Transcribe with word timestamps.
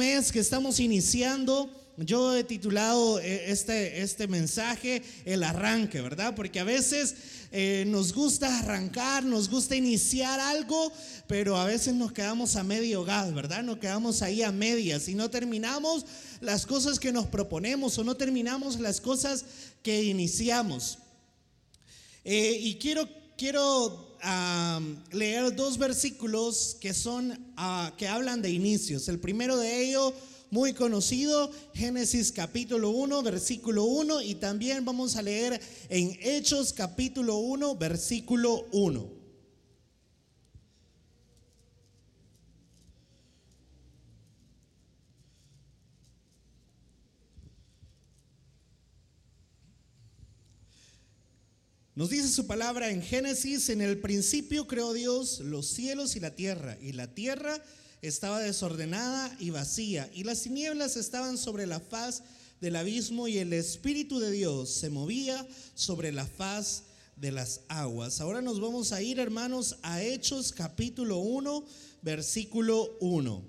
mes 0.00 0.30
que 0.30 0.38
estamos 0.38 0.78
iniciando, 0.78 1.68
yo 1.96 2.36
he 2.36 2.44
titulado 2.44 3.18
eh, 3.18 3.50
este, 3.50 4.00
este 4.00 4.28
mensaje 4.28 5.02
El 5.24 5.42
arranque, 5.42 6.00
¿verdad? 6.00 6.36
Porque 6.36 6.60
a 6.60 6.64
veces 6.64 7.16
eh, 7.50 7.82
nos 7.84 8.12
gusta 8.12 8.60
arrancar, 8.60 9.24
nos 9.24 9.50
gusta 9.50 9.74
iniciar 9.74 10.38
algo, 10.38 10.92
pero 11.26 11.56
a 11.56 11.64
veces 11.64 11.94
nos 11.94 12.12
quedamos 12.12 12.54
a 12.54 12.62
medio 12.62 13.02
gas, 13.02 13.34
¿verdad? 13.34 13.64
Nos 13.64 13.78
quedamos 13.78 14.22
ahí 14.22 14.44
a 14.44 14.52
medias 14.52 15.08
y 15.08 15.16
no 15.16 15.30
terminamos 15.30 16.06
las 16.40 16.64
cosas 16.64 17.00
que 17.00 17.10
nos 17.10 17.26
proponemos 17.26 17.98
o 17.98 18.04
no 18.04 18.16
terminamos 18.16 18.78
las 18.78 19.00
cosas 19.00 19.44
que 19.82 20.04
iniciamos. 20.04 20.98
Eh, 22.24 22.56
y 22.60 22.76
quiero, 22.76 23.08
quiero 23.36 24.07
leer 25.12 25.54
dos 25.54 25.78
versículos 25.78 26.76
que 26.80 26.94
son, 26.94 27.38
ah, 27.56 27.92
que 27.96 28.08
hablan 28.08 28.42
de 28.42 28.50
inicios. 28.50 29.08
El 29.08 29.18
primero 29.18 29.56
de 29.56 29.84
ellos, 29.84 30.14
muy 30.50 30.72
conocido, 30.72 31.50
Génesis 31.74 32.32
capítulo 32.32 32.90
1, 32.90 33.22
versículo 33.22 33.84
1, 33.84 34.22
y 34.22 34.34
también 34.36 34.84
vamos 34.84 35.16
a 35.16 35.22
leer 35.22 35.60
en 35.88 36.18
Hechos 36.22 36.72
capítulo 36.72 37.36
1, 37.38 37.76
versículo 37.76 38.66
1. 38.72 39.17
Nos 51.98 52.10
dice 52.10 52.28
su 52.28 52.46
palabra 52.46 52.92
en 52.92 53.02
Génesis, 53.02 53.70
en 53.70 53.80
el 53.80 53.98
principio 53.98 54.68
creó 54.68 54.92
Dios 54.92 55.40
los 55.40 55.66
cielos 55.66 56.14
y 56.14 56.20
la 56.20 56.32
tierra, 56.32 56.78
y 56.80 56.92
la 56.92 57.12
tierra 57.12 57.60
estaba 58.02 58.38
desordenada 58.38 59.36
y 59.40 59.50
vacía, 59.50 60.08
y 60.14 60.22
las 60.22 60.42
tinieblas 60.42 60.96
estaban 60.96 61.36
sobre 61.36 61.66
la 61.66 61.80
faz 61.80 62.22
del 62.60 62.76
abismo, 62.76 63.26
y 63.26 63.38
el 63.38 63.52
Espíritu 63.52 64.20
de 64.20 64.30
Dios 64.30 64.70
se 64.70 64.90
movía 64.90 65.44
sobre 65.74 66.12
la 66.12 66.24
faz 66.24 66.84
de 67.16 67.32
las 67.32 67.62
aguas. 67.66 68.20
Ahora 68.20 68.42
nos 68.42 68.60
vamos 68.60 68.92
a 68.92 69.02
ir, 69.02 69.18
hermanos, 69.18 69.74
a 69.82 70.00
Hechos 70.00 70.52
capítulo 70.52 71.18
1, 71.18 71.64
versículo 72.02 72.96
1. 73.00 73.42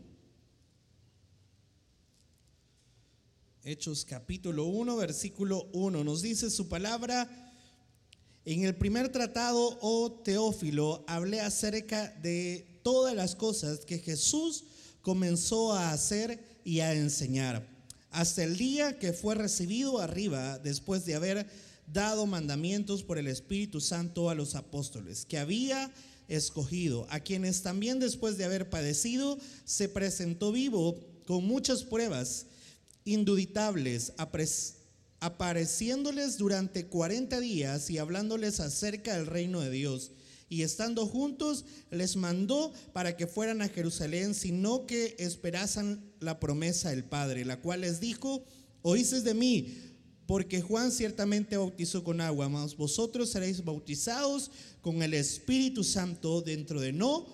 Hechos 3.63 4.05
capítulo 4.05 4.65
1, 4.65 4.95
versículo 4.95 5.69
1. 5.71 6.03
Nos 6.03 6.23
dice 6.23 6.49
su 6.49 6.67
palabra. 6.67 7.45
En 8.51 8.63
el 8.63 8.73
primer 8.73 9.09
tratado, 9.09 9.77
oh 9.79 10.11
Teófilo, 10.23 11.03
hablé 11.07 11.39
acerca 11.39 12.09
de 12.23 12.79
todas 12.81 13.15
las 13.15 13.35
cosas 13.35 13.85
que 13.85 13.99
Jesús 13.99 14.63
comenzó 15.03 15.73
a 15.73 15.91
hacer 15.91 16.43
y 16.63 16.79
a 16.79 16.95
enseñar, 16.95 17.69
hasta 18.09 18.43
el 18.43 18.57
día 18.57 18.97
que 18.97 19.13
fue 19.13 19.35
recibido 19.35 19.99
arriba 19.99 20.57
después 20.57 21.05
de 21.05 21.13
haber 21.13 21.45
dado 21.93 22.25
mandamientos 22.25 23.03
por 23.03 23.19
el 23.19 23.27
Espíritu 23.27 23.81
Santo 23.81 24.31
a 24.31 24.35
los 24.35 24.55
apóstoles, 24.55 25.25
que 25.25 25.37
había 25.37 25.93
escogido, 26.27 27.05
a 27.11 27.19
quienes 27.19 27.61
también 27.61 27.99
después 27.99 28.39
de 28.39 28.45
haber 28.45 28.67
padecido, 28.67 29.37
se 29.63 29.89
presentó 29.89 30.51
vivo 30.51 30.99
con 31.27 31.45
muchas 31.45 31.83
pruebas 31.83 32.47
induditables, 33.05 34.11
apareciéndoles 35.19 36.37
durante 36.37 36.87
40 36.87 37.39
días 37.39 37.89
y 37.89 37.97
hablándoles 37.97 38.59
acerca 38.59 39.15
del 39.15 39.25
reino 39.25 39.61
de 39.61 39.69
Dios. 39.69 40.11
Y 40.49 40.63
estando 40.63 41.05
juntos, 41.05 41.65
les 41.91 42.15
mandó 42.15 42.73
para 42.91 43.15
que 43.15 43.27
fueran 43.27 43.61
a 43.61 43.69
Jerusalén, 43.69 44.33
sino 44.33 44.87
que 44.87 45.15
esperasen 45.19 46.11
la 46.19 46.39
promesa 46.39 46.89
del 46.89 47.03
Padre, 47.03 47.45
la 47.45 47.61
cual 47.61 47.81
les 47.81 47.99
dijo, 47.99 48.43
oíces 48.81 49.23
de 49.23 49.35
mí, 49.35 49.75
porque 50.25 50.61
Juan 50.61 50.91
ciertamente 50.91 51.57
bautizó 51.57 52.03
con 52.03 52.21
agua, 52.21 52.49
mas 52.49 52.75
vosotros 52.75 53.29
seréis 53.29 53.63
bautizados 53.63 54.49
con 54.81 55.01
el 55.01 55.13
Espíritu 55.13 55.83
Santo 55.83 56.41
dentro 56.41 56.81
de 56.81 56.93
no 56.93 57.27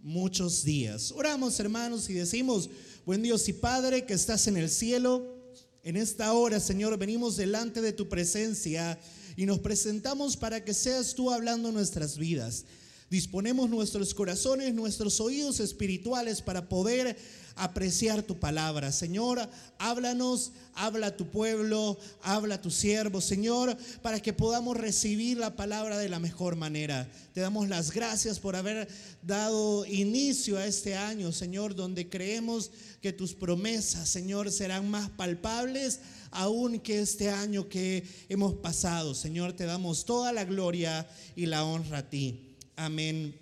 muchos 0.00 0.64
días. 0.64 1.12
Oramos 1.12 1.58
hermanos 1.60 2.10
y 2.10 2.14
decimos, 2.14 2.68
buen 3.06 3.22
Dios 3.22 3.48
y 3.48 3.52
Padre 3.52 4.04
que 4.04 4.14
estás 4.14 4.46
en 4.46 4.56
el 4.56 4.68
cielo, 4.68 5.41
en 5.84 5.96
esta 5.96 6.32
hora, 6.32 6.60
Señor, 6.60 6.96
venimos 6.96 7.36
delante 7.36 7.80
de 7.80 7.92
tu 7.92 8.08
presencia 8.08 8.98
y 9.36 9.46
nos 9.46 9.58
presentamos 9.58 10.36
para 10.36 10.64
que 10.64 10.74
seas 10.74 11.14
tú 11.14 11.30
hablando 11.30 11.72
nuestras 11.72 12.18
vidas. 12.18 12.64
Disponemos 13.10 13.68
nuestros 13.68 14.14
corazones, 14.14 14.74
nuestros 14.74 15.20
oídos 15.20 15.58
espirituales 15.58 16.40
para 16.40 16.68
poder 16.68 17.16
apreciar 17.56 18.22
tu 18.22 18.38
palabra. 18.38 18.92
Señor, 18.92 19.48
háblanos, 19.78 20.52
habla 20.74 21.08
a 21.08 21.16
tu 21.16 21.28
pueblo, 21.28 21.98
habla 22.22 22.56
a 22.56 22.62
tu 22.62 22.70
siervo, 22.70 23.20
Señor, 23.20 23.76
para 24.02 24.20
que 24.20 24.32
podamos 24.32 24.76
recibir 24.76 25.38
la 25.38 25.56
palabra 25.56 25.98
de 25.98 26.08
la 26.08 26.18
mejor 26.18 26.56
manera. 26.56 27.08
Te 27.32 27.40
damos 27.40 27.68
las 27.68 27.92
gracias 27.92 28.38
por 28.38 28.56
haber 28.56 28.88
dado 29.22 29.86
inicio 29.86 30.58
a 30.58 30.66
este 30.66 30.96
año, 30.96 31.32
Señor, 31.32 31.74
donde 31.74 32.08
creemos 32.08 32.70
que 33.00 33.12
tus 33.12 33.34
promesas, 33.34 34.08
Señor, 34.08 34.50
serán 34.50 34.90
más 34.90 35.10
palpables 35.10 36.00
aún 36.30 36.80
que 36.80 37.00
este 37.00 37.30
año 37.30 37.68
que 37.68 38.04
hemos 38.28 38.54
pasado. 38.54 39.14
Señor, 39.14 39.52
te 39.52 39.64
damos 39.64 40.04
toda 40.04 40.32
la 40.32 40.44
gloria 40.44 41.06
y 41.36 41.46
la 41.46 41.64
honra 41.64 41.98
a 41.98 42.10
ti. 42.10 42.56
Amén 42.76 43.38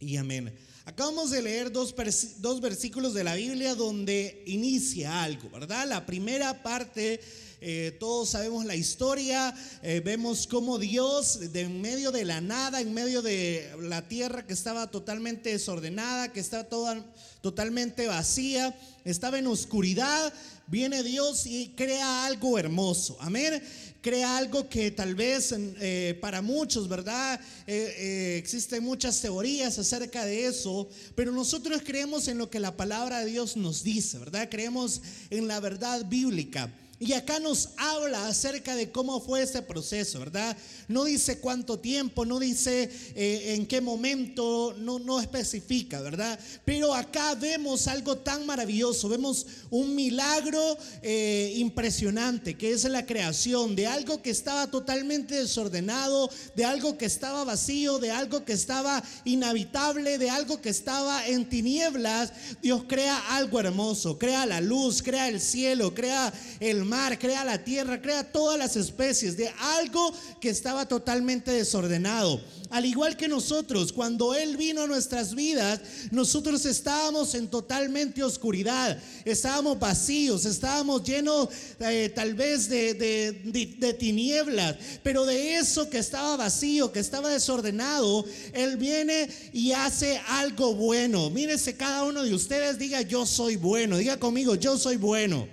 y 0.00 0.16
amén. 0.16 0.52
Acabamos 0.88 1.32
de 1.32 1.42
leer 1.42 1.72
dos, 1.72 1.92
dos, 2.38 2.60
versículos 2.60 3.12
de 3.12 3.24
la 3.24 3.34
Biblia 3.34 3.74
donde 3.74 4.44
inicia 4.46 5.24
algo, 5.24 5.50
¿verdad? 5.50 5.84
La 5.88 6.06
primera 6.06 6.62
parte, 6.62 7.20
eh, 7.60 7.96
todos 7.98 8.30
sabemos 8.30 8.64
la 8.64 8.76
historia, 8.76 9.52
eh, 9.82 10.00
vemos 10.04 10.46
cómo 10.46 10.78
Dios, 10.78 11.52
de 11.52 11.62
en 11.62 11.80
medio 11.80 12.12
de 12.12 12.24
la 12.24 12.40
nada, 12.40 12.80
en 12.80 12.94
medio 12.94 13.20
de 13.20 13.68
la 13.80 14.06
tierra 14.06 14.46
que 14.46 14.52
estaba 14.52 14.88
totalmente 14.88 15.50
desordenada, 15.50 16.32
que 16.32 16.38
estaba 16.38 16.62
toda, 16.62 17.04
totalmente 17.40 18.06
vacía, 18.06 18.72
estaba 19.04 19.40
en 19.40 19.48
oscuridad, 19.48 20.32
viene 20.68 21.02
Dios 21.02 21.46
y 21.46 21.70
crea 21.76 22.26
algo 22.26 22.60
hermoso. 22.60 23.16
Amén 23.18 23.60
crea 24.06 24.36
algo 24.36 24.68
que 24.68 24.92
tal 24.92 25.16
vez 25.16 25.52
eh, 25.52 26.16
para 26.20 26.40
muchos, 26.40 26.88
¿verdad? 26.88 27.40
Eh, 27.66 27.74
eh, 27.98 28.36
existen 28.38 28.84
muchas 28.84 29.20
teorías 29.20 29.80
acerca 29.80 30.24
de 30.24 30.46
eso, 30.46 30.88
pero 31.16 31.32
nosotros 31.32 31.82
creemos 31.84 32.28
en 32.28 32.38
lo 32.38 32.48
que 32.48 32.60
la 32.60 32.76
palabra 32.76 33.18
de 33.18 33.32
Dios 33.32 33.56
nos 33.56 33.82
dice, 33.82 34.20
¿verdad? 34.20 34.48
Creemos 34.48 35.02
en 35.28 35.48
la 35.48 35.58
verdad 35.58 36.06
bíblica. 36.06 36.72
Y 36.98 37.12
acá 37.12 37.38
nos 37.40 37.70
habla 37.76 38.26
acerca 38.26 38.74
de 38.74 38.90
cómo 38.90 39.20
fue 39.20 39.42
ese 39.42 39.60
proceso, 39.60 40.18
¿verdad? 40.18 40.56
No 40.88 41.04
dice 41.04 41.40
cuánto 41.40 41.78
tiempo, 41.78 42.24
no 42.24 42.38
dice 42.38 42.90
eh, 43.14 43.54
en 43.54 43.66
qué 43.66 43.82
momento, 43.82 44.74
no, 44.78 44.98
no 44.98 45.20
especifica, 45.20 46.00
¿verdad? 46.00 46.40
Pero 46.64 46.94
acá 46.94 47.34
vemos 47.34 47.86
algo 47.86 48.16
tan 48.16 48.46
maravilloso, 48.46 49.10
vemos 49.10 49.46
un 49.68 49.94
milagro 49.94 50.78
eh, 51.02 51.52
impresionante, 51.56 52.56
que 52.56 52.72
es 52.72 52.84
la 52.84 53.04
creación 53.04 53.76
de 53.76 53.86
algo 53.86 54.22
que 54.22 54.30
estaba 54.30 54.70
totalmente 54.70 55.34
desordenado, 55.34 56.30
de 56.54 56.64
algo 56.64 56.96
que 56.96 57.04
estaba 57.04 57.44
vacío, 57.44 57.98
de 57.98 58.10
algo 58.10 58.46
que 58.46 58.54
estaba 58.54 59.02
inhabitable, 59.26 60.16
de 60.16 60.30
algo 60.30 60.62
que 60.62 60.70
estaba 60.70 61.26
en 61.26 61.46
tinieblas. 61.46 62.32
Dios 62.62 62.84
crea 62.88 63.36
algo 63.36 63.60
hermoso, 63.60 64.18
crea 64.18 64.46
la 64.46 64.62
luz, 64.62 65.02
crea 65.02 65.28
el 65.28 65.42
cielo, 65.42 65.92
crea 65.92 66.32
el 66.58 66.85
mar, 66.86 67.18
crea 67.18 67.44
la 67.44 67.62
tierra, 67.62 68.00
crea 68.00 68.30
todas 68.32 68.58
las 68.58 68.76
especies 68.76 69.36
de 69.36 69.48
algo 69.58 70.14
que 70.40 70.48
estaba 70.48 70.86
totalmente 70.86 71.50
desordenado. 71.50 72.40
Al 72.70 72.84
igual 72.84 73.16
que 73.16 73.28
nosotros, 73.28 73.92
cuando 73.92 74.34
Él 74.34 74.56
vino 74.56 74.82
a 74.82 74.86
nuestras 74.86 75.34
vidas, 75.34 75.80
nosotros 76.10 76.66
estábamos 76.66 77.34
en 77.34 77.48
totalmente 77.48 78.24
oscuridad, 78.24 78.98
estábamos 79.24 79.78
vacíos, 79.78 80.44
estábamos 80.44 81.04
llenos 81.04 81.48
eh, 81.78 82.10
tal 82.14 82.34
vez 82.34 82.68
de, 82.68 82.94
de 82.94 83.94
tinieblas, 83.94 84.76
pero 85.02 85.24
de 85.24 85.56
eso 85.56 85.88
que 85.88 85.98
estaba 85.98 86.36
vacío, 86.36 86.90
que 86.90 86.98
estaba 86.98 87.30
desordenado, 87.30 88.24
Él 88.52 88.76
viene 88.76 89.28
y 89.52 89.72
hace 89.72 90.20
algo 90.28 90.74
bueno. 90.74 91.30
Mírese 91.30 91.76
cada 91.76 92.04
uno 92.04 92.22
de 92.24 92.34
ustedes, 92.34 92.78
diga 92.78 93.02
yo 93.02 93.26
soy 93.26 93.56
bueno, 93.56 93.96
diga 93.96 94.18
conmigo 94.18 94.54
yo 94.54 94.76
soy 94.76 94.96
bueno. 94.96 95.48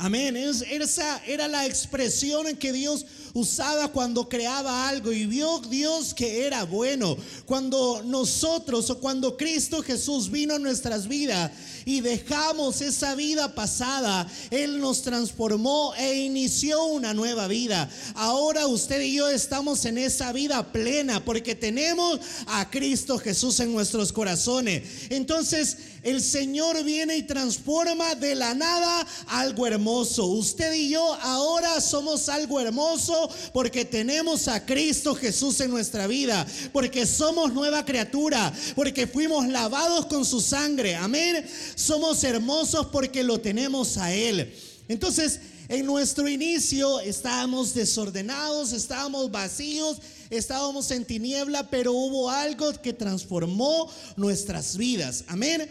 Amén. 0.00 0.36
Esa 0.36 1.20
era 1.26 1.48
la 1.48 1.66
expresión 1.66 2.46
en 2.46 2.56
que 2.56 2.72
Dios 2.72 3.04
usaba 3.34 3.88
cuando 3.88 4.28
creaba 4.28 4.88
algo 4.88 5.12
y 5.12 5.26
vio 5.26 5.60
Dios 5.60 6.14
que 6.14 6.46
era 6.46 6.64
bueno. 6.64 7.16
Cuando 7.46 8.02
nosotros 8.04 8.90
o 8.90 8.98
cuando 8.98 9.36
Cristo 9.36 9.82
Jesús 9.82 10.30
vino 10.30 10.54
a 10.54 10.58
nuestras 10.58 11.08
vidas 11.08 11.50
y 11.84 12.00
dejamos 12.00 12.80
esa 12.80 13.14
vida 13.14 13.54
pasada, 13.54 14.30
Él 14.50 14.80
nos 14.80 15.02
transformó 15.02 15.94
e 15.96 16.16
inició 16.16 16.84
una 16.84 17.14
nueva 17.14 17.48
vida. 17.48 17.88
Ahora 18.14 18.66
usted 18.66 19.00
y 19.00 19.14
yo 19.14 19.28
estamos 19.28 19.84
en 19.84 19.98
esa 19.98 20.32
vida 20.32 20.72
plena 20.72 21.24
porque 21.24 21.54
tenemos 21.54 22.20
a 22.46 22.70
Cristo 22.70 23.18
Jesús 23.18 23.60
en 23.60 23.72
nuestros 23.72 24.12
corazones. 24.12 24.82
Entonces, 25.10 25.76
el 26.02 26.22
Señor 26.22 26.82
viene 26.84 27.16
y 27.16 27.22
transforma 27.22 28.14
de 28.14 28.34
la 28.34 28.54
nada 28.54 29.06
algo 29.26 29.66
hermoso. 29.66 30.26
Usted 30.26 30.72
y 30.74 30.90
yo 30.90 31.14
ahora 31.22 31.80
somos 31.80 32.28
algo 32.28 32.60
hermoso 32.60 33.17
porque 33.52 33.84
tenemos 33.84 34.48
a 34.48 34.64
Cristo 34.64 35.14
Jesús 35.14 35.60
en 35.60 35.70
nuestra 35.70 36.06
vida, 36.06 36.46
porque 36.72 37.06
somos 37.06 37.52
nueva 37.52 37.84
criatura, 37.84 38.52
porque 38.74 39.06
fuimos 39.06 39.48
lavados 39.48 40.06
con 40.06 40.24
su 40.24 40.40
sangre. 40.40 40.96
Amén. 40.96 41.44
Somos 41.74 42.22
hermosos 42.24 42.86
porque 42.86 43.24
lo 43.24 43.40
tenemos 43.40 43.96
a 43.96 44.12
Él. 44.12 44.52
Entonces, 44.88 45.40
en 45.68 45.84
nuestro 45.84 46.26
inicio 46.28 46.98
estábamos 47.00 47.74
desordenados, 47.74 48.72
estábamos 48.72 49.30
vacíos, 49.30 49.98
estábamos 50.30 50.90
en 50.90 51.04
tiniebla, 51.04 51.68
pero 51.68 51.92
hubo 51.92 52.30
algo 52.30 52.72
que 52.80 52.94
transformó 52.94 53.90
nuestras 54.16 54.78
vidas. 54.78 55.24
Amén. 55.28 55.68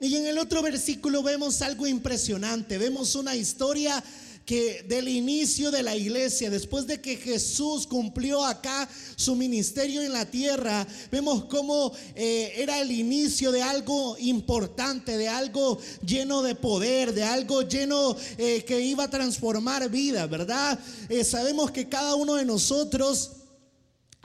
Y 0.00 0.16
en 0.16 0.26
el 0.26 0.38
otro 0.38 0.62
versículo 0.62 1.22
vemos 1.22 1.62
algo 1.62 1.86
impresionante, 1.86 2.76
vemos 2.76 3.14
una 3.14 3.34
historia 3.34 4.02
que 4.46 4.84
del 4.88 5.08
inicio 5.08 5.72
de 5.72 5.82
la 5.82 5.96
iglesia, 5.96 6.48
después 6.50 6.86
de 6.86 7.00
que 7.00 7.16
Jesús 7.16 7.84
cumplió 7.84 8.44
acá 8.44 8.88
su 9.16 9.34
ministerio 9.34 10.02
en 10.02 10.12
la 10.12 10.24
tierra, 10.24 10.86
vemos 11.10 11.46
cómo 11.46 11.92
eh, 12.14 12.52
era 12.56 12.80
el 12.80 12.92
inicio 12.92 13.50
de 13.50 13.62
algo 13.62 14.16
importante, 14.20 15.18
de 15.18 15.28
algo 15.28 15.78
lleno 16.00 16.42
de 16.42 16.54
poder, 16.54 17.12
de 17.12 17.24
algo 17.24 17.62
lleno 17.62 18.16
eh, 18.38 18.64
que 18.64 18.80
iba 18.80 19.04
a 19.04 19.10
transformar 19.10 19.90
vida, 19.90 20.28
¿verdad? 20.28 20.78
Eh, 21.08 21.24
sabemos 21.24 21.72
que 21.72 21.88
cada 21.88 22.14
uno 22.14 22.36
de 22.36 22.44
nosotros 22.44 23.32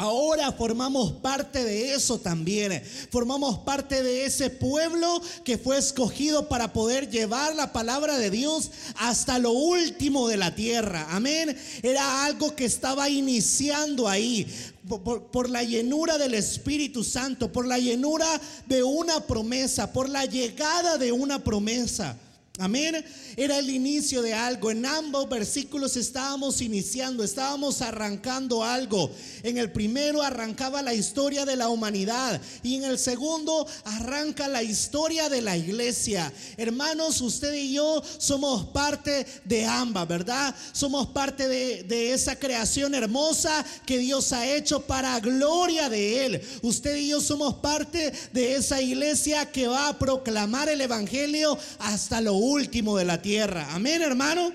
Ahora 0.02 0.52
formamos 0.52 1.12
parte 1.12 1.64
de 1.64 1.94
eso 1.94 2.18
también. 2.18 2.82
Formamos 3.12 3.60
parte 3.60 4.02
de 4.02 4.26
ese 4.26 4.50
pueblo 4.50 5.22
que 5.44 5.60
fue 5.60 5.78
escogido 5.78 6.50
para 6.50 6.74
poder 6.74 7.12
llevar 7.12 7.56
la 7.56 7.72
palabra 7.72 8.18
de 8.18 8.32
Dios 8.32 8.72
hasta 8.96 9.38
lo 9.38 9.52
último 9.52 10.28
de 10.28 10.38
la 10.38 10.56
tierra. 10.56 11.06
Amén. 11.12 11.56
Era 11.84 12.26
algo 12.26 12.56
que 12.56 12.66
estaba 12.66 13.12
iniciando 13.12 14.10
ahí. 14.10 14.48
Por, 14.88 15.52
la 15.52 15.62
llenura 15.62 16.18
del 16.18 16.34
Espíritu 16.34 17.04
Santo, 17.04 17.52
por 17.52 17.68
la 17.68 17.78
llenura 17.78 18.42
de 18.66 18.82
una 18.82 19.28
promesa, 19.28 19.94
por 19.94 20.10
la 20.10 20.26
llegada 20.26 20.98
de 20.98 21.12
una 21.12 21.44
promesa. 21.44 22.18
Amén. 22.62 23.04
Era 23.36 23.58
el 23.58 23.72
inicio 23.72 24.22
de 24.22 24.36
algo. 24.36 24.70
En 24.70 24.86
ambos 24.86 25.28
versículos 25.28 25.98
estábamos 25.98 26.62
iniciando, 26.62 27.24
estábamos 27.24 27.82
arrancando 27.82 28.64
algo. 28.64 29.10
En 29.42 29.58
el 29.58 29.72
primero 29.72 30.22
arrancaba 30.22 30.84
la 30.84 30.94
historia 30.94 31.44
de 31.44 31.56
la 31.56 31.70
humanidad 31.70 32.40
y 32.62 32.76
en 32.76 32.84
el 32.84 33.00
segundo 33.00 33.66
arranca 33.84 34.48
la 34.48 34.62
historia 34.62 35.28
de 35.28 35.42
la 35.42 35.58
iglesia. 35.58 36.32
Hermanos, 36.56 37.20
usted 37.22 37.52
y 37.56 37.74
yo 37.74 38.04
somos 38.20 38.68
parte 38.68 39.26
de 39.44 39.66
ambas, 39.66 40.08
¿verdad? 40.08 40.54
Somos 40.72 41.08
parte 41.08 41.48
de, 41.48 42.14
esa 42.14 42.36
creación 42.36 42.94
hermosa 42.94 43.66
que 43.88 43.98
Dios 43.98 44.34
ha 44.34 44.46
hecho 44.46 44.82
para 44.82 45.20
gloria 45.20 45.90
de 45.90 46.26
Él. 46.26 46.42
Usted 46.62 46.96
y 46.98 47.08
yo 47.08 47.22
somos 47.22 47.56
parte 47.56 48.14
de 48.32 48.56
esa 48.56 48.80
iglesia 48.80 49.52
que 49.52 49.68
va 49.68 49.88
a 49.88 49.98
proclamar 49.98 50.70
el 50.70 50.82
Evangelio 50.82 51.58
hasta 51.80 52.22
lo 52.22 52.34
último 52.34 52.51
último 52.52 52.98
de 52.98 53.06
la 53.06 53.22
tierra. 53.22 53.68
Amén, 53.72 54.02
hermano. 54.02 54.52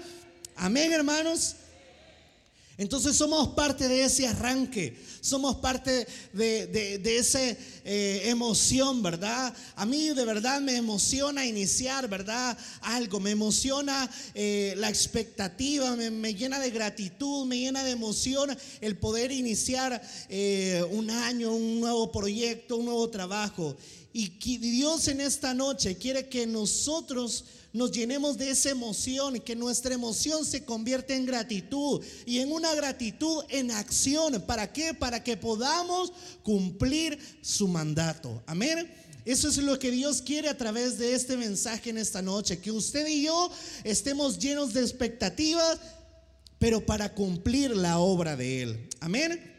Amén, 0.56 0.92
hermanos. 0.92 1.56
Entonces 2.78 3.16
somos 3.16 3.48
parte 3.48 3.88
de 3.88 4.04
ese 4.04 4.26
arranque, 4.26 4.94
somos 5.22 5.56
parte 5.56 6.06
de, 6.34 7.00
esa 7.18 7.40
eh, 7.40 8.22
emoción, 8.26 9.02
¿verdad? 9.02 9.54
A 9.76 9.86
mí 9.86 10.10
de 10.10 10.24
verdad 10.26 10.60
me 10.60 10.76
emociona 10.76 11.46
iniciar, 11.46 12.06
¿verdad? 12.06 12.56
Algo, 12.82 13.18
me 13.18 13.30
emociona 13.30 14.10
eh, 14.34 14.74
la 14.76 14.90
expectativa, 14.90 15.96
me, 15.96 16.34
llena 16.34 16.60
de 16.60 16.70
gratitud, 16.70 17.46
me 17.46 17.58
llena 17.58 17.82
de 17.82 17.92
emoción 17.92 18.54
el 18.82 18.98
poder 18.98 19.32
iniciar 19.32 20.02
eh, 20.28 20.84
un 20.90 21.08
año, 21.08 21.54
un 21.54 21.80
nuevo 21.80 22.12
proyecto, 22.12 22.76
un 22.76 22.84
nuevo 22.84 23.08
trabajo. 23.08 23.74
Y 24.12 24.28
Dios 24.58 25.08
en 25.08 25.20
esta 25.20 25.52
noche 25.52 25.96
quiere 25.96 26.28
que 26.28 26.46
nosotros 26.46 27.44
nos 27.76 27.92
llenemos 27.92 28.38
de 28.38 28.50
esa 28.50 28.70
emoción 28.70 29.38
que 29.40 29.54
nuestra 29.54 29.94
emoción 29.94 30.44
se 30.46 30.64
convierta 30.64 31.14
en 31.14 31.26
gratitud 31.26 32.02
y 32.24 32.38
en 32.38 32.50
una 32.50 32.74
gratitud 32.74 33.44
en 33.50 33.70
acción. 33.70 34.42
¿Para 34.46 34.72
qué? 34.72 34.94
Para 34.94 35.22
que 35.22 35.36
podamos 35.36 36.12
cumplir 36.42 37.18
su 37.42 37.68
mandato. 37.68 38.42
Amén. 38.46 38.90
Eso 39.26 39.48
es 39.48 39.58
lo 39.58 39.78
que 39.78 39.90
Dios 39.90 40.22
quiere 40.22 40.48
a 40.48 40.56
través 40.56 40.98
de 40.98 41.14
este 41.14 41.36
mensaje 41.36 41.90
en 41.90 41.98
esta 41.98 42.22
noche, 42.22 42.60
que 42.60 42.70
usted 42.70 43.06
y 43.08 43.24
yo 43.24 43.50
estemos 43.84 44.38
llenos 44.38 44.72
de 44.72 44.80
expectativas, 44.80 45.78
pero 46.58 46.86
para 46.86 47.12
cumplir 47.12 47.76
la 47.76 47.98
obra 47.98 48.36
de 48.36 48.62
Él. 48.62 48.88
Amén. 49.00 49.55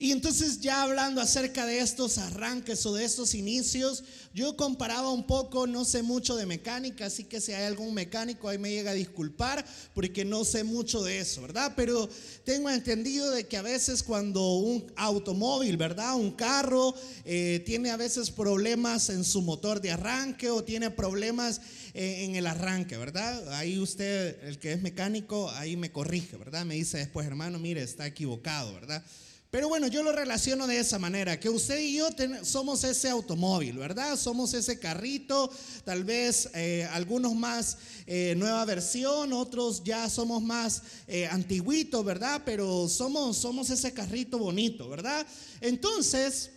Y 0.00 0.12
entonces 0.12 0.60
ya 0.60 0.82
hablando 0.82 1.20
acerca 1.20 1.66
de 1.66 1.80
estos 1.80 2.18
arranques 2.18 2.86
o 2.86 2.94
de 2.94 3.04
estos 3.04 3.34
inicios, 3.34 4.04
yo 4.32 4.56
comparaba 4.56 5.10
un 5.10 5.26
poco, 5.26 5.66
no 5.66 5.84
sé 5.84 6.04
mucho 6.04 6.36
de 6.36 6.46
mecánica, 6.46 7.06
así 7.06 7.24
que 7.24 7.40
si 7.40 7.52
hay 7.52 7.64
algún 7.64 7.94
mecánico 7.94 8.48
ahí 8.48 8.58
me 8.58 8.70
llega 8.70 8.92
a 8.92 8.94
disculpar 8.94 9.66
porque 9.94 10.24
no 10.24 10.44
sé 10.44 10.62
mucho 10.62 11.02
de 11.02 11.18
eso, 11.18 11.42
¿verdad? 11.42 11.72
Pero 11.74 12.08
tengo 12.44 12.70
entendido 12.70 13.28
de 13.32 13.48
que 13.48 13.56
a 13.56 13.62
veces 13.62 14.04
cuando 14.04 14.58
un 14.58 14.86
automóvil, 14.94 15.76
¿verdad? 15.76 16.14
Un 16.14 16.30
carro 16.30 16.94
eh, 17.24 17.60
tiene 17.66 17.90
a 17.90 17.96
veces 17.96 18.30
problemas 18.30 19.10
en 19.10 19.24
su 19.24 19.42
motor 19.42 19.80
de 19.80 19.90
arranque 19.90 20.48
o 20.48 20.62
tiene 20.62 20.92
problemas 20.92 21.60
eh, 21.94 22.24
en 22.24 22.36
el 22.36 22.46
arranque, 22.46 22.96
¿verdad? 22.96 23.52
Ahí 23.54 23.80
usted, 23.80 24.44
el 24.44 24.60
que 24.60 24.74
es 24.74 24.80
mecánico, 24.80 25.50
ahí 25.50 25.76
me 25.76 25.90
corrige, 25.90 26.36
¿verdad? 26.36 26.64
Me 26.64 26.76
dice 26.76 26.98
después, 26.98 27.26
hermano, 27.26 27.58
mire, 27.58 27.82
está 27.82 28.06
equivocado, 28.06 28.72
¿verdad? 28.74 29.02
Pero 29.50 29.66
bueno, 29.68 29.86
yo 29.86 30.02
lo 30.02 30.12
relaciono 30.12 30.66
de 30.66 30.78
esa 30.78 30.98
manera, 30.98 31.40
que 31.40 31.48
usted 31.48 31.80
y 31.80 31.94
yo 31.94 32.08
somos 32.42 32.84
ese 32.84 33.08
automóvil, 33.08 33.78
¿verdad? 33.78 34.18
Somos 34.18 34.52
ese 34.52 34.78
carrito, 34.78 35.50
tal 35.84 36.04
vez 36.04 36.50
eh, 36.52 36.86
algunos 36.92 37.34
más 37.34 37.78
eh, 38.06 38.34
nueva 38.36 38.62
versión, 38.66 39.32
otros 39.32 39.82
ya 39.82 40.10
somos 40.10 40.42
más 40.42 40.82
eh, 41.06 41.26
antiguitos, 41.28 42.04
¿verdad? 42.04 42.42
Pero 42.44 42.90
somos, 42.90 43.38
somos 43.38 43.70
ese 43.70 43.94
carrito 43.94 44.36
bonito, 44.36 44.86
¿verdad? 44.86 45.26
Entonces, 45.62 46.50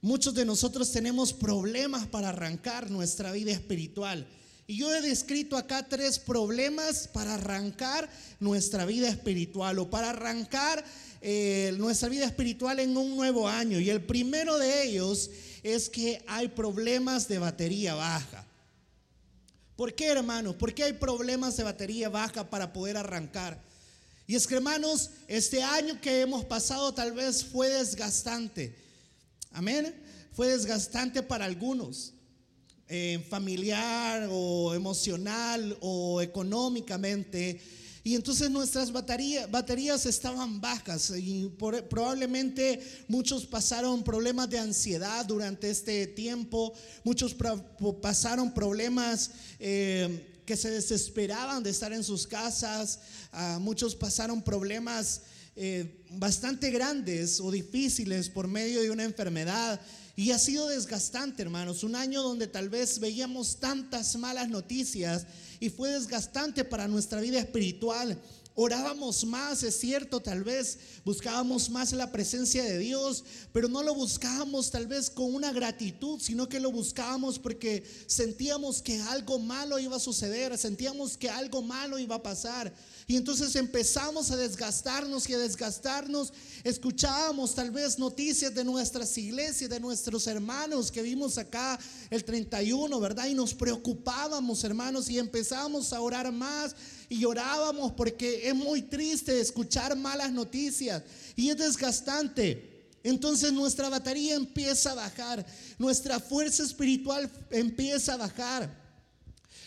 muchos 0.00 0.34
de 0.34 0.44
nosotros 0.44 0.92
tenemos 0.92 1.32
problemas 1.32 2.06
para 2.06 2.28
arrancar 2.28 2.92
nuestra 2.92 3.32
vida 3.32 3.50
espiritual. 3.50 4.24
Y 4.66 4.78
yo 4.78 4.94
he 4.94 5.02
descrito 5.02 5.58
acá 5.58 5.86
tres 5.86 6.18
problemas 6.18 7.06
para 7.08 7.34
arrancar 7.34 8.08
nuestra 8.40 8.86
vida 8.86 9.08
espiritual 9.08 9.78
o 9.78 9.90
para 9.90 10.10
arrancar 10.10 10.82
eh, 11.26 11.72
nuestra 11.78 12.10
vida 12.10 12.26
espiritual 12.26 12.78
en 12.80 12.94
un 12.98 13.16
nuevo 13.16 13.48
año. 13.48 13.80
Y 13.80 13.88
el 13.88 14.02
primero 14.02 14.58
de 14.58 14.82
ellos 14.84 15.30
es 15.62 15.88
que 15.88 16.22
hay 16.26 16.48
problemas 16.48 17.26
de 17.28 17.38
batería 17.38 17.94
baja. 17.94 18.44
¿Por 19.74 19.94
qué, 19.94 20.08
hermanos? 20.08 20.54
¿Por 20.56 20.74
qué 20.74 20.84
hay 20.84 20.92
problemas 20.92 21.56
de 21.56 21.62
batería 21.62 22.10
baja 22.10 22.50
para 22.50 22.74
poder 22.74 22.98
arrancar? 22.98 23.58
Y 24.26 24.34
es 24.34 24.46
que, 24.46 24.56
hermanos, 24.56 25.12
este 25.26 25.62
año 25.62 25.98
que 25.98 26.20
hemos 26.20 26.44
pasado 26.44 26.92
tal 26.92 27.12
vez 27.12 27.42
fue 27.42 27.70
desgastante. 27.70 28.76
Amén. 29.50 29.94
Fue 30.34 30.48
desgastante 30.48 31.22
para 31.22 31.46
algunos. 31.46 32.12
Eh, 32.86 33.26
familiar 33.30 34.28
o 34.30 34.74
emocional 34.74 35.78
o 35.80 36.20
económicamente. 36.20 37.62
Y 38.06 38.14
entonces 38.14 38.50
nuestras 38.50 38.92
baterías 38.92 40.04
estaban 40.04 40.60
bajas 40.60 41.10
y 41.16 41.50
probablemente 41.88 42.78
muchos 43.08 43.46
pasaron 43.46 44.04
problemas 44.04 44.50
de 44.50 44.58
ansiedad 44.58 45.24
durante 45.24 45.70
este 45.70 46.06
tiempo, 46.08 46.74
muchos 47.02 47.34
pasaron 48.02 48.52
problemas 48.52 49.30
eh, 49.58 50.42
que 50.44 50.54
se 50.54 50.70
desesperaban 50.70 51.62
de 51.62 51.70
estar 51.70 51.94
en 51.94 52.04
sus 52.04 52.26
casas, 52.26 52.98
ah, 53.32 53.58
muchos 53.58 53.96
pasaron 53.96 54.42
problemas 54.42 55.22
eh, 55.56 56.04
bastante 56.10 56.70
grandes 56.70 57.40
o 57.40 57.50
difíciles 57.50 58.28
por 58.28 58.48
medio 58.48 58.82
de 58.82 58.90
una 58.90 59.04
enfermedad. 59.04 59.80
Y 60.16 60.30
ha 60.30 60.38
sido 60.38 60.68
desgastante, 60.68 61.42
hermanos, 61.42 61.82
un 61.82 61.96
año 61.96 62.22
donde 62.22 62.46
tal 62.46 62.68
vez 62.68 63.00
veíamos 63.00 63.56
tantas 63.56 64.16
malas 64.16 64.48
noticias 64.48 65.26
y 65.58 65.70
fue 65.70 65.90
desgastante 65.90 66.64
para 66.64 66.86
nuestra 66.86 67.20
vida 67.20 67.40
espiritual. 67.40 68.20
Orábamos 68.56 69.24
más, 69.24 69.64
es 69.64 69.80
cierto, 69.80 70.20
tal 70.20 70.44
vez 70.44 70.78
buscábamos 71.04 71.68
más 71.70 71.92
la 71.92 72.12
presencia 72.12 72.62
de 72.62 72.78
Dios, 72.78 73.24
pero 73.52 73.66
no 73.66 73.82
lo 73.82 73.96
buscábamos 73.96 74.70
tal 74.70 74.86
vez 74.86 75.10
con 75.10 75.34
una 75.34 75.52
gratitud, 75.52 76.20
sino 76.20 76.48
que 76.48 76.60
lo 76.60 76.70
buscábamos 76.70 77.40
porque 77.40 77.82
sentíamos 78.06 78.80
que 78.80 79.00
algo 79.00 79.40
malo 79.40 79.80
iba 79.80 79.96
a 79.96 80.00
suceder, 80.00 80.56
sentíamos 80.56 81.16
que 81.16 81.28
algo 81.28 81.62
malo 81.62 81.98
iba 81.98 82.14
a 82.14 82.22
pasar. 82.22 82.72
Y 83.06 83.16
entonces 83.16 83.54
empezamos 83.56 84.30
a 84.30 84.36
desgastarnos 84.36 85.28
y 85.28 85.34
a 85.34 85.38
desgastarnos. 85.38 86.32
Escuchábamos 86.62 87.54
tal 87.54 87.70
vez 87.70 87.98
noticias 87.98 88.54
de 88.54 88.64
nuestras 88.64 89.16
iglesias, 89.18 89.68
de 89.68 89.78
nuestros 89.78 90.26
hermanos 90.26 90.90
que 90.90 91.02
vimos 91.02 91.36
acá 91.36 91.78
el 92.08 92.24
31, 92.24 92.98
¿verdad? 93.00 93.26
Y 93.26 93.34
nos 93.34 93.52
preocupábamos, 93.52 94.64
hermanos, 94.64 95.10
y 95.10 95.18
empezamos 95.18 95.92
a 95.92 96.00
orar 96.00 96.32
más 96.32 96.74
y 97.10 97.20
llorábamos 97.20 97.92
porque 97.92 98.48
es 98.48 98.54
muy 98.54 98.80
triste 98.80 99.38
escuchar 99.38 99.94
malas 99.96 100.32
noticias 100.32 101.02
y 101.36 101.50
es 101.50 101.58
desgastante. 101.58 102.72
Entonces 103.02 103.52
nuestra 103.52 103.90
batería 103.90 104.34
empieza 104.34 104.92
a 104.92 104.94
bajar, 104.94 105.44
nuestra 105.78 106.18
fuerza 106.18 106.62
espiritual 106.62 107.30
empieza 107.50 108.14
a 108.14 108.16
bajar. 108.16 108.83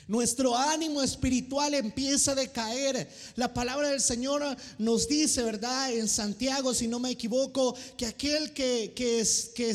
Nuestro 0.07 0.55
ánimo 0.55 1.03
espiritual 1.03 1.73
empieza 1.73 2.31
a 2.31 2.35
decaer. 2.35 3.09
La 3.35 3.53
palabra 3.53 3.89
del 3.89 3.99
Señor 3.99 4.41
nos 4.77 5.09
dice, 5.09 5.43
¿verdad? 5.43 5.91
En 5.91 6.07
Santiago, 6.07 6.73
si 6.73 6.87
no 6.87 6.97
me 6.97 7.09
equivoco, 7.09 7.75
que 7.97 8.05
aquel 8.05 8.53
que, 8.53 8.93
que, 8.95 9.25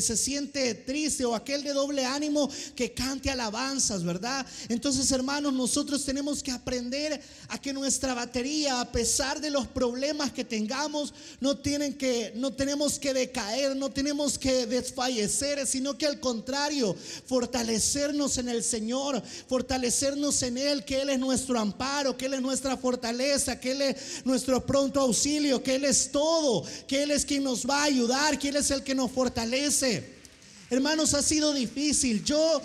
se 0.01 0.17
siente 0.17 0.73
triste 0.73 1.23
o 1.23 1.35
aquel 1.35 1.63
de 1.63 1.73
doble 1.73 2.03
ánimo, 2.03 2.49
que 2.75 2.93
cante 2.93 3.29
alabanzas, 3.29 4.03
¿verdad? 4.03 4.43
Entonces, 4.69 5.11
hermanos, 5.11 5.53
nosotros 5.53 6.03
tenemos 6.03 6.41
que 6.41 6.51
aprender 6.51 7.21
a 7.49 7.61
que 7.61 7.71
nuestra 7.71 8.15
batería, 8.15 8.81
a 8.81 8.91
pesar 8.91 9.39
de 9.39 9.51
los 9.51 9.67
problemas 9.67 10.31
que 10.31 10.43
tengamos, 10.43 11.13
no, 11.41 11.59
tienen 11.59 11.93
que, 11.93 12.33
no 12.37 12.51
tenemos 12.51 12.97
que 12.97 13.13
decaer, 13.13 13.75
no 13.75 13.91
tenemos 13.91 14.39
que 14.39 14.65
desfallecer, 14.65 15.67
sino 15.67 15.95
que 15.95 16.07
al 16.07 16.19
contrario, 16.19 16.95
fortalecernos 17.27 18.39
en 18.39 18.49
el 18.49 18.63
Señor, 18.63 19.21
fortalecernos 19.47 20.22
en 20.41 20.57
Él, 20.57 20.85
que 20.85 21.01
Él 21.01 21.09
es 21.09 21.19
nuestro 21.19 21.59
amparo, 21.59 22.15
que 22.15 22.27
Él 22.27 22.35
es 22.35 22.41
nuestra 22.41 22.77
fortaleza, 22.77 23.59
que 23.59 23.71
Él 23.71 23.81
es 23.81 24.25
nuestro 24.25 24.65
pronto 24.65 25.01
auxilio, 25.01 25.61
que 25.61 25.75
Él 25.75 25.85
es 25.85 26.11
todo, 26.11 26.63
que 26.87 27.03
Él 27.03 27.11
es 27.11 27.25
quien 27.25 27.43
nos 27.43 27.65
va 27.67 27.81
a 27.81 27.85
ayudar, 27.85 28.39
que 28.39 28.49
Él 28.49 28.55
es 28.55 28.71
el 28.71 28.83
que 28.83 28.95
nos 28.95 29.11
fortalece. 29.11 30.13
Hermanos, 30.69 31.13
ha 31.13 31.21
sido 31.21 31.53
difícil. 31.53 32.23
Yo 32.23 32.61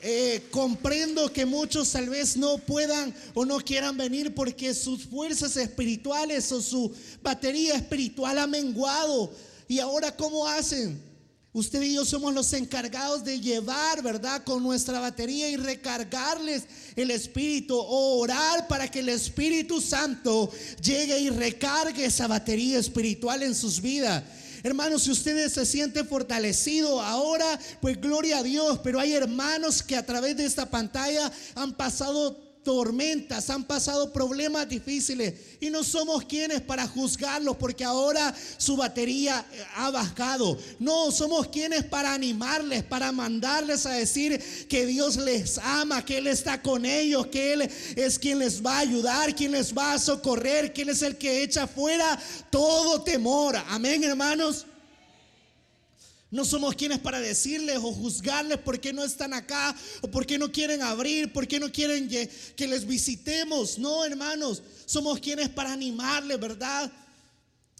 eh, 0.00 0.42
comprendo 0.50 1.32
que 1.32 1.44
muchos 1.44 1.92
tal 1.92 2.08
vez 2.08 2.36
no 2.36 2.58
puedan 2.58 3.14
o 3.34 3.44
no 3.44 3.58
quieran 3.58 3.96
venir 3.96 4.34
porque 4.34 4.74
sus 4.74 5.04
fuerzas 5.04 5.56
espirituales 5.56 6.50
o 6.50 6.62
su 6.62 6.92
batería 7.22 7.76
espiritual 7.76 8.38
ha 8.38 8.46
menguado. 8.46 9.30
¿Y 9.68 9.78
ahora 9.78 10.16
cómo 10.16 10.48
hacen? 10.48 11.11
Usted 11.54 11.82
y 11.82 11.94
yo 11.94 12.06
somos 12.06 12.32
los 12.32 12.50
encargados 12.54 13.24
de 13.24 13.38
llevar, 13.38 14.02
¿verdad? 14.02 14.42
Con 14.42 14.62
nuestra 14.62 15.00
batería 15.00 15.50
y 15.50 15.56
recargarles 15.56 16.62
el 16.96 17.10
Espíritu 17.10 17.76
o 17.76 18.18
orar 18.20 18.66
para 18.68 18.90
que 18.90 19.00
el 19.00 19.10
Espíritu 19.10 19.78
Santo 19.78 20.50
llegue 20.82 21.18
y 21.20 21.28
recargue 21.28 22.06
esa 22.06 22.26
batería 22.26 22.78
espiritual 22.78 23.42
en 23.42 23.54
sus 23.54 23.82
vidas. 23.82 24.24
Hermanos, 24.62 25.02
si 25.02 25.10
ustedes 25.10 25.52
se 25.52 25.66
sienten 25.66 26.08
fortalecidos 26.08 27.02
ahora, 27.02 27.60
pues 27.82 28.00
gloria 28.00 28.38
a 28.38 28.42
Dios, 28.42 28.80
pero 28.82 28.98
hay 28.98 29.12
hermanos 29.12 29.82
que 29.82 29.96
a 29.96 30.06
través 30.06 30.38
de 30.38 30.46
esta 30.46 30.70
pantalla 30.70 31.30
han 31.54 31.74
pasado 31.76 32.51
tormentas, 32.62 33.50
han 33.50 33.64
pasado 33.64 34.12
problemas 34.12 34.68
difíciles 34.68 35.34
y 35.60 35.70
no 35.70 35.84
somos 35.84 36.24
quienes 36.24 36.60
para 36.60 36.86
juzgarlos 36.86 37.56
porque 37.56 37.84
ahora 37.84 38.34
su 38.56 38.76
batería 38.76 39.44
eh, 39.52 39.64
ha 39.76 39.90
bajado. 39.90 40.58
No, 40.78 41.10
somos 41.10 41.48
quienes 41.48 41.84
para 41.84 42.14
animarles, 42.14 42.82
para 42.84 43.12
mandarles 43.12 43.86
a 43.86 43.92
decir 43.92 44.40
que 44.68 44.86
Dios 44.86 45.16
les 45.16 45.58
ama, 45.58 46.04
que 46.04 46.18
Él 46.18 46.26
está 46.26 46.62
con 46.62 46.84
ellos, 46.84 47.26
que 47.26 47.52
Él 47.52 47.70
es 47.96 48.18
quien 48.18 48.38
les 48.38 48.64
va 48.64 48.76
a 48.76 48.80
ayudar, 48.80 49.34
quien 49.34 49.52
les 49.52 49.76
va 49.76 49.94
a 49.94 49.98
socorrer, 49.98 50.72
Él 50.74 50.88
es 50.88 51.02
el 51.02 51.16
que 51.16 51.42
echa 51.42 51.66
fuera 51.66 52.18
todo 52.50 53.02
temor. 53.02 53.56
Amén, 53.68 54.02
hermanos. 54.04 54.66
No 56.32 56.46
somos 56.46 56.74
quienes 56.74 56.98
para 56.98 57.20
decirles 57.20 57.76
o 57.76 57.92
juzgarles 57.92 58.56
por 58.56 58.80
qué 58.80 58.90
no 58.90 59.04
están 59.04 59.34
acá 59.34 59.76
o 60.00 60.10
por 60.10 60.24
qué 60.24 60.38
no 60.38 60.50
quieren 60.50 60.80
abrir, 60.80 61.30
por 61.30 61.46
qué 61.46 61.60
no 61.60 61.70
quieren 61.70 62.08
que, 62.08 62.66
les 62.66 62.86
visitemos. 62.86 63.78
No, 63.78 64.02
hermanos, 64.02 64.62
somos 64.86 65.20
quienes 65.20 65.50
para 65.50 65.74
animarles, 65.74 66.40
¿verdad? 66.40 66.90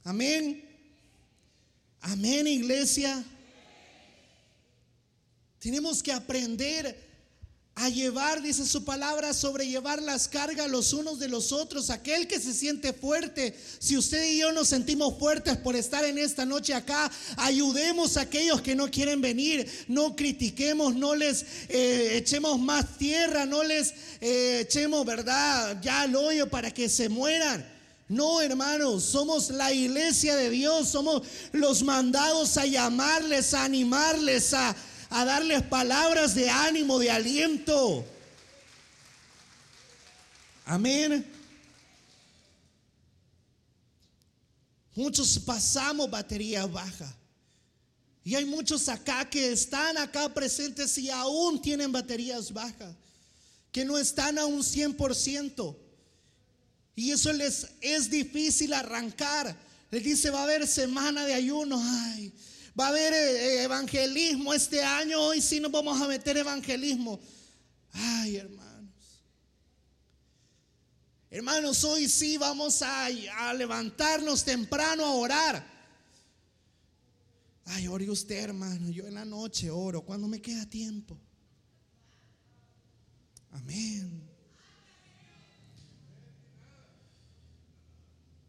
Amén. 0.05 0.63
Amén, 2.03 2.47
iglesia. 2.47 3.25
Tenemos 5.59 6.03
que 6.03 6.13
aprender 6.13 7.12
a 7.75 7.89
llevar, 7.89 8.43
dice 8.43 8.67
su 8.67 8.85
palabra, 8.85 9.33
sobrellevar 9.33 10.03
las 10.03 10.29
cargas 10.29 10.71
los 10.71 10.93
unos 10.93 11.19
de 11.19 11.29
los 11.29 11.53
otros. 11.53 11.89
Aquel 11.89 12.29
que 12.29 12.39
se 12.39 12.53
siente 12.53 12.93
fuerte, 12.93 13.57
si 13.79 13.97
usted 13.97 14.25
y 14.25 14.39
yo 14.39 14.53
nos 14.53 14.69
sentimos 14.69 15.19
fuertes 15.19 15.57
por 15.57 15.75
estar 15.75 16.05
en 16.05 16.19
esta 16.19 16.45
noche 16.45 16.75
acá, 16.75 17.11
ayudemos 17.37 18.17
a 18.17 18.23
aquellos 18.23 18.61
que 18.61 18.77
no 18.77 18.91
quieren 18.91 19.21
venir, 19.21 19.67
no 19.89 20.15
critiquemos, 20.15 20.95
no 20.95 21.15
les 21.15 21.45
eh, 21.69 22.19
echemos 22.19 22.61
más 22.61 22.99
tierra, 22.99 23.47
no 23.47 23.65
les 23.65 23.95
eh, 24.21 24.61
echemos, 24.61 25.05
¿verdad? 25.07 25.79
Ya 25.83 26.03
al 26.03 26.15
hoyo 26.15 26.49
para 26.51 26.71
que 26.71 26.89
se 26.89 27.09
mueran. 27.09 27.67
No, 28.09 28.43
hermanos, 28.43 29.05
somos 29.05 29.49
la 29.49 29.73
iglesia 29.73 30.37
de 30.37 30.51
Dios, 30.51 30.89
somos 30.89 31.23
los 31.53 31.83
mandados 31.83 32.59
a 32.59 32.67
llamarles, 32.67 33.55
a 33.55 33.65
animarles, 33.65 34.53
a 34.53 34.77
a 35.13 35.25
darles 35.25 35.63
palabras 35.63 36.35
de 36.35 36.49
ánimo, 36.49 36.99
de 36.99 37.11
aliento. 37.11 38.05
Amén. 40.65 41.27
Muchos 44.95 45.39
pasamos 45.39 46.11
batería 46.11 46.67
baja. 46.67 47.15
Y 48.25 48.37
hay 48.37 48.45
muchos 48.45 48.89
acá 48.89 49.29
que 49.29 49.53
están 49.53 49.99
acá 49.99 50.33
presentes 50.33 50.97
y 50.97 51.11
aún 51.11 51.61
tienen 51.61 51.91
baterías 51.91 52.53
bajas, 52.53 52.95
que 53.71 53.85
no 53.85 53.99
están 53.99 54.39
a 54.39 54.47
un 54.47 54.61
100%. 54.61 55.77
Y 56.95 57.11
eso 57.11 57.33
les 57.33 57.69
es 57.81 58.09
difícil 58.09 58.73
arrancar. 58.73 59.57
Les 59.91 60.05
dice, 60.05 60.31
va 60.31 60.41
a 60.41 60.45
haber 60.45 60.67
semana 60.67 61.27
de 61.27 61.35
ayuno. 61.35 61.83
Ay, 61.83 62.33
Va 62.79 62.87
a 62.87 62.89
haber 62.89 63.13
eh, 63.13 63.17
eh, 63.17 63.63
evangelismo 63.65 64.55
este 64.55 64.83
año, 64.83 65.21
hoy 65.21 65.43
sí 65.43 65.61
nos 65.61 65.71
vamos 65.71 66.01
a 66.01 66.09
meter 66.09 66.37
evangelismo. 66.39 67.21
Ay, 67.93 68.37
hermanos. 68.37 69.23
Hermanos, 71.31 71.85
hoy 71.85 72.09
sí 72.09 72.39
vamos 72.39 72.81
a, 72.83 73.07
a 73.07 73.55
levantarnos 73.55 74.45
temprano 74.45 75.05
a 75.05 75.13
orar. 75.13 75.73
Ay, 77.67 77.89
ore 77.89 78.09
usted, 78.11 78.37
hermano. 78.37 78.91
Yo 78.91 79.07
en 79.07 79.15
la 79.15 79.25
noche 79.25 79.71
oro 79.71 80.03
cuando 80.03 80.27
me 80.27 80.41
queda 80.41 80.69
tiempo. 80.69 81.19
Amén. 83.51 84.29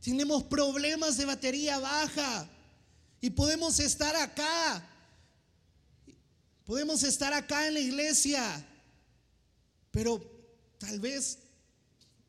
Tenemos 0.01 0.43
problemas 0.43 1.17
de 1.17 1.25
batería 1.25 1.79
baja. 1.79 2.49
Y 3.23 3.29
podemos 3.29 3.79
estar 3.79 4.17
acá. 4.17 4.85
Podemos 6.65 7.03
estar 7.03 7.31
acá 7.31 7.69
en 7.69 7.75
la 7.75 7.79
iglesia. 7.79 8.43
Pero 9.91 10.21
tal 10.77 10.99
vez 10.99 11.37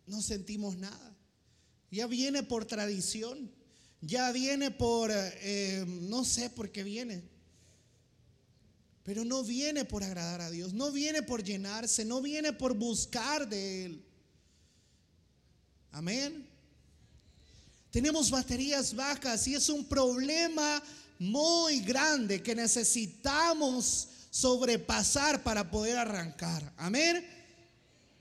no 0.06 0.22
sentimos 0.22 0.76
nada. 0.76 1.16
Ya 1.90 2.06
viene 2.06 2.44
por 2.44 2.64
tradición. 2.64 3.50
Ya 4.02 4.30
viene 4.30 4.70
por, 4.70 5.10
eh, 5.12 5.84
no 6.02 6.24
sé 6.24 6.48
por 6.48 6.70
qué 6.70 6.84
viene. 6.84 7.24
Pero 9.02 9.24
no 9.24 9.42
viene 9.42 9.84
por 9.84 10.04
agradar 10.04 10.42
a 10.42 10.50
Dios. 10.52 10.74
No 10.74 10.92
viene 10.92 11.24
por 11.24 11.42
llenarse. 11.42 12.04
No 12.04 12.22
viene 12.22 12.52
por 12.52 12.72
buscar 12.72 13.48
de 13.48 13.86
Él. 13.86 14.04
Amén. 15.90 16.53
Tenemos 17.94 18.28
baterías 18.28 18.92
bajas 18.92 19.46
y 19.46 19.54
es 19.54 19.68
un 19.68 19.84
problema 19.84 20.82
muy 21.16 21.78
grande 21.78 22.42
que 22.42 22.52
necesitamos 22.52 24.08
sobrepasar 24.30 25.44
para 25.44 25.70
poder 25.70 25.98
arrancar. 25.98 26.72
Amén. 26.76 27.24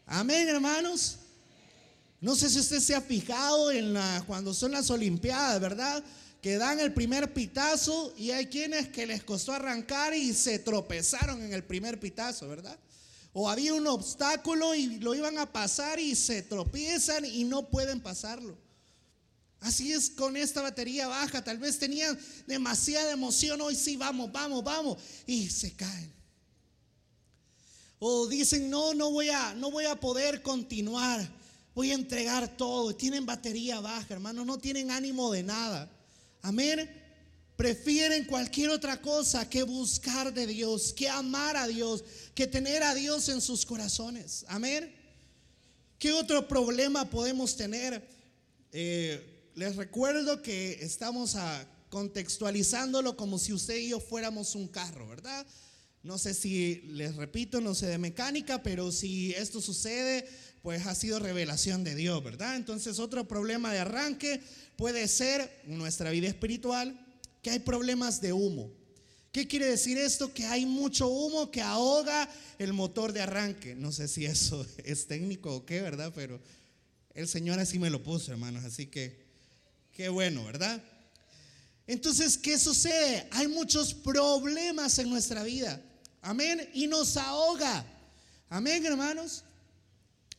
Amén, 0.06 0.48
hermanos. 0.48 1.18
No 2.22 2.36
sé 2.36 2.52
si 2.52 2.60
usted 2.60 2.82
se 2.82 2.94
ha 2.94 3.02
fijado 3.02 3.72
en 3.72 3.94
la, 3.94 4.24
cuando 4.28 4.54
son 4.54 4.74
las 4.74 4.92
Olimpiadas, 4.92 5.60
¿verdad? 5.60 6.04
Que 6.40 6.60
dan 6.60 6.80
el 6.80 6.94
primer 6.94 7.34
pitazo 7.34 8.14
y 8.16 8.30
hay 8.30 8.46
quienes 8.46 8.90
que 8.90 9.08
les 9.08 9.24
costó 9.24 9.54
arrancar 9.54 10.14
y 10.14 10.36
se 10.36 10.60
tropezaron 10.60 11.42
en 11.42 11.52
el 11.52 11.64
primer 11.64 12.00
pitazo, 12.00 12.48
¿verdad? 12.48 12.78
O 13.34 13.50
había 13.50 13.74
un 13.74 13.88
obstáculo 13.88 14.76
y 14.76 15.00
lo 15.00 15.16
iban 15.16 15.40
a 15.40 15.52
pasar 15.52 16.00
y 16.00 16.16
se 16.16 16.44
tropiezan 16.44 17.26
y 17.26 17.44
no 17.44 17.68
pueden 17.70 18.02
pasarlo. 18.02 18.56
Así 19.64 19.94
es 19.94 20.10
con 20.10 20.36
esta 20.36 20.62
batería 20.62 21.08
baja. 21.08 21.42
Tal 21.42 21.58
vez 21.58 21.80
tenían 21.80 22.20
demasiada 22.46 23.14
emoción. 23.14 23.62
Hoy 23.62 23.76
sí, 23.76 23.96
vamos, 23.96 24.30
vamos, 24.30 24.62
vamos. 24.62 24.98
Y 25.26 25.50
se 25.50 25.74
caen. 25.74 26.14
O 27.98 28.28
dicen, 28.28 28.70
no, 28.70 28.94
no 28.94 29.10
voy 29.10 29.30
a, 29.30 29.54
no 29.54 29.72
voy 29.72 29.86
a 29.86 29.96
poder 29.96 30.42
continuar. 30.42 31.26
Voy 31.74 31.92
a 31.92 31.94
entregar 31.94 32.58
todo. 32.58 32.94
Tienen 32.94 33.26
batería 33.26 33.80
baja, 33.80 34.14
hermano. 34.14 34.44
No 34.44 34.58
tienen 34.60 34.92
ánimo 34.92 35.32
de 35.32 35.44
nada. 35.44 35.90
Amén. 36.42 36.90
Prefieren 37.56 38.26
cualquier 38.26 38.70
otra 38.70 39.02
cosa 39.02 39.50
que 39.50 39.64
buscar 39.64 40.34
de 40.34 40.46
Dios, 40.46 40.92
que 40.92 41.08
amar 41.08 41.56
a 41.56 41.68
Dios, 41.68 42.04
que 42.36 42.48
tener 42.48 42.84
a 42.84 42.94
Dios 42.94 43.30
en 43.30 43.40
sus 43.40 43.66
corazones. 43.66 44.44
Amén. 44.50 44.94
¿Qué 45.98 46.12
otro 46.12 46.50
problema 46.50 47.10
podemos 47.10 47.56
tener? 47.56 48.06
Eh, 48.74 49.33
les 49.56 49.76
recuerdo 49.76 50.42
que 50.42 50.80
estamos 50.82 51.36
a, 51.36 51.68
contextualizándolo 51.94 53.16
como 53.16 53.38
si 53.38 53.54
usted 53.54 53.78
y 53.78 53.90
yo 53.90 54.00
fuéramos 54.00 54.56
un 54.56 54.68
carro, 54.68 55.08
¿verdad? 55.08 55.46
No 56.02 56.18
sé 56.18 56.34
si 56.34 56.82
les 56.88 57.16
repito, 57.16 57.62
no 57.62 57.76
sé 57.76 57.86
de 57.86 58.00
mecánica, 58.00 58.64
pero 58.64 58.92
si 58.92 59.32
esto 59.34 59.62
sucede, 59.62 60.28
pues 60.64 60.88
ha 60.88 60.96
sido 60.96 61.20
revelación 61.20 61.84
de 61.84 61.94
Dios, 61.94 62.24
¿verdad? 62.24 62.56
Entonces 62.56 62.98
otro 62.98 63.28
problema 63.28 63.72
de 63.72 63.78
arranque 63.78 64.42
puede 64.76 65.08
ser 65.08 65.62
nuestra 65.68 66.10
vida 66.10 66.28
espiritual, 66.28 67.00
que 67.44 67.52
hay 67.52 67.60
problemas 67.60 68.22
de 68.22 68.34
humo. 68.34 68.72
¿Qué 69.32 69.48
quiere 69.48 69.68
decir 69.68 70.00
esto? 70.00 70.34
Que 70.34 70.46
hay 70.46 70.66
mucho 70.66 71.08
humo 71.08 71.52
que 71.52 71.62
ahoga 71.62 72.28
el 72.58 72.74
motor 72.74 73.14
de 73.14 73.22
arranque. 73.22 73.76
No 73.76 73.92
sé 73.92 74.08
si 74.08 74.26
eso 74.26 74.66
es 74.84 75.06
técnico 75.06 75.56
o 75.56 75.66
qué, 75.68 75.80
¿verdad? 75.80 76.12
Pero 76.16 76.42
el 77.14 77.28
Señor 77.28 77.60
así 77.60 77.78
me 77.78 77.92
lo 77.92 78.02
puso, 78.02 78.32
hermanos. 78.32 78.64
Así 78.64 78.88
que 78.88 79.23
Qué 79.94 80.10
bueno, 80.10 80.44
¿verdad? 80.44 80.82
Entonces, 81.86 82.36
¿qué 82.36 82.58
sucede? 82.58 83.28
Hay 83.30 83.48
muchos 83.48 83.94
problemas 83.94 84.98
en 84.98 85.08
nuestra 85.08 85.44
vida. 85.44 85.80
Amén. 86.24 86.68
Y 86.74 86.88
nos 86.88 87.16
ahoga. 87.16 87.86
Amén, 88.50 88.84
hermanos. 88.86 89.44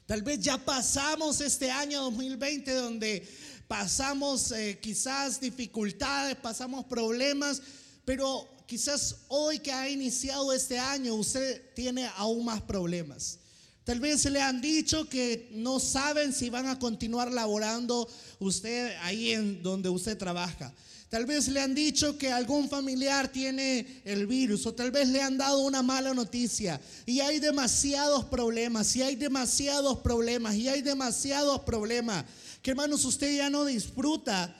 Tal 0.06 0.22
vez 0.22 0.40
ya 0.40 0.58
pasamos 0.58 1.40
este 1.40 1.70
año 1.70 2.02
2020 2.02 2.74
donde 2.74 3.28
pasamos 3.68 4.50
eh, 4.50 4.78
quizás 4.82 5.40
dificultades, 5.40 6.34
pasamos 6.36 6.84
problemas, 6.86 7.62
pero 8.04 8.48
quizás 8.66 9.18
hoy 9.28 9.60
que 9.60 9.72
ha 9.72 9.88
iniciado 9.88 10.52
este 10.52 10.80
año 10.80 11.14
usted 11.14 11.72
tiene 11.74 12.10
aún 12.16 12.44
más 12.44 12.60
problemas. 12.60 13.38
Tal 13.84 14.00
vez 14.00 14.24
le 14.24 14.40
han 14.40 14.62
dicho 14.62 15.08
que 15.08 15.50
no 15.52 15.78
saben 15.78 16.32
si 16.32 16.48
van 16.48 16.66
a 16.66 16.78
continuar 16.78 17.30
laborando 17.30 18.08
usted 18.38 18.96
ahí 19.02 19.32
en 19.32 19.62
donde 19.62 19.90
usted 19.90 20.16
trabaja. 20.16 20.72
Tal 21.10 21.26
vez 21.26 21.48
le 21.48 21.60
han 21.60 21.74
dicho 21.74 22.16
que 22.16 22.32
algún 22.32 22.68
familiar 22.68 23.28
tiene 23.28 24.02
el 24.04 24.26
virus 24.26 24.66
o 24.66 24.74
tal 24.74 24.90
vez 24.90 25.08
le 25.08 25.20
han 25.20 25.36
dado 25.36 25.60
una 25.60 25.82
mala 25.82 26.14
noticia. 26.14 26.80
Y 27.04 27.20
hay 27.20 27.38
demasiados 27.38 28.24
problemas, 28.24 28.96
y 28.96 29.02
hay 29.02 29.14
demasiados 29.14 29.98
problemas, 29.98 30.54
y 30.56 30.68
hay 30.68 30.82
demasiados 30.82 31.60
problemas. 31.60 32.24
Que 32.62 32.70
hermanos, 32.70 33.04
usted 33.04 33.36
ya 33.36 33.50
no 33.50 33.64
disfruta 33.64 34.56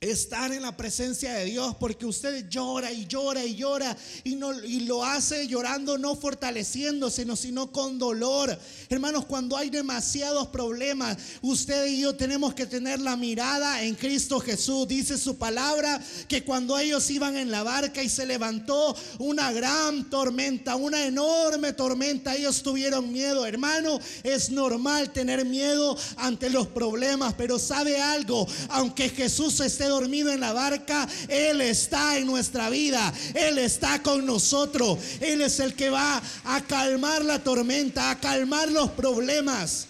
estar 0.00 0.52
en 0.52 0.62
la 0.62 0.76
presencia 0.76 1.34
de 1.34 1.46
Dios 1.46 1.74
porque 1.80 2.06
usted 2.06 2.48
llora 2.48 2.92
y 2.92 3.06
llora 3.06 3.44
y 3.44 3.56
llora 3.56 3.96
y, 4.22 4.36
no, 4.36 4.52
y 4.62 4.80
lo 4.80 5.04
hace 5.04 5.48
llorando 5.48 5.98
no 5.98 6.14
fortaleciéndose 6.14 7.26
sino 7.36 7.72
con 7.72 7.98
dolor. 7.98 8.56
Hermanos 8.88 9.26
cuando 9.26 9.56
hay 9.56 9.70
demasiados 9.70 10.48
problemas 10.48 11.16
usted 11.42 11.86
y 11.86 12.00
yo 12.00 12.14
tenemos 12.14 12.54
que 12.54 12.66
tener 12.66 13.00
la 13.00 13.16
mirada 13.16 13.82
en 13.82 13.96
Cristo 13.96 14.38
Jesús. 14.38 14.86
Dice 14.86 15.18
su 15.18 15.36
palabra 15.36 16.00
que 16.28 16.44
cuando 16.44 16.78
ellos 16.78 17.10
iban 17.10 17.36
en 17.36 17.50
la 17.50 17.64
barca 17.64 18.02
y 18.02 18.08
se 18.08 18.24
levantó 18.24 18.96
una 19.18 19.50
gran 19.52 20.08
tormenta 20.10 20.76
una 20.76 21.04
enorme 21.04 21.72
tormenta 21.72 22.36
ellos 22.36 22.62
tuvieron 22.62 23.12
miedo. 23.12 23.44
Hermano 23.46 23.98
es 24.22 24.50
normal 24.50 25.12
tener 25.12 25.44
miedo 25.44 25.96
ante 26.16 26.50
los 26.50 26.68
problemas 26.68 27.34
pero 27.34 27.58
sabe 27.58 28.00
algo 28.00 28.46
aunque 28.68 29.08
Jesús 29.08 29.58
esté 29.58 29.87
dormido 29.88 30.30
en 30.30 30.40
la 30.40 30.52
barca, 30.52 31.08
Él 31.28 31.60
está 31.60 32.16
en 32.16 32.26
nuestra 32.26 32.70
vida, 32.70 33.12
Él 33.34 33.58
está 33.58 34.02
con 34.02 34.24
nosotros, 34.24 34.98
Él 35.20 35.42
es 35.42 35.58
el 35.60 35.74
que 35.74 35.90
va 35.90 36.22
a 36.44 36.60
calmar 36.62 37.24
la 37.24 37.42
tormenta, 37.42 38.10
a 38.10 38.20
calmar 38.20 38.70
los 38.70 38.90
problemas. 38.90 39.86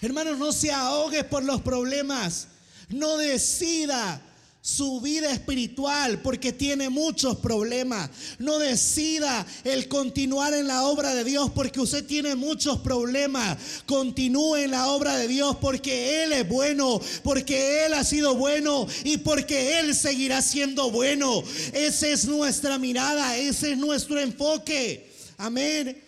Hermanos, 0.00 0.38
no 0.38 0.52
se 0.52 0.70
ahogue 0.70 1.24
por 1.24 1.42
los 1.42 1.60
problemas, 1.60 2.48
no 2.88 3.16
decida 3.16 4.22
su 4.68 5.00
vida 5.00 5.32
espiritual 5.32 6.20
porque 6.20 6.52
tiene 6.52 6.90
muchos 6.90 7.38
problemas. 7.38 8.10
No 8.38 8.58
decida 8.58 9.46
el 9.64 9.88
continuar 9.88 10.52
en 10.52 10.66
la 10.66 10.84
obra 10.84 11.14
de 11.14 11.24
Dios 11.24 11.50
porque 11.54 11.80
usted 11.80 12.04
tiene 12.04 12.34
muchos 12.34 12.80
problemas. 12.80 13.56
Continúe 13.86 14.56
en 14.56 14.72
la 14.72 14.88
obra 14.88 15.16
de 15.16 15.26
Dios 15.26 15.56
porque 15.58 16.22
Él 16.22 16.34
es 16.34 16.46
bueno, 16.46 17.00
porque 17.24 17.86
Él 17.86 17.94
ha 17.94 18.04
sido 18.04 18.34
bueno 18.34 18.86
y 19.04 19.16
porque 19.16 19.80
Él 19.80 19.94
seguirá 19.94 20.42
siendo 20.42 20.90
bueno. 20.90 21.42
Esa 21.72 22.08
es 22.08 22.26
nuestra 22.26 22.78
mirada, 22.78 23.38
ese 23.38 23.72
es 23.72 23.78
nuestro 23.78 24.20
enfoque. 24.20 25.10
Amén. 25.38 26.07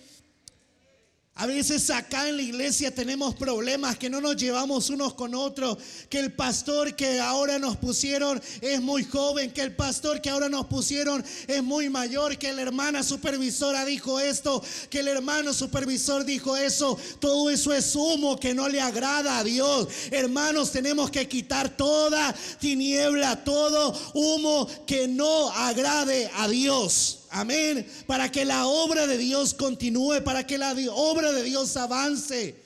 A 1.40 1.46
veces 1.46 1.88
acá 1.88 2.29
en 2.29 2.37
la 2.37 2.42
iglesia 2.42 2.94
tenemos 2.94 3.35
problemas 3.35 3.96
que 3.96 4.11
no 4.11 4.20
nos 4.20 4.37
llevamos 4.37 4.90
unos 4.90 5.14
con 5.14 5.35
otros, 5.35 5.79
que 6.11 6.20
el 6.20 6.35
pastor 6.35 6.94
que 6.94 7.18
ahora 7.18 7.59
nos 7.59 7.79
pusieron 7.79 8.38
es 8.61 8.83
muy 8.83 9.05
joven, 9.05 9.50
que 9.50 9.62
el 9.62 9.74
pastor 9.74 10.20
que 10.20 10.29
ahora 10.29 10.50
nos 10.50 10.66
pusieron 10.66 11.24
es 11.46 11.62
muy 11.62 11.88
mayor, 11.88 12.37
que 12.37 12.53
la 12.53 12.61
hermana 12.61 13.03
supervisora 13.03 13.87
dijo 13.87 14.20
esto, 14.20 14.62
que 14.90 15.00
el 15.00 15.09
hermano 15.09 15.55
supervisor 15.55 16.26
dijo 16.26 16.59
eso. 16.59 16.98
Todo 17.20 17.48
eso 17.48 17.72
es 17.72 17.96
humo 17.96 18.38
que 18.38 18.53
no 18.53 18.68
le 18.68 18.83
agrada 18.83 19.38
a 19.38 19.42
Dios. 19.42 19.88
Hermanos, 20.11 20.72
tenemos 20.72 21.11
que 21.11 21.26
quitar 21.26 21.74
toda 21.74 22.35
tiniebla, 22.61 23.44
todo 23.44 23.98
humo 24.12 24.68
que 24.87 25.09
no 25.09 25.48
agrade 25.53 26.31
a 26.37 26.48
Dios. 26.48 27.19
Amén. 27.31 27.87
Para 28.07 28.31
que 28.31 28.45
la 28.45 28.66
obra 28.66 29.07
de 29.07 29.16
Dios 29.16 29.55
continúe, 29.55 30.23
para 30.25 30.47
que 30.47 30.59
la 30.59 30.75
obra 30.93 31.33
de 31.33 31.43
Dios 31.45 31.77
avance. 31.77 32.57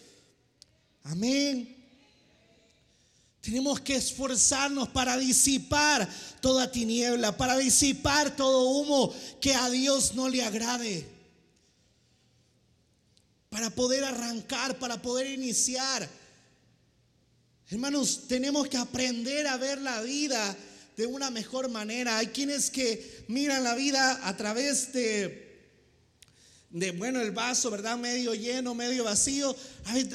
Amén. 1.05 1.71
Tenemos 3.43 3.79
que 3.81 3.97
esforzarnos 3.97 4.89
para 4.89 5.19
disipar 5.19 6.09
toda 6.41 6.73
tiniebla, 6.73 7.37
para 7.37 7.59
disipar 7.59 8.35
todo 8.35 8.71
humo 8.71 9.15
que 9.39 9.55
a 9.55 9.69
Dios 9.69 10.15
no 10.15 10.31
le 10.31 10.43
agrade. 10.43 11.07
Para 13.51 13.69
poder 13.69 14.03
arrancar, 14.03 14.79
para 14.79 15.01
poder 15.03 15.27
iniciar. 15.27 16.09
Hermanos, 17.69 18.23
tenemos 18.27 18.67
que 18.67 18.79
aprender 18.79 19.47
a 19.47 19.59
ver 19.59 19.81
la 19.83 20.01
vida 20.01 20.57
de 20.97 21.07
una 21.07 21.31
mejor 21.31 21.69
manera. 21.69 22.19
Hay 22.19 22.29
quienes 22.29 22.71
que 22.71 23.25
miran 23.29 23.65
la 23.65 23.75
vida 23.75 24.21
a 24.27 24.37
través 24.37 24.93
de, 24.93 25.69
de 26.71 26.93
bueno, 26.93 27.21
el 27.21 27.33
vaso, 27.33 27.71
¿verdad? 27.71 27.97
Medio 27.97 28.35
lleno, 28.35 28.75
medio 28.75 29.05
vacío, 29.05 29.55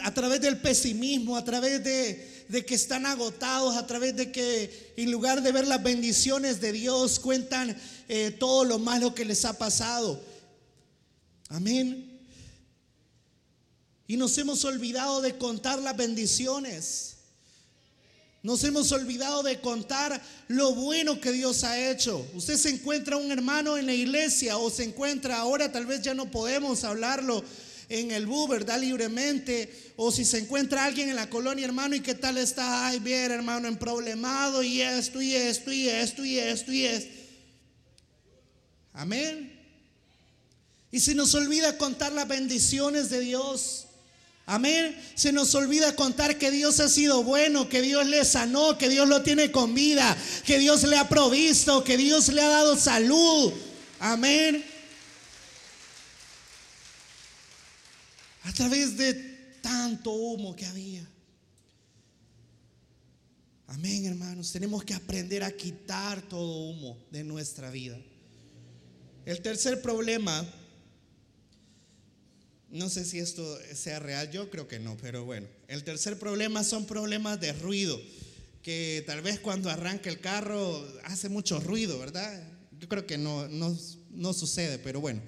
a 0.04 0.14
través 0.14 0.42
del 0.42 0.60
pesimismo, 0.60 1.38
a 1.38 1.44
través 1.44 1.84
de, 1.84 2.46
de 2.50 2.66
que 2.66 2.76
están 2.76 3.06
agotados, 3.06 3.76
a 3.78 3.86
través 3.86 4.16
de 4.16 4.32
que 4.32 4.94
en 4.98 5.12
lugar 5.12 5.42
de 5.44 5.52
ver 5.52 5.68
las 5.68 5.84
bendiciones 5.84 6.60
de 6.60 6.72
Dios, 6.72 7.20
cuentan 7.20 7.76
eh, 8.08 8.36
todo 8.40 8.66
lo 8.66 8.80
malo 8.80 9.14
que 9.14 9.24
les 9.24 9.46
ha 9.46 9.58
pasado. 9.58 10.22
Amén. 11.50 12.20
Y 14.08 14.18
nos 14.18 14.36
hemos 14.40 14.66
olvidado 14.66 15.22
de 15.22 15.38
contar 15.38 15.80
las 15.80 15.96
bendiciones. 15.96 17.19
Nos 18.42 18.64
hemos 18.64 18.92
olvidado 18.94 19.44
de 19.44 19.60
contar 19.60 20.22
lo 20.48 20.74
bueno 20.74 21.20
que 21.20 21.34
Dios 21.34 21.66
ha 21.66 21.90
hecho. 21.90 22.26
Usted 22.34 22.56
se 22.56 22.70
encuentra 22.70 23.18
un 23.18 23.32
hermano 23.32 23.78
en 23.78 23.86
la 23.86 23.94
iglesia 23.94 24.58
o 24.58 24.70
se 24.70 24.84
encuentra 24.84 25.38
ahora, 25.38 25.72
tal 25.72 25.86
vez 25.86 26.02
ya 26.02 26.14
no 26.14 26.32
podemos 26.32 26.86
hablarlo 26.86 27.44
en 27.90 28.12
el 28.12 28.26
bus, 28.28 28.48
¿verdad? 28.48 28.80
Libremente. 28.80 29.94
O 29.98 30.12
si 30.12 30.24
se 30.24 30.38
encuentra 30.38 30.86
alguien 30.86 31.10
en 31.10 31.18
la 31.18 31.30
colonia, 31.30 31.66
hermano, 31.66 31.96
¿y 31.96 32.00
qué 32.00 32.16
tal 32.16 32.38
está? 32.38 32.88
Ay, 32.88 33.00
bien, 33.00 33.32
hermano, 33.32 33.68
en 33.68 33.78
problemado 33.78 34.64
y 34.64 34.82
esto 34.82 35.22
y 35.22 35.36
esto 35.36 35.74
y 35.74 35.90
esto 35.90 36.24
y 36.24 36.40
esto 36.40 36.72
y 36.72 36.86
esto. 36.86 37.20
Amén. 38.94 39.60
Y 40.92 41.02
si 41.02 41.14
nos 41.14 41.36
olvida 41.36 41.78
contar 41.78 42.14
las 42.14 42.28
bendiciones 42.28 43.10
de 43.10 43.20
Dios. 43.20 43.89
Amén. 44.50 45.00
Se 45.14 45.32
nos 45.32 45.54
olvida 45.54 45.96
contar 45.96 46.40
que 46.40 46.50
Dios 46.50 46.80
ha 46.80 46.90
sido 46.90 47.24
bueno, 47.24 47.70
que 47.70 47.84
Dios 47.84 48.08
le 48.08 48.26
sanó, 48.26 48.80
que 48.80 48.90
Dios 48.90 49.08
lo 49.08 49.22
tiene 49.22 49.52
con 49.52 49.76
vida, 49.76 50.18
que 50.44 50.58
Dios 50.58 50.82
le 50.86 50.98
ha 50.98 51.08
provisto, 51.08 51.84
que 51.84 51.98
Dios 51.98 52.30
le 52.30 52.42
ha 52.42 52.50
dado 52.50 52.76
salud. 52.76 53.54
Amén. 54.00 54.66
A 58.42 58.52
través 58.54 58.98
de 58.98 59.14
tanto 59.62 60.10
humo 60.14 60.56
que 60.56 60.66
había. 60.66 61.08
Amén, 63.68 64.08
hermanos. 64.08 64.52
Tenemos 64.52 64.84
que 64.84 64.96
aprender 64.96 65.44
a 65.44 65.52
quitar 65.52 66.24
todo 66.24 66.72
humo 66.72 66.98
de 67.12 67.24
nuestra 67.24 67.70
vida. 67.70 68.00
El 69.26 69.44
tercer 69.44 69.80
problema, 69.84 70.44
no 72.72 72.90
sé 72.90 73.06
si 73.06 73.20
esto 73.20 73.58
sea 73.74 74.00
real, 74.00 74.30
yo 74.32 74.50
creo 74.50 74.68
que 74.68 74.80
no, 74.80 74.96
pero 74.98 75.26
bueno. 75.26 75.48
El 75.68 75.84
tercer 75.84 76.20
problema 76.20 76.64
son 76.64 76.86
problemas 76.86 77.40
de 77.40 77.54
ruido, 77.54 78.00
que 78.62 79.04
tal 79.08 79.22
vez 79.22 79.40
cuando 79.40 79.70
arranca 79.70 80.10
el 80.10 80.20
carro 80.20 80.88
hace 81.06 81.30
mucho 81.30 81.60
ruido, 81.60 81.98
¿verdad? 81.98 82.44
Yo 82.80 82.88
creo 82.88 83.06
que 83.06 83.18
no, 83.18 83.48
no, 83.48 84.34
sucede, 84.34 84.78
pero 84.80 85.02
bueno. 85.02 85.22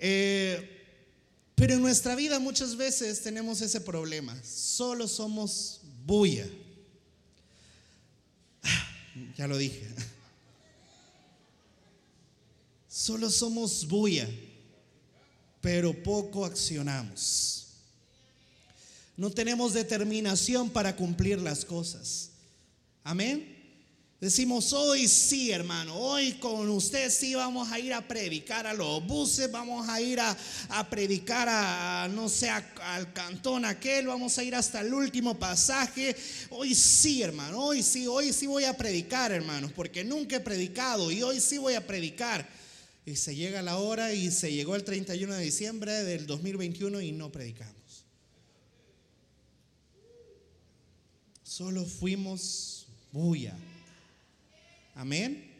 Eh, 0.00 0.80
pero 1.54 1.74
en 1.74 1.82
nuestra 1.82 2.16
vida 2.16 2.38
muchas 2.38 2.76
veces 2.76 3.22
tenemos 3.22 3.60
ese 3.60 3.80
problema. 3.80 4.36
Solo 4.42 5.06
somos 5.06 5.80
bulla. 6.04 6.46
Ya 9.36 9.46
lo 9.46 9.56
dije. 9.56 9.86
Solo 12.88 13.30
somos 13.30 13.86
bulla, 13.86 14.28
pero 15.62 15.94
poco 16.02 16.44
accionamos. 16.44 17.68
No 19.16 19.30
tenemos 19.30 19.72
determinación 19.72 20.68
para 20.68 20.94
cumplir 20.94 21.40
las 21.40 21.64
cosas. 21.64 22.30
Amén. 23.04 23.60
Decimos, 24.20 24.72
hoy 24.72 25.08
sí, 25.08 25.50
hermano, 25.50 25.96
hoy 25.96 26.34
con 26.34 26.68
usted 26.70 27.10
sí 27.10 27.34
vamos 27.34 27.72
a 27.72 27.78
ir 27.80 27.92
a 27.92 28.06
predicar 28.06 28.68
a 28.68 28.72
los 28.72 29.04
buses, 29.04 29.50
vamos 29.50 29.88
a 29.88 30.00
ir 30.00 30.20
a, 30.20 30.36
predicar 30.88 31.48
a, 31.48 32.08
no 32.08 32.28
sé, 32.28 32.48
al 32.48 33.12
cantón 33.12 33.64
aquel, 33.64 34.06
vamos 34.06 34.38
a 34.38 34.44
ir 34.44 34.54
hasta 34.54 34.80
el 34.80 34.94
último 34.94 35.36
pasaje. 35.36 36.14
Hoy 36.50 36.74
sí, 36.74 37.22
hermano, 37.22 37.64
hoy 37.64 37.82
sí, 37.82 38.06
hoy 38.06 38.32
sí 38.32 38.46
voy 38.46 38.62
a 38.62 38.76
predicar, 38.76 39.32
hermanos, 39.32 39.72
porque 39.72 40.04
nunca 40.04 40.36
he 40.36 40.40
predicado 40.40 41.10
y 41.10 41.22
hoy 41.22 41.40
sí 41.40 41.58
voy 41.58 41.74
a 41.74 41.84
predicar. 41.84 42.61
Y 43.04 43.16
se 43.16 43.34
llega 43.34 43.62
la 43.62 43.78
hora 43.78 44.12
y 44.12 44.30
se 44.30 44.52
llegó 44.52 44.76
el 44.76 44.84
31 44.84 45.34
de 45.34 45.42
diciembre 45.42 46.04
del 46.04 46.26
2021 46.26 47.00
y 47.00 47.12
no 47.12 47.32
predicamos. 47.32 48.04
Solo 51.42 51.84
fuimos 51.84 52.86
bulla. 53.10 53.54
Amén. 54.94 55.50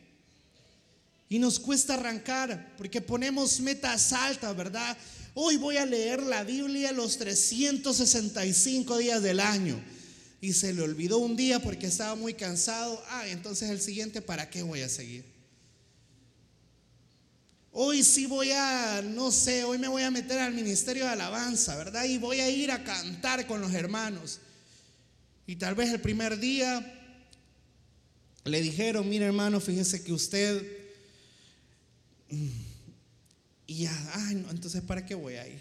Y 1.28 1.38
nos 1.38 1.58
cuesta 1.58 1.94
arrancar 1.94 2.74
porque 2.76 3.00
ponemos 3.00 3.58
metas 3.60 4.12
altas, 4.12 4.56
¿verdad? 4.56 4.96
Hoy 5.34 5.56
voy 5.56 5.78
a 5.78 5.86
leer 5.86 6.22
la 6.22 6.44
Biblia 6.44 6.92
los 6.92 7.18
365 7.18 8.98
días 8.98 9.22
del 9.22 9.40
año. 9.40 9.82
Y 10.40 10.52
se 10.52 10.72
le 10.72 10.82
olvidó 10.82 11.18
un 11.18 11.36
día 11.36 11.60
porque 11.60 11.86
estaba 11.86 12.14
muy 12.14 12.34
cansado. 12.34 13.02
Ah, 13.08 13.26
entonces 13.28 13.70
el 13.70 13.80
siguiente, 13.80 14.20
¿para 14.20 14.50
qué 14.50 14.62
voy 14.62 14.82
a 14.82 14.88
seguir? 14.88 15.31
Hoy 17.74 18.02
sí 18.04 18.26
voy 18.26 18.50
a, 18.52 19.00
no 19.02 19.30
sé, 19.32 19.64
hoy 19.64 19.78
me 19.78 19.88
voy 19.88 20.02
a 20.02 20.10
meter 20.10 20.38
al 20.38 20.52
ministerio 20.52 21.04
de 21.04 21.10
alabanza, 21.10 21.74
¿verdad? 21.76 22.04
Y 22.04 22.18
voy 22.18 22.40
a 22.40 22.50
ir 22.50 22.70
a 22.70 22.84
cantar 22.84 23.46
con 23.46 23.62
los 23.62 23.72
hermanos. 23.72 24.40
Y 25.46 25.56
tal 25.56 25.74
vez 25.74 25.90
el 25.90 26.00
primer 26.00 26.38
día 26.38 27.00
le 28.44 28.60
dijeron, 28.60 29.08
mire 29.08 29.24
hermano, 29.24 29.58
fíjese 29.58 30.04
que 30.04 30.12
usted... 30.12 30.80
Y 33.66 33.84
ya, 33.84 34.10
ay, 34.14 34.34
no, 34.34 34.50
entonces 34.50 34.82
¿para 34.82 35.06
qué 35.06 35.14
voy 35.14 35.34
a 35.34 35.48
ir? 35.48 35.60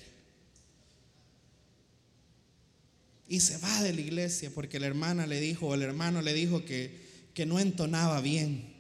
Y 3.29 3.39
se 3.39 3.57
va 3.59 3.83
de 3.83 3.93
la 3.93 4.01
iglesia 4.01 4.51
porque 4.53 4.81
la 4.81 4.87
hermana 4.87 5.27
le 5.27 5.39
dijo, 5.39 5.67
o 5.67 5.75
el 5.75 5.81
hermano 5.81 6.21
le 6.21 6.33
dijo 6.33 6.65
que, 6.65 6.99
que 7.33 7.45
no 7.45 7.57
entonaba 7.59 8.19
bien. 8.19 8.70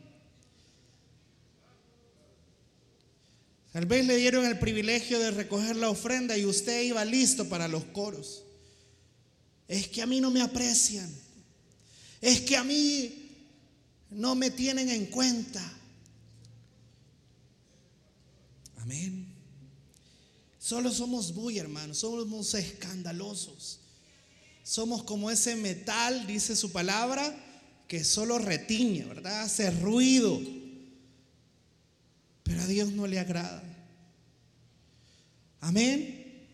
Tal 3.71 3.85
vez 3.85 4.05
le 4.05 4.17
dieron 4.17 4.45
el 4.45 4.59
privilegio 4.59 5.17
de 5.19 5.31
recoger 5.31 5.77
la 5.77 5.89
ofrenda 5.89 6.37
y 6.37 6.45
usted 6.45 6.83
iba 6.83 7.05
listo 7.05 7.47
para 7.47 7.69
los 7.69 7.85
coros. 7.85 8.43
Es 9.67 9.87
que 9.87 10.01
a 10.01 10.05
mí 10.05 10.19
no 10.19 10.29
me 10.29 10.41
aprecian. 10.41 11.09
Es 12.19 12.41
que 12.41 12.57
a 12.57 12.63
mí 12.65 13.29
no 14.09 14.35
me 14.35 14.51
tienen 14.51 14.89
en 14.89 15.05
cuenta. 15.05 15.61
Amén. 18.77 19.27
Solo 20.59 20.91
somos 20.91 21.33
muy 21.33 21.57
hermanos, 21.57 21.99
somos 21.99 22.53
escandalosos. 22.53 23.79
Somos 24.63 25.03
como 25.03 25.31
ese 25.31 25.55
metal, 25.55 26.27
dice 26.27 26.55
su 26.55 26.71
palabra, 26.71 27.33
que 27.87 28.03
solo 28.03 28.37
retiñe, 28.37 29.05
¿verdad? 29.05 29.41
Hace 29.41 29.71
ruido. 29.71 30.39
Pero 32.51 32.63
a 32.63 32.67
Dios 32.67 32.91
no 32.91 33.07
le 33.07 33.17
agrada. 33.17 33.63
Amén. 35.61 36.45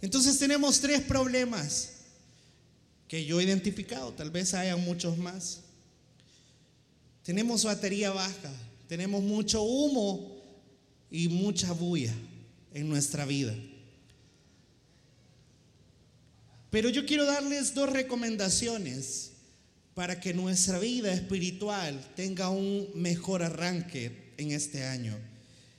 Entonces 0.00 0.38
tenemos 0.38 0.80
tres 0.80 1.00
problemas 1.00 1.94
que 3.08 3.24
yo 3.24 3.40
he 3.40 3.44
identificado, 3.44 4.12
tal 4.12 4.30
vez 4.30 4.54
haya 4.54 4.76
muchos 4.76 5.18
más. 5.18 5.62
Tenemos 7.24 7.64
batería 7.64 8.12
baja, 8.12 8.52
tenemos 8.86 9.20
mucho 9.20 9.60
humo 9.60 10.40
y 11.10 11.26
mucha 11.28 11.72
bulla 11.72 12.14
en 12.72 12.88
nuestra 12.88 13.26
vida. 13.26 13.56
Pero 16.70 16.90
yo 16.90 17.04
quiero 17.06 17.26
darles 17.26 17.74
dos 17.74 17.90
recomendaciones 17.90 19.32
para 19.94 20.20
que 20.20 20.32
nuestra 20.32 20.78
vida 20.78 21.12
espiritual 21.12 22.08
tenga 22.14 22.50
un 22.50 22.88
mejor 22.94 23.42
arranque 23.42 24.27
en 24.38 24.52
este 24.52 24.84
año. 24.84 25.18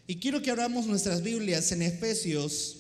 Y 0.06 0.18
quiero 0.18 0.42
que 0.42 0.52
abramos 0.52 0.86
nuestras 0.86 1.24
Biblias 1.24 1.72
en 1.72 1.82
Efesios 1.82 2.80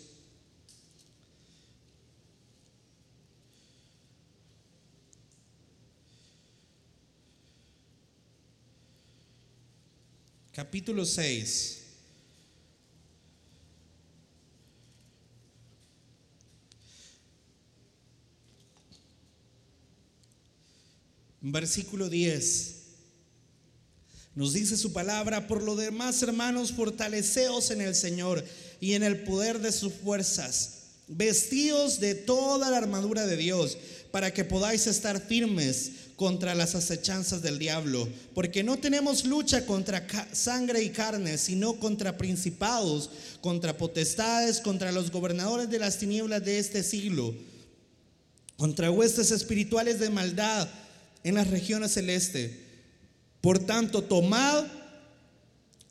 capítulo 10.59 11.05
6. 11.05 11.77
Versículo 21.41 22.09
10. 22.09 22.78
Nos 24.39 24.54
dice 24.54 24.78
su 24.78 24.93
palabra, 24.93 25.47
por 25.47 25.62
lo 25.62 25.75
demás, 25.75 26.23
hermanos, 26.23 26.71
fortaleceos 26.71 27.71
en 27.71 27.82
el 27.82 27.93
Señor 27.93 28.41
y 28.80 28.93
en 28.93 29.04
el 29.04 29.23
poder 29.23 29.60
de 29.60 29.73
sus 29.73 29.91
fuerzas, 29.91 30.75
vestidos 31.10 31.99
de 31.99 32.15
toda 32.15 32.69
la 32.69 32.78
armadura 32.78 33.25
de 33.25 33.36
Dios, 33.36 33.78
para 34.12 34.34
que 34.34 34.45
podáis 34.45 34.88
estar 34.88 35.19
firmes 35.19 35.91
contra 36.15 36.56
las 36.56 36.73
acechanzas 36.73 37.41
del 37.41 37.60
diablo, 37.60 38.08
porque 38.34 38.63
no 38.63 38.78
tenemos 38.78 39.25
lucha 39.25 39.65
contra 39.65 40.08
sangre 40.32 40.84
y 40.84 40.91
carne, 40.91 41.38
sino 41.38 41.78
contra 41.78 42.17
principados, 42.17 43.10
contra 43.41 43.78
potestades, 43.78 44.62
contra 44.62 44.93
los 44.93 45.12
gobernadores 45.12 45.69
de 45.69 45.80
las 45.80 45.97
tinieblas 45.97 46.45
de 46.45 46.60
este 46.60 46.84
siglo, 46.84 47.36
contra 48.56 48.89
huestes 48.89 49.32
espirituales 49.32 49.99
de 49.99 50.10
maldad 50.10 50.69
en 51.25 51.36
las 51.36 51.49
regiones 51.49 51.91
celestes. 51.91 52.68
Por 53.41 53.60
tanto, 53.60 54.04
tomad 54.04 54.65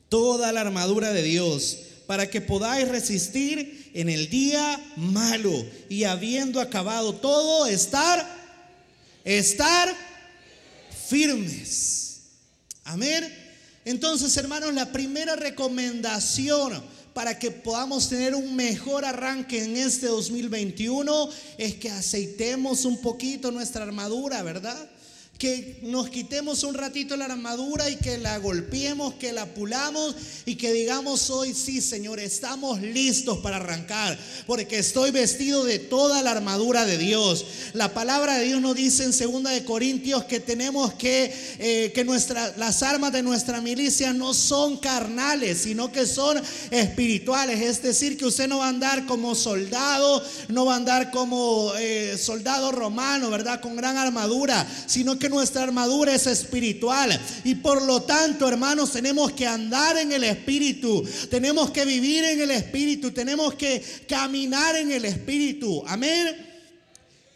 toda 0.08 0.52
la 0.52 0.60
armadura 0.62 1.12
de 1.12 1.22
Dios 1.22 1.78
para 2.06 2.30
que 2.30 2.40
podáis 2.40 2.88
resistir 2.88 3.90
en 3.94 4.08
el 4.08 4.30
día 4.30 4.80
malo 4.96 5.52
y 5.88 6.04
habiendo 6.04 6.60
acabado 6.60 7.14
todo, 7.14 7.66
estar, 7.66 8.26
estar 9.24 9.94
firmes. 11.08 12.20
Amén. 12.84 13.34
Entonces, 13.84 14.36
hermanos, 14.36 14.72
la 14.74 14.90
primera 14.92 15.36
recomendación 15.36 16.82
para 17.12 17.38
que 17.38 17.50
podamos 17.50 18.08
tener 18.08 18.34
un 18.34 18.54
mejor 18.54 19.04
arranque 19.04 19.64
en 19.64 19.76
este 19.76 20.06
2021 20.06 21.28
es 21.58 21.74
que 21.74 21.90
aceitemos 21.90 22.84
un 22.84 23.00
poquito 23.02 23.50
nuestra 23.50 23.82
armadura, 23.82 24.42
¿verdad? 24.42 24.88
Que 25.38 25.78
nos 25.82 26.10
quitemos 26.10 26.64
un 26.64 26.74
ratito 26.74 27.16
la 27.16 27.26
armadura 27.26 27.88
y 27.88 27.96
que 27.96 28.18
la 28.18 28.38
golpeemos, 28.38 29.14
que 29.14 29.32
la 29.32 29.46
pulamos 29.46 30.16
y 30.44 30.56
que 30.56 30.72
digamos 30.72 31.30
hoy, 31.30 31.54
sí 31.54 31.80
Señor, 31.80 32.18
estamos 32.18 32.80
listos 32.82 33.38
para 33.38 33.56
arrancar, 33.56 34.18
porque 34.48 34.78
estoy 34.78 35.12
vestido 35.12 35.64
de 35.64 35.78
toda 35.78 36.22
la 36.22 36.32
armadura 36.32 36.84
de 36.84 36.98
Dios. 36.98 37.44
La 37.72 37.94
palabra 37.94 38.36
de 38.36 38.46
Dios 38.46 38.60
nos 38.60 38.74
dice 38.74 39.04
en 39.04 39.12
2 39.12 39.44
de 39.52 39.64
Corintios 39.64 40.24
que 40.24 40.40
tenemos 40.40 40.94
que, 40.94 41.32
eh, 41.60 41.92
que 41.94 42.04
las 42.56 42.82
armas 42.82 43.12
de 43.12 43.22
nuestra 43.22 43.60
milicia 43.60 44.12
no 44.12 44.34
son 44.34 44.78
carnales, 44.78 45.58
sino 45.58 45.92
que 45.92 46.06
son 46.06 46.42
espirituales. 46.72 47.60
Es 47.60 47.80
decir, 47.80 48.16
que 48.16 48.26
usted 48.26 48.48
no 48.48 48.58
va 48.58 48.66
a 48.66 48.70
andar 48.70 49.06
como 49.06 49.36
soldado, 49.36 50.20
no 50.48 50.64
va 50.64 50.74
a 50.74 50.78
andar 50.78 51.12
como 51.12 51.72
eh, 51.78 52.18
soldado 52.20 52.72
romano, 52.72 53.30
¿verdad? 53.30 53.60
Con 53.60 53.76
gran 53.76 53.96
armadura, 53.96 54.66
sino 54.86 55.16
que 55.16 55.27
nuestra 55.28 55.62
armadura 55.62 56.14
es 56.14 56.26
espiritual. 56.26 57.18
Y 57.44 57.56
por 57.56 57.82
lo 57.82 58.02
tanto, 58.02 58.48
hermanos, 58.48 58.92
tenemos 58.92 59.32
que 59.32 59.46
andar 59.46 59.96
en 59.98 60.12
el 60.12 60.24
espíritu. 60.24 61.06
Tenemos 61.30 61.70
que 61.70 61.84
vivir 61.84 62.24
en 62.24 62.40
el 62.40 62.50
espíritu. 62.50 63.10
Tenemos 63.10 63.54
que 63.54 63.82
caminar 64.08 64.76
en 64.76 64.92
el 64.92 65.04
espíritu. 65.04 65.84
Amén. 65.86 66.47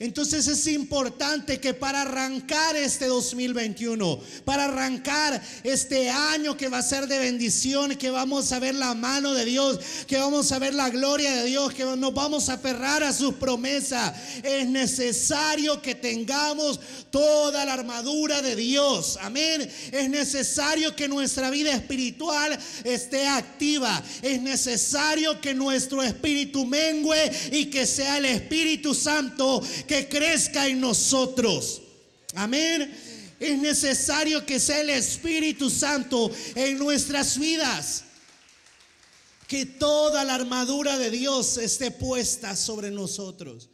Entonces 0.02 0.48
es 0.48 0.66
importante 0.66 1.60
que 1.60 1.74
para 1.74 2.02
arrancar 2.02 2.74
este 2.74 3.06
2021, 3.06 4.18
para 4.44 4.64
arrancar 4.64 5.40
este 5.62 6.10
año 6.10 6.56
que 6.56 6.68
va 6.68 6.78
a 6.78 6.82
ser 6.82 7.06
de 7.06 7.20
bendición, 7.20 7.94
que 7.94 8.10
vamos 8.10 8.50
a 8.50 8.58
ver 8.58 8.74
la 8.74 8.94
mano 8.94 9.32
de 9.32 9.44
Dios, 9.44 9.78
que 10.08 10.18
vamos 10.18 10.50
a 10.50 10.58
ver 10.58 10.74
la 10.74 10.90
gloria 10.90 11.30
de 11.36 11.44
Dios, 11.44 11.72
que 11.72 11.84
nos 11.84 12.12
vamos 12.12 12.48
a 12.48 12.54
aferrar 12.54 13.04
a 13.04 13.12
sus 13.12 13.34
promesas, 13.34 14.12
es 14.42 14.66
necesario 14.66 15.80
que 15.80 15.94
tengamos 15.94 16.80
toda 17.12 17.64
la 17.64 17.74
armadura 17.74 18.42
de 18.42 18.56
Dios. 18.56 19.20
Amén. 19.22 19.70
Es 19.92 20.10
necesario 20.10 20.96
que 20.96 21.06
nuestra 21.06 21.48
vida 21.48 21.72
espiritual 21.72 22.58
esté 22.82 23.28
activa. 23.28 24.02
Es 24.20 24.42
necesario 24.42 25.40
que 25.40 25.54
nuestro 25.54 26.02
espíritu 26.02 26.66
mengue 26.66 27.30
y 27.52 27.66
que 27.66 27.86
sea 27.86 28.18
el 28.18 28.24
Espíritu 28.24 28.94
Santo 28.94 29.62
crezca 30.08 30.66
en 30.66 30.80
nosotros. 30.80 31.82
Amén. 32.34 32.92
Es 33.38 33.58
necesario 33.58 34.44
que 34.46 34.60
sea 34.60 34.80
el 34.80 34.90
Espíritu 34.90 35.68
Santo 35.68 36.30
en 36.54 36.78
nuestras 36.78 37.38
vidas. 37.38 38.04
Que 39.46 39.66
toda 39.66 40.24
la 40.24 40.34
armadura 40.34 40.96
de 40.98 41.10
Dios 41.10 41.58
esté 41.58 41.90
puesta 41.90 42.56
sobre 42.56 42.90
nosotros. 42.90 43.68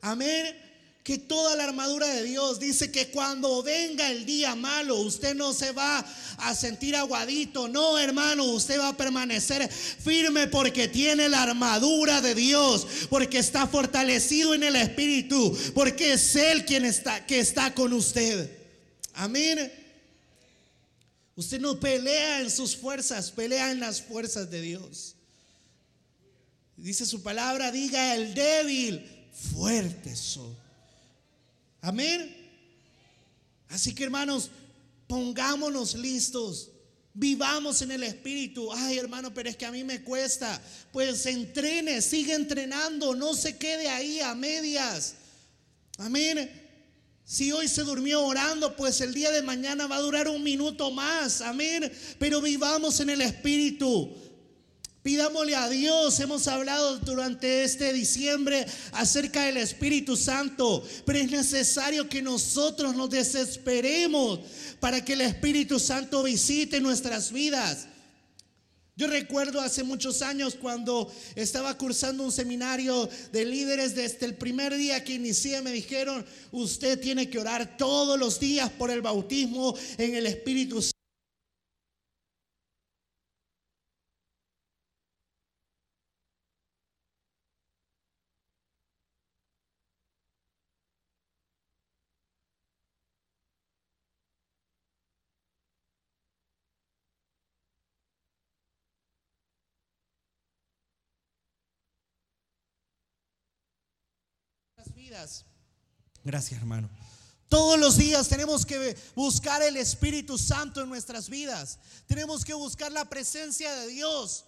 Amén 0.00 0.65
que 1.06 1.18
toda 1.18 1.54
la 1.54 1.62
armadura 1.62 2.08
de 2.08 2.24
Dios 2.24 2.58
dice 2.58 2.90
que 2.90 3.12
cuando 3.12 3.62
venga 3.62 4.10
el 4.10 4.26
día 4.26 4.56
malo, 4.56 4.96
usted 4.96 5.36
no 5.36 5.52
se 5.52 5.70
va 5.70 6.04
a 6.38 6.52
sentir 6.52 6.96
aguadito. 6.96 7.68
No, 7.68 7.96
hermano, 7.96 8.42
usted 8.46 8.80
va 8.80 8.88
a 8.88 8.96
permanecer 8.96 9.70
firme 9.70 10.48
porque 10.48 10.88
tiene 10.88 11.28
la 11.28 11.44
armadura 11.44 12.20
de 12.20 12.34
Dios, 12.34 12.88
porque 13.08 13.38
está 13.38 13.68
fortalecido 13.68 14.52
en 14.52 14.64
el 14.64 14.74
Espíritu, 14.74 15.56
porque 15.76 16.14
es 16.14 16.34
Él 16.34 16.64
quien 16.64 16.84
está, 16.84 17.24
que 17.24 17.38
está 17.38 17.72
con 17.72 17.92
usted. 17.92 18.50
Amén. 19.14 19.72
Usted 21.36 21.60
no 21.60 21.78
pelea 21.78 22.40
en 22.40 22.50
sus 22.50 22.76
fuerzas, 22.76 23.30
pelea 23.30 23.70
en 23.70 23.78
las 23.78 24.02
fuerzas 24.02 24.50
de 24.50 24.60
Dios. 24.60 25.14
Dice 26.76 27.06
su 27.06 27.22
palabra, 27.22 27.70
diga 27.70 28.16
el 28.16 28.34
débil, 28.34 29.08
fuerte 29.52 30.16
soy. 30.16 30.55
Amén. 31.86 32.34
Así 33.68 33.94
que 33.94 34.02
hermanos, 34.02 34.50
pongámonos 35.06 35.94
listos. 35.94 36.70
Vivamos 37.14 37.80
en 37.80 37.92
el 37.92 38.02
Espíritu. 38.02 38.72
Ay, 38.72 38.98
hermano, 38.98 39.32
pero 39.32 39.48
es 39.48 39.56
que 39.56 39.66
a 39.66 39.70
mí 39.70 39.84
me 39.84 40.02
cuesta. 40.02 40.60
Pues 40.90 41.24
entrene, 41.26 42.02
sigue 42.02 42.34
entrenando. 42.34 43.14
No 43.14 43.34
se 43.34 43.56
quede 43.56 43.88
ahí 43.88 44.18
a 44.18 44.34
medias. 44.34 45.14
Amén. 45.98 46.50
Si 47.24 47.52
hoy 47.52 47.68
se 47.68 47.82
durmió 47.82 48.20
orando, 48.24 48.74
pues 48.74 49.00
el 49.00 49.14
día 49.14 49.30
de 49.30 49.42
mañana 49.42 49.86
va 49.86 49.96
a 49.96 50.00
durar 50.00 50.28
un 50.28 50.42
minuto 50.42 50.90
más. 50.90 51.40
Amén. 51.40 51.92
Pero 52.18 52.40
vivamos 52.40 52.98
en 52.98 53.10
el 53.10 53.20
Espíritu. 53.20 54.12
Pidámosle 55.06 55.54
a 55.54 55.68
Dios, 55.68 56.18
hemos 56.18 56.48
hablado 56.48 56.98
durante 56.98 57.62
este 57.62 57.92
diciembre 57.92 58.66
acerca 58.90 59.44
del 59.44 59.56
Espíritu 59.58 60.16
Santo, 60.16 60.84
pero 61.04 61.20
es 61.20 61.30
necesario 61.30 62.08
que 62.08 62.22
nosotros 62.22 62.96
nos 62.96 63.10
desesperemos 63.10 64.40
para 64.80 65.04
que 65.04 65.12
el 65.12 65.20
Espíritu 65.20 65.78
Santo 65.78 66.24
visite 66.24 66.80
nuestras 66.80 67.30
vidas. 67.30 67.86
Yo 68.96 69.06
recuerdo 69.06 69.60
hace 69.60 69.84
muchos 69.84 70.22
años 70.22 70.56
cuando 70.60 71.08
estaba 71.36 71.78
cursando 71.78 72.24
un 72.24 72.32
seminario 72.32 73.08
de 73.30 73.44
líderes, 73.44 73.94
desde 73.94 74.26
el 74.26 74.34
primer 74.34 74.76
día 74.76 75.04
que 75.04 75.14
inicié 75.14 75.62
me 75.62 75.70
dijeron, 75.70 76.26
usted 76.50 76.98
tiene 76.98 77.30
que 77.30 77.38
orar 77.38 77.76
todos 77.76 78.18
los 78.18 78.40
días 78.40 78.70
por 78.70 78.90
el 78.90 79.02
bautismo 79.02 79.76
en 79.98 80.16
el 80.16 80.26
Espíritu 80.26 80.82
Santo. 80.82 80.95
Gracias, 106.24 106.60
hermano. 106.60 106.90
Todos 107.48 107.78
los 107.78 107.96
días 107.96 108.28
tenemos 108.28 108.66
que 108.66 108.96
buscar 109.14 109.62
el 109.62 109.76
Espíritu 109.76 110.36
Santo 110.36 110.82
en 110.82 110.88
nuestras 110.88 111.28
vidas. 111.28 111.78
Tenemos 112.06 112.44
que 112.44 112.54
buscar 112.54 112.90
la 112.90 113.04
presencia 113.04 113.72
de 113.76 113.86
Dios. 113.88 114.44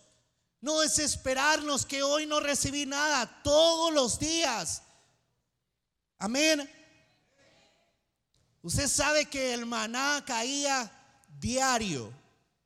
No 0.61 0.81
desesperarnos 0.81 1.87
que 1.87 2.03
hoy 2.03 2.27
no 2.27 2.41
recibí 2.41 2.85
nada. 2.87 3.41
Todos 3.45 3.95
los 3.95 4.19
días. 4.19 4.83
Amén. 6.19 6.69
Usted 8.63 8.89
sabe 8.89 9.27
que 9.27 9.55
el 9.55 9.65
maná 9.65 10.25
caía 10.27 10.91
diario. 11.39 12.13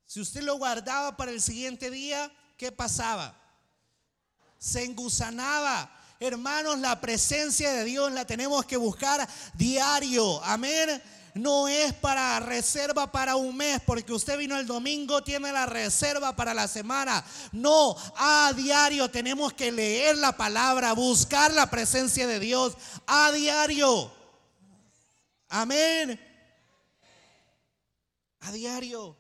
Si 0.07 0.21
usted 0.21 0.43
lo 0.43 0.57
guardaba 0.57 1.17
para 1.17 1.31
el 1.31 1.43
siguiente 1.43 1.91
día, 1.91 2.33
¿qué 2.57 2.73
pasaba? 2.73 3.39
Se 4.59 4.85
engusanaba 4.85 6.02
Hermanos, 6.23 6.79
la 6.79 7.01
presencia 7.01 7.73
de 7.73 7.83
Dios 7.83 8.13
la 8.13 8.25
tenemos 8.25 8.65
que 8.65 8.77
buscar 8.77 9.29
diario. 9.55 10.41
Amén. 10.45 11.03
No 11.35 11.67
es 11.67 11.93
para 11.95 12.39
reserva 12.39 13.11
para 13.11 13.35
un 13.35 13.57
mes, 13.57 13.81
porque 13.85 14.13
usted 14.13 14.39
vino 14.39 14.57
el 14.57 14.65
domingo, 14.65 15.25
tiene 15.25 15.51
la 15.51 15.67
reserva 15.67 16.37
para 16.37 16.55
la 16.55 16.69
semana. 16.69 17.25
No, 17.51 17.97
a 18.15 18.53
diario 18.55 19.11
tenemos 19.11 19.53
que 19.53 19.73
leer 19.73 20.17
la 20.17 20.37
palabra, 20.37 20.93
buscar 20.93 21.53
la 21.53 21.69
presencia 21.69 22.25
de 22.29 22.39
Dios 22.39 22.77
a 23.05 23.33
diario. 23.33 24.13
Amén. 25.49 26.21
A 28.43 28.53
diario. 28.53 29.17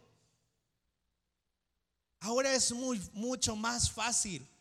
Ahora 2.20 2.54
es 2.54 2.70
muy, 2.70 3.02
mucho 3.12 3.56
más 3.56 3.90
fácil 3.90 4.51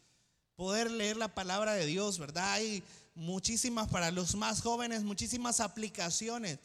poder 0.62 0.92
leer 0.92 1.18
la 1.18 1.34
palabra 1.34 1.74
de 1.74 1.88
Dios, 1.88 2.20
¿verdad? 2.20 2.52
Hay 2.52 2.84
muchísimas 3.16 3.90
para 3.90 4.12
los 4.12 4.36
más 4.36 4.62
jóvenes, 4.62 5.02
muchísimas 5.02 5.60
aplicaciones 5.60 6.60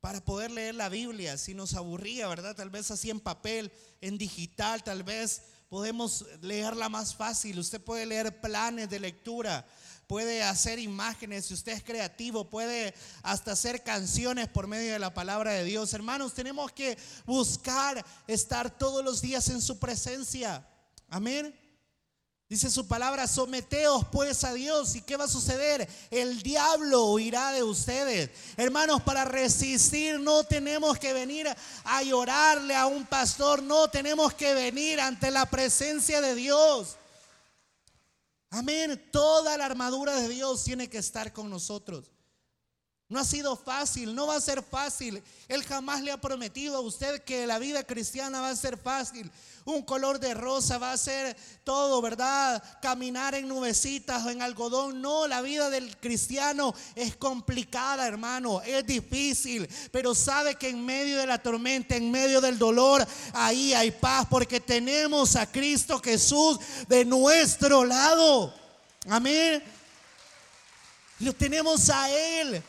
para 0.00 0.24
poder 0.24 0.52
leer 0.52 0.76
la 0.76 0.88
Biblia. 0.88 1.36
Si 1.36 1.52
nos 1.52 1.74
aburría, 1.74 2.28
¿verdad? 2.28 2.54
Tal 2.54 2.70
vez 2.70 2.88
así 2.92 3.10
en 3.10 3.18
papel, 3.18 3.72
en 4.00 4.16
digital, 4.16 4.84
tal 4.84 5.02
vez 5.02 5.42
podemos 5.68 6.24
leerla 6.40 6.88
más 6.88 7.12
fácil. 7.12 7.58
Usted 7.58 7.80
puede 7.80 8.06
leer 8.06 8.40
planes 8.40 8.88
de 8.88 9.00
lectura, 9.00 9.66
puede 10.06 10.44
hacer 10.44 10.78
imágenes, 10.78 11.46
si 11.46 11.54
usted 11.54 11.72
es 11.72 11.82
creativo, 11.82 12.48
puede 12.48 12.94
hasta 13.24 13.50
hacer 13.50 13.82
canciones 13.82 14.46
por 14.46 14.68
medio 14.68 14.92
de 14.92 15.00
la 15.00 15.12
palabra 15.12 15.50
de 15.50 15.64
Dios. 15.64 15.92
Hermanos, 15.94 16.32
tenemos 16.32 16.70
que 16.70 16.96
buscar 17.26 18.06
estar 18.28 18.70
todos 18.70 19.04
los 19.04 19.20
días 19.20 19.48
en 19.48 19.60
su 19.60 19.80
presencia. 19.80 20.64
Amén. 21.08 21.52
Dice 22.50 22.68
su 22.68 22.88
palabra, 22.88 23.28
someteos 23.28 24.04
pues 24.10 24.42
a 24.42 24.52
Dios. 24.52 24.96
¿Y 24.96 25.02
qué 25.02 25.16
va 25.16 25.26
a 25.26 25.28
suceder? 25.28 25.88
El 26.10 26.42
diablo 26.42 27.04
huirá 27.12 27.52
de 27.52 27.62
ustedes. 27.62 28.28
Hermanos, 28.56 29.02
para 29.02 29.24
resistir 29.24 30.18
no 30.18 30.42
tenemos 30.42 30.98
que 30.98 31.12
venir 31.12 31.46
a 31.84 32.02
llorarle 32.02 32.74
a 32.74 32.86
un 32.86 33.06
pastor, 33.06 33.62
no 33.62 33.88
tenemos 33.88 34.34
que 34.34 34.52
venir 34.52 34.98
ante 35.00 35.30
la 35.30 35.46
presencia 35.46 36.20
de 36.20 36.34
Dios. 36.34 36.96
Amén. 38.50 39.00
Toda 39.12 39.56
la 39.56 39.66
armadura 39.66 40.16
de 40.16 40.28
Dios 40.28 40.64
tiene 40.64 40.90
que 40.90 40.98
estar 40.98 41.32
con 41.32 41.48
nosotros. 41.50 42.10
No 43.10 43.18
ha 43.18 43.24
sido 43.24 43.56
fácil, 43.56 44.14
no 44.14 44.28
va 44.28 44.36
a 44.36 44.40
ser 44.40 44.62
fácil. 44.62 45.20
Él 45.48 45.64
jamás 45.64 46.00
le 46.00 46.12
ha 46.12 46.20
prometido 46.20 46.76
a 46.76 46.80
usted 46.80 47.24
que 47.24 47.44
la 47.44 47.58
vida 47.58 47.82
cristiana 47.82 48.40
va 48.40 48.50
a 48.50 48.56
ser 48.56 48.78
fácil. 48.78 49.28
Un 49.64 49.82
color 49.82 50.20
de 50.20 50.32
rosa 50.32 50.78
va 50.78 50.92
a 50.92 50.96
ser 50.96 51.36
todo, 51.64 52.00
¿verdad? 52.00 52.62
Caminar 52.80 53.34
en 53.34 53.48
nubecitas 53.48 54.24
o 54.24 54.30
en 54.30 54.42
algodón. 54.42 55.02
No, 55.02 55.26
la 55.26 55.42
vida 55.42 55.70
del 55.70 55.96
cristiano 55.96 56.72
es 56.94 57.16
complicada, 57.16 58.06
hermano. 58.06 58.62
Es 58.62 58.86
difícil. 58.86 59.68
Pero 59.90 60.14
sabe 60.14 60.54
que 60.54 60.68
en 60.68 60.86
medio 60.86 61.18
de 61.18 61.26
la 61.26 61.42
tormenta, 61.42 61.96
en 61.96 62.12
medio 62.12 62.40
del 62.40 62.60
dolor, 62.60 63.04
ahí 63.32 63.74
hay 63.74 63.90
paz 63.90 64.28
porque 64.30 64.60
tenemos 64.60 65.34
a 65.34 65.50
Cristo 65.50 66.00
Jesús 66.00 66.60
de 66.86 67.04
nuestro 67.04 67.84
lado. 67.84 68.54
Amén. 69.08 69.64
Lo 71.18 71.34
tenemos 71.34 71.90
a 71.90 72.08
Él. 72.08 72.62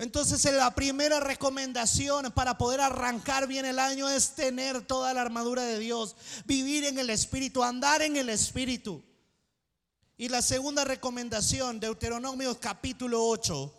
Entonces 0.00 0.42
la 0.54 0.74
primera 0.74 1.20
recomendación 1.20 2.32
para 2.32 2.56
poder 2.56 2.80
arrancar 2.80 3.46
bien 3.46 3.66
el 3.66 3.78
año 3.78 4.08
es 4.08 4.34
tener 4.34 4.80
toda 4.80 5.12
la 5.12 5.20
armadura 5.20 5.62
de 5.62 5.78
Dios, 5.78 6.16
vivir 6.46 6.84
en 6.84 6.98
el 6.98 7.10
Espíritu, 7.10 7.62
andar 7.62 8.00
en 8.00 8.16
el 8.16 8.30
Espíritu. 8.30 9.04
Y 10.16 10.30
la 10.30 10.40
segunda 10.40 10.86
recomendación, 10.86 11.78
Deuteronomio 11.78 12.58
capítulo 12.58 13.22
8. 13.26 13.74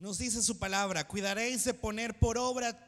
Nos 0.00 0.18
dice 0.18 0.42
su 0.42 0.58
palabra, 0.58 1.06
cuidaréis 1.06 1.64
de 1.64 1.72
poner 1.72 2.18
por 2.18 2.36
obra 2.36 2.85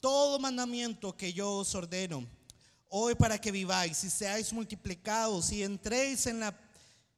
todo 0.00 0.38
mandamiento 0.38 1.16
que 1.16 1.32
yo 1.32 1.52
os 1.52 1.74
ordeno 1.74 2.26
hoy 2.88 3.14
para 3.14 3.38
que 3.38 3.50
viváis 3.50 4.02
y 4.04 4.10
seáis 4.10 4.52
multiplicados 4.52 5.52
y 5.52 5.62
entréis 5.62 6.26
en 6.26 6.40
la 6.40 6.58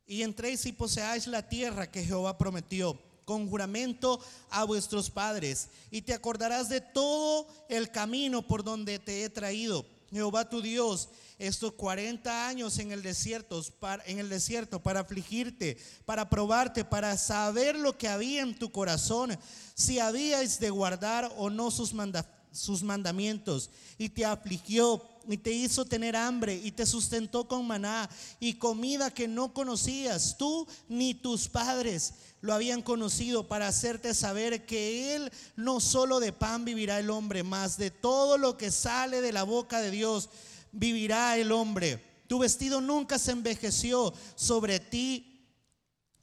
y 0.06 0.22
entréis 0.22 0.66
y 0.66 0.72
poseáis 0.72 1.28
la 1.28 1.48
tierra 1.48 1.88
que 1.88 2.04
Jehová 2.04 2.36
prometió 2.36 2.98
con 3.24 3.48
juramento 3.48 4.18
a 4.50 4.64
vuestros 4.64 5.08
padres 5.08 5.68
y 5.88 6.02
te 6.02 6.12
acordarás 6.12 6.68
de 6.68 6.80
todo 6.80 7.46
el 7.68 7.92
camino 7.92 8.42
por 8.42 8.64
donde 8.64 8.98
te 8.98 9.22
he 9.22 9.30
traído. 9.30 9.86
Jehová 10.10 10.48
tu 10.48 10.60
Dios 10.60 11.08
estos 11.38 11.74
40 11.74 12.48
años 12.48 12.80
en 12.80 12.90
el 12.90 13.04
desierto 13.04 13.62
para, 13.78 14.04
en 14.04 14.18
el 14.18 14.28
desierto 14.28 14.82
para 14.82 15.00
afligirte, 15.00 15.78
para 16.04 16.28
probarte, 16.28 16.84
para 16.84 17.16
saber 17.16 17.76
lo 17.76 17.96
que 17.96 18.08
había 18.08 18.42
en 18.42 18.58
tu 18.58 18.72
corazón, 18.72 19.38
si 19.74 20.00
habíais 20.00 20.58
de 20.58 20.70
guardar 20.70 21.32
o 21.36 21.48
no 21.50 21.70
sus 21.70 21.94
mandamientos 21.94 22.39
sus 22.52 22.82
mandamientos 22.82 23.70
y 23.98 24.08
te 24.08 24.24
afligió 24.24 25.02
y 25.28 25.36
te 25.36 25.52
hizo 25.52 25.84
tener 25.84 26.16
hambre 26.16 26.60
y 26.62 26.72
te 26.72 26.86
sustentó 26.86 27.46
con 27.46 27.66
maná 27.66 28.08
y 28.40 28.54
comida 28.54 29.12
que 29.12 29.28
no 29.28 29.52
conocías 29.52 30.36
tú 30.36 30.66
ni 30.88 31.14
tus 31.14 31.48
padres 31.48 32.14
lo 32.40 32.54
habían 32.54 32.82
conocido 32.82 33.46
para 33.46 33.68
hacerte 33.68 34.14
saber 34.14 34.64
que 34.64 35.14
Él 35.14 35.30
no 35.56 35.80
solo 35.80 36.20
de 36.20 36.32
pan 36.32 36.64
vivirá 36.64 36.98
el 36.98 37.10
hombre, 37.10 37.42
más 37.42 37.76
de 37.76 37.90
todo 37.90 38.38
lo 38.38 38.56
que 38.56 38.70
sale 38.70 39.20
de 39.20 39.32
la 39.32 39.42
boca 39.42 39.80
de 39.80 39.90
Dios 39.90 40.30
vivirá 40.72 41.36
el 41.36 41.52
hombre. 41.52 42.02
Tu 42.26 42.38
vestido 42.38 42.80
nunca 42.80 43.18
se 43.18 43.32
envejeció 43.32 44.14
sobre 44.36 44.80
ti 44.80 45.29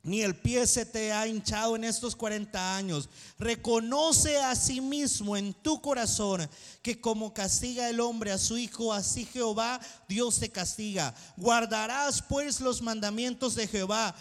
ni 0.08 0.22
el 0.22 0.38
pie 0.38 0.65
se 0.65 0.86
te 0.86 1.12
ha 1.12 1.28
hinchado 1.28 1.76
en 1.76 1.84
estos 1.84 2.15
40 2.15 2.78
años. 2.78 3.10
Reconoce 3.38 4.38
a 4.38 4.56
sí 4.56 4.80
mismo 4.80 5.36
en 5.36 5.54
tu 5.54 5.82
corazón 5.82 6.50
que 6.82 7.02
como 7.02 7.34
castiga 7.34 7.89
el 7.89 8.00
hombre 8.00 8.32
a 8.32 8.38
su 8.38 8.58
hijo, 8.58 8.93
así 8.93 9.26
Jehová 9.26 9.82
Dios 10.08 10.39
te 10.39 10.50
castiga. 10.50 11.13
Guardarás 11.36 12.22
pues 12.22 12.62
los 12.62 12.82
mandamientos 12.82 13.54
de 13.56 13.67
Jehová. 13.67 14.15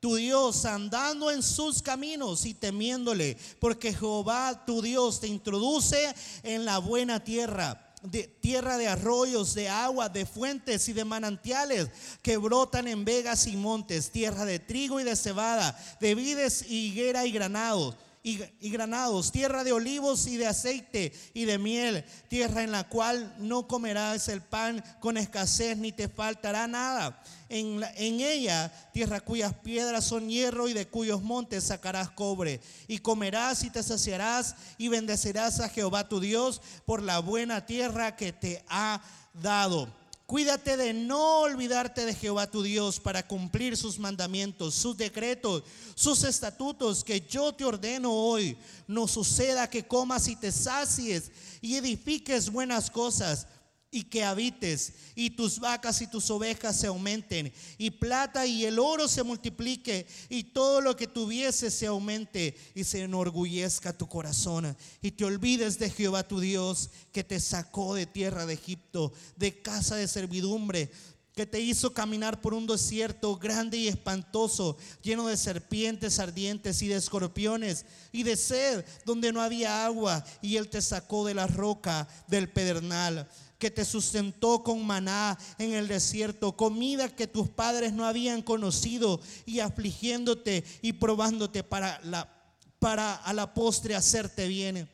Tu 0.00 0.16
Dios 0.16 0.64
andando 0.64 1.30
en 1.30 1.42
sus 1.42 1.82
caminos 1.82 2.44
y 2.44 2.54
temiéndole, 2.54 3.36
porque 3.60 3.92
Jehová 3.92 4.64
tu 4.66 4.82
Dios 4.82 5.20
te 5.20 5.28
introduce 5.28 6.14
en 6.42 6.64
la 6.64 6.78
buena 6.78 7.22
tierra 7.22 7.87
de 8.02 8.24
tierra 8.24 8.78
de 8.78 8.88
arroyos, 8.88 9.54
de 9.54 9.68
agua, 9.68 10.08
de 10.08 10.26
fuentes 10.26 10.88
y 10.88 10.92
de 10.92 11.04
manantiales 11.04 11.88
que 12.22 12.36
brotan 12.36 12.88
en 12.88 13.04
vegas 13.04 13.46
y 13.46 13.56
montes, 13.56 14.10
tierra 14.10 14.44
de 14.44 14.58
trigo 14.58 15.00
y 15.00 15.04
de 15.04 15.16
cebada, 15.16 15.78
de 16.00 16.14
vides 16.14 16.64
y 16.68 16.88
higuera 16.88 17.26
y 17.26 17.32
granados. 17.32 17.96
Y, 18.22 18.38
granados, 18.70 19.32
tierra 19.32 19.64
de 19.64 19.72
olivos 19.72 20.26
y 20.26 20.36
de 20.36 20.46
aceite 20.46 21.12
y 21.34 21.44
de 21.44 21.58
miel, 21.58 22.04
tierra 22.28 22.62
en 22.62 22.72
la 22.72 22.88
cual 22.88 23.34
no 23.38 23.66
comerás 23.66 24.28
el 24.28 24.42
pan 24.42 24.84
con 25.00 25.16
escasez 25.16 25.78
ni 25.78 25.92
te 25.92 26.08
faltará 26.08 26.66
nada 26.66 27.22
en, 27.48 28.20
ella, 28.20 28.70
tierra 28.92 29.20
cuyas 29.20 29.54
piedras 29.54 30.04
son 30.04 30.28
hierro 30.28 30.68
y 30.68 30.74
de 30.74 30.86
cuyos 30.86 31.22
montes 31.22 31.64
sacarás 31.64 32.10
cobre. 32.10 32.60
Y 32.86 32.98
comerás 32.98 33.64
y 33.64 33.70
te 33.70 33.82
saciarás 33.82 34.54
y 34.76 34.88
bendecerás 34.88 35.60
a 35.60 35.68
Jehová 35.68 36.08
tu 36.08 36.20
Dios 36.20 36.60
por 36.84 37.02
la 37.02 37.20
buena 37.20 37.64
tierra 37.64 38.16
que 38.16 38.32
te 38.32 38.64
ha 38.68 39.00
dado. 39.32 39.97
Cuídate 40.28 40.76
de 40.76 40.92
no 40.92 41.38
olvidarte 41.40 42.04
de 42.04 42.14
Jehová 42.14 42.50
tu 42.50 42.62
Dios 42.62 43.00
para 43.00 43.26
cumplir 43.26 43.78
sus 43.78 43.98
mandamientos, 43.98 44.74
sus 44.74 44.94
decretos, 44.94 45.62
sus 45.94 46.22
estatutos 46.22 47.02
que 47.02 47.22
yo 47.22 47.54
te 47.54 47.64
ordeno 47.64 48.12
hoy. 48.12 48.54
No 48.86 49.08
suceda 49.08 49.70
que 49.70 49.86
comas 49.86 50.28
y 50.28 50.36
te 50.36 50.52
sacies 50.52 51.32
y 51.62 51.76
edifiques 51.76 52.52
buenas 52.52 52.90
cosas 52.90 53.46
y 53.90 54.04
que 54.04 54.22
habites, 54.22 54.92
y 55.14 55.30
tus 55.30 55.58
vacas 55.58 56.02
y 56.02 56.06
tus 56.06 56.30
ovejas 56.30 56.76
se 56.76 56.88
aumenten, 56.88 57.52
y 57.78 57.90
plata 57.90 58.46
y 58.46 58.64
el 58.64 58.78
oro 58.78 59.08
se 59.08 59.22
multiplique, 59.22 60.06
y 60.28 60.44
todo 60.44 60.80
lo 60.80 60.94
que 60.94 61.06
tuviese 61.06 61.70
se 61.70 61.86
aumente, 61.86 62.54
y 62.74 62.84
se 62.84 63.02
enorgullezca 63.02 63.96
tu 63.96 64.06
corazón, 64.06 64.76
y 65.00 65.12
te 65.12 65.24
olvides 65.24 65.78
de 65.78 65.90
Jehová 65.90 66.26
tu 66.26 66.38
Dios, 66.38 66.90
que 67.12 67.24
te 67.24 67.40
sacó 67.40 67.94
de 67.94 68.04
tierra 68.06 68.44
de 68.44 68.54
Egipto, 68.54 69.12
de 69.36 69.62
casa 69.62 69.96
de 69.96 70.06
servidumbre, 70.06 70.90
que 71.34 71.46
te 71.46 71.60
hizo 71.60 71.94
caminar 71.94 72.40
por 72.40 72.52
un 72.52 72.66
desierto 72.66 73.36
grande 73.36 73.76
y 73.76 73.86
espantoso, 73.86 74.76
lleno 75.02 75.28
de 75.28 75.36
serpientes 75.36 76.18
ardientes 76.18 76.82
y 76.82 76.88
de 76.88 76.96
escorpiones 76.96 77.86
y 78.10 78.24
de 78.24 78.34
sed, 78.36 78.84
donde 79.06 79.32
no 79.32 79.40
había 79.40 79.86
agua, 79.86 80.24
y 80.42 80.56
él 80.56 80.68
te 80.68 80.82
sacó 80.82 81.24
de 81.24 81.34
la 81.34 81.46
roca 81.46 82.08
del 82.26 82.50
pedernal 82.50 83.28
que 83.58 83.70
te 83.70 83.84
sustentó 83.84 84.62
con 84.62 84.86
maná 84.86 85.36
en 85.58 85.74
el 85.74 85.88
desierto, 85.88 86.56
comida 86.56 87.14
que 87.14 87.26
tus 87.26 87.48
padres 87.48 87.92
no 87.92 88.06
habían 88.06 88.42
conocido 88.42 89.20
y 89.46 89.60
afligiéndote 89.60 90.64
y 90.80 90.94
probándote 90.94 91.62
para 91.64 92.00
la 92.04 92.34
para 92.78 93.16
a 93.16 93.32
la 93.32 93.54
postre 93.54 93.96
hacerte 93.96 94.46
bien 94.46 94.88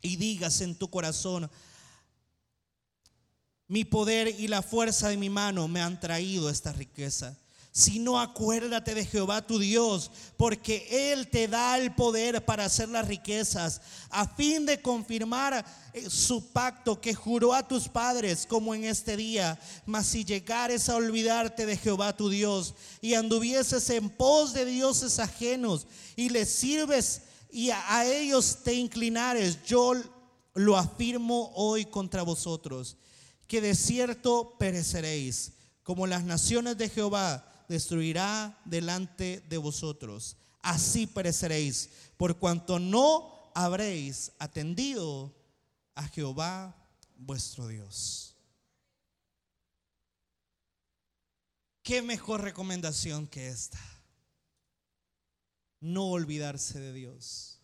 y 0.00 0.16
digas 0.16 0.62
en 0.62 0.74
tu 0.74 0.88
corazón 0.88 1.50
mi 3.70 3.84
poder 3.84 4.34
y 4.40 4.48
la 4.48 4.62
fuerza 4.62 5.10
de 5.10 5.16
mi 5.16 5.30
mano 5.30 5.68
me 5.68 5.80
han 5.80 6.00
traído 6.00 6.50
esta 6.50 6.72
riqueza. 6.72 7.38
Si 7.72 8.00
no, 8.00 8.18
acuérdate 8.18 8.96
de 8.96 9.06
Jehová 9.06 9.46
tu 9.46 9.60
Dios, 9.60 10.10
porque 10.36 11.12
Él 11.12 11.28
te 11.28 11.46
da 11.46 11.78
el 11.78 11.94
poder 11.94 12.44
para 12.44 12.64
hacer 12.64 12.88
las 12.88 13.06
riquezas, 13.06 13.80
a 14.10 14.26
fin 14.26 14.66
de 14.66 14.82
confirmar 14.82 15.64
eh, 15.92 16.10
su 16.10 16.50
pacto 16.50 17.00
que 17.00 17.14
juró 17.14 17.54
a 17.54 17.66
tus 17.66 17.88
padres, 17.88 18.44
como 18.44 18.74
en 18.74 18.84
este 18.84 19.16
día. 19.16 19.56
Mas 19.86 20.08
si 20.08 20.24
llegares 20.24 20.88
a 20.88 20.96
olvidarte 20.96 21.64
de 21.64 21.76
Jehová 21.76 22.16
tu 22.16 22.28
Dios 22.28 22.74
y 23.00 23.14
anduvieses 23.14 23.88
en 23.90 24.10
pos 24.10 24.52
de 24.52 24.64
dioses 24.64 25.20
ajenos 25.20 25.86
y 26.16 26.28
les 26.28 26.50
sirves 26.50 27.22
y 27.52 27.70
a 27.70 28.04
ellos 28.04 28.58
te 28.64 28.74
inclinares, 28.74 29.62
yo 29.64 29.94
lo 30.54 30.76
afirmo 30.76 31.52
hoy 31.54 31.84
contra 31.84 32.22
vosotros, 32.22 32.96
que 33.46 33.60
de 33.60 33.76
cierto 33.76 34.56
pereceréis, 34.58 35.52
como 35.84 36.08
las 36.08 36.24
naciones 36.24 36.76
de 36.76 36.88
Jehová 36.88 37.49
destruirá 37.70 38.60
delante 38.64 39.44
de 39.48 39.56
vosotros. 39.56 40.36
Así 40.60 41.06
pereceréis, 41.06 41.88
por 42.16 42.36
cuanto 42.36 42.80
no 42.80 43.52
habréis 43.54 44.32
atendido 44.40 45.32
a 45.94 46.08
Jehová 46.08 46.74
vuestro 47.16 47.68
Dios. 47.68 48.34
¿Qué 51.84 52.02
mejor 52.02 52.42
recomendación 52.42 53.28
que 53.28 53.48
esta? 53.48 53.78
No 55.78 56.06
olvidarse 56.06 56.80
de 56.80 56.92
Dios. 56.92 57.60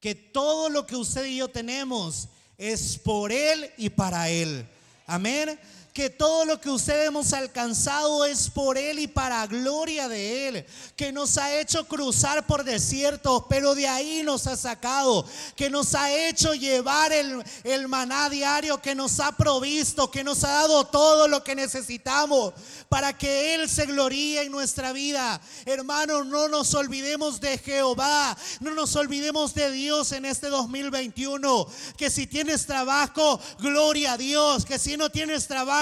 Que 0.00 0.14
todo 0.14 0.70
lo 0.70 0.86
que 0.86 0.96
usted 0.96 1.26
y 1.26 1.36
yo 1.36 1.48
tenemos 1.48 2.28
es 2.56 2.98
por 2.98 3.30
Él 3.30 3.70
y 3.76 3.90
para 3.90 4.30
Él. 4.30 4.66
Amén 5.06 5.60
que 5.92 6.10
todo 6.10 6.44
lo 6.44 6.60
que 6.60 6.70
ustedes 6.70 7.08
hemos 7.08 7.32
alcanzado 7.32 8.24
es 8.24 8.48
por 8.50 8.78
Él 8.78 8.98
y 9.00 9.08
para 9.08 9.46
gloria 9.46 10.08
de 10.08 10.48
Él. 10.48 10.66
Que 10.96 11.12
nos 11.12 11.38
ha 11.38 11.58
hecho 11.58 11.86
cruzar 11.86 12.46
por 12.46 12.64
desiertos, 12.64 13.44
pero 13.48 13.74
de 13.74 13.88
ahí 13.88 14.22
nos 14.22 14.46
ha 14.46 14.56
sacado. 14.56 15.26
Que 15.56 15.70
nos 15.70 15.94
ha 15.94 16.12
hecho 16.12 16.54
llevar 16.54 17.12
el, 17.12 17.42
el 17.64 17.88
maná 17.88 18.28
diario, 18.30 18.80
que 18.80 18.94
nos 18.94 19.18
ha 19.20 19.32
provisto, 19.32 20.10
que 20.10 20.22
nos 20.22 20.44
ha 20.44 20.50
dado 20.50 20.84
todo 20.84 21.26
lo 21.26 21.42
que 21.42 21.54
necesitamos 21.54 22.54
para 22.88 23.16
que 23.16 23.54
Él 23.54 23.68
se 23.68 23.86
gloríe 23.86 24.42
en 24.42 24.52
nuestra 24.52 24.92
vida. 24.92 25.40
Hermanos, 25.66 26.26
no 26.26 26.48
nos 26.48 26.74
olvidemos 26.74 27.40
de 27.40 27.58
Jehová. 27.58 28.36
No 28.60 28.72
nos 28.72 28.94
olvidemos 28.96 29.54
de 29.54 29.70
Dios 29.70 30.12
en 30.12 30.24
este 30.24 30.48
2021. 30.48 31.66
Que 31.96 32.10
si 32.10 32.26
tienes 32.26 32.66
trabajo, 32.66 33.40
gloria 33.58 34.12
a 34.12 34.16
Dios. 34.16 34.64
Que 34.64 34.78
si 34.78 34.96
no 34.96 35.10
tienes 35.10 35.46
trabajo, 35.46 35.77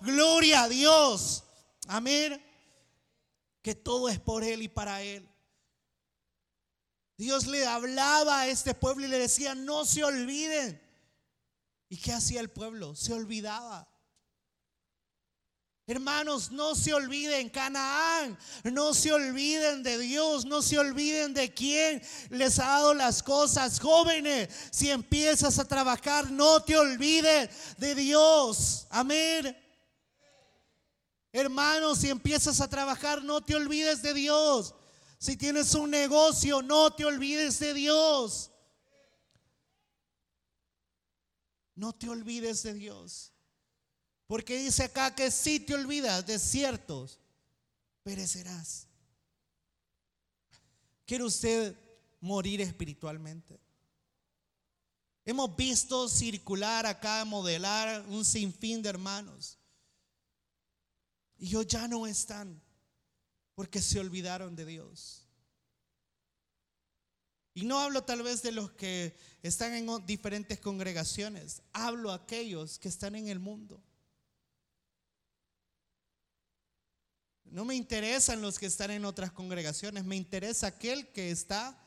gloria 0.00 0.62
a 0.62 0.68
Dios. 0.68 1.44
Amén. 1.86 2.42
Que 3.62 3.74
todo 3.74 4.08
es 4.08 4.18
por 4.18 4.44
Él 4.44 4.62
y 4.62 4.68
para 4.68 5.02
Él. 5.02 5.28
Dios 7.16 7.46
le 7.46 7.66
hablaba 7.66 8.40
a 8.40 8.46
este 8.46 8.74
pueblo 8.74 9.04
y 9.04 9.08
le 9.08 9.18
decía, 9.18 9.54
no 9.54 9.84
se 9.84 10.04
olviden. 10.04 10.80
¿Y 11.88 11.96
qué 11.96 12.12
hacía 12.12 12.40
el 12.40 12.50
pueblo? 12.50 12.94
Se 12.94 13.12
olvidaba. 13.12 13.88
Hermanos, 15.90 16.50
no 16.50 16.74
se 16.74 16.92
olviden 16.92 17.48
Canaán, 17.48 18.38
no 18.62 18.92
se 18.92 19.10
olviden 19.10 19.82
de 19.82 19.96
Dios, 19.96 20.44
no 20.44 20.60
se 20.60 20.78
olviden 20.78 21.32
de 21.32 21.54
quién 21.54 22.02
les 22.28 22.58
ha 22.58 22.66
dado 22.66 22.92
las 22.92 23.22
cosas. 23.22 23.80
Jóvenes, 23.80 24.50
si 24.70 24.90
empiezas 24.90 25.58
a 25.58 25.64
trabajar, 25.64 26.30
no 26.30 26.62
te 26.62 26.76
olvides 26.76 27.48
de 27.78 27.94
Dios. 27.94 28.86
Amén. 28.90 29.56
Hermanos, 31.32 32.00
si 32.00 32.10
empiezas 32.10 32.60
a 32.60 32.68
trabajar, 32.68 33.24
no 33.24 33.40
te 33.40 33.54
olvides 33.54 34.02
de 34.02 34.12
Dios. 34.12 34.74
Si 35.18 35.38
tienes 35.38 35.72
un 35.72 35.90
negocio, 35.90 36.60
no 36.60 36.92
te 36.92 37.06
olvides 37.06 37.58
de 37.60 37.72
Dios. 37.72 38.50
No 41.74 41.94
te 41.94 42.10
olvides 42.10 42.62
de 42.62 42.74
Dios. 42.74 43.32
Porque 44.28 44.58
dice 44.58 44.84
acá 44.84 45.14
que 45.14 45.30
si 45.30 45.58
te 45.58 45.74
olvidas 45.74 46.24
de 46.26 46.38
ciertos, 46.38 47.18
perecerás. 48.02 48.86
¿Quiere 51.06 51.24
usted 51.24 51.74
morir 52.20 52.60
espiritualmente? 52.60 53.58
Hemos 55.24 55.56
visto 55.56 56.08
circular 56.10 56.84
acá, 56.84 57.24
modelar 57.24 58.04
un 58.08 58.22
sinfín 58.22 58.82
de 58.82 58.90
hermanos. 58.90 59.58
Y 61.38 61.46
ellos 61.46 61.66
ya 61.66 61.88
no 61.88 62.06
están 62.06 62.60
porque 63.54 63.80
se 63.80 63.98
olvidaron 63.98 64.54
de 64.54 64.66
Dios. 64.66 65.26
Y 67.54 67.64
no 67.64 67.78
hablo 67.78 68.04
tal 68.04 68.22
vez 68.22 68.42
de 68.42 68.52
los 68.52 68.72
que 68.72 69.16
están 69.42 69.72
en 69.72 70.06
diferentes 70.06 70.60
congregaciones, 70.60 71.62
hablo 71.72 72.12
a 72.12 72.16
aquellos 72.16 72.78
que 72.78 72.88
están 72.88 73.14
en 73.14 73.28
el 73.28 73.38
mundo. 73.38 73.82
No 77.50 77.64
me 77.64 77.74
interesan 77.74 78.42
los 78.42 78.58
que 78.58 78.66
están 78.66 78.90
en 78.90 79.04
otras 79.04 79.32
congregaciones, 79.32 80.04
me 80.04 80.16
interesa 80.16 80.68
aquel 80.68 81.08
que 81.12 81.30
está 81.30 81.78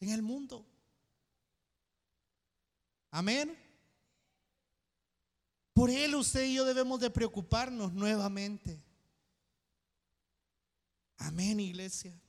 en 0.00 0.10
el 0.10 0.22
mundo. 0.22 0.66
Amén. 3.10 3.56
Por 5.72 5.90
él 5.90 6.14
usted 6.14 6.44
y 6.44 6.54
yo 6.54 6.64
debemos 6.64 7.00
de 7.00 7.10
preocuparnos 7.10 7.92
nuevamente. 7.92 8.82
Amén, 11.18 11.60
iglesia. 11.60 12.20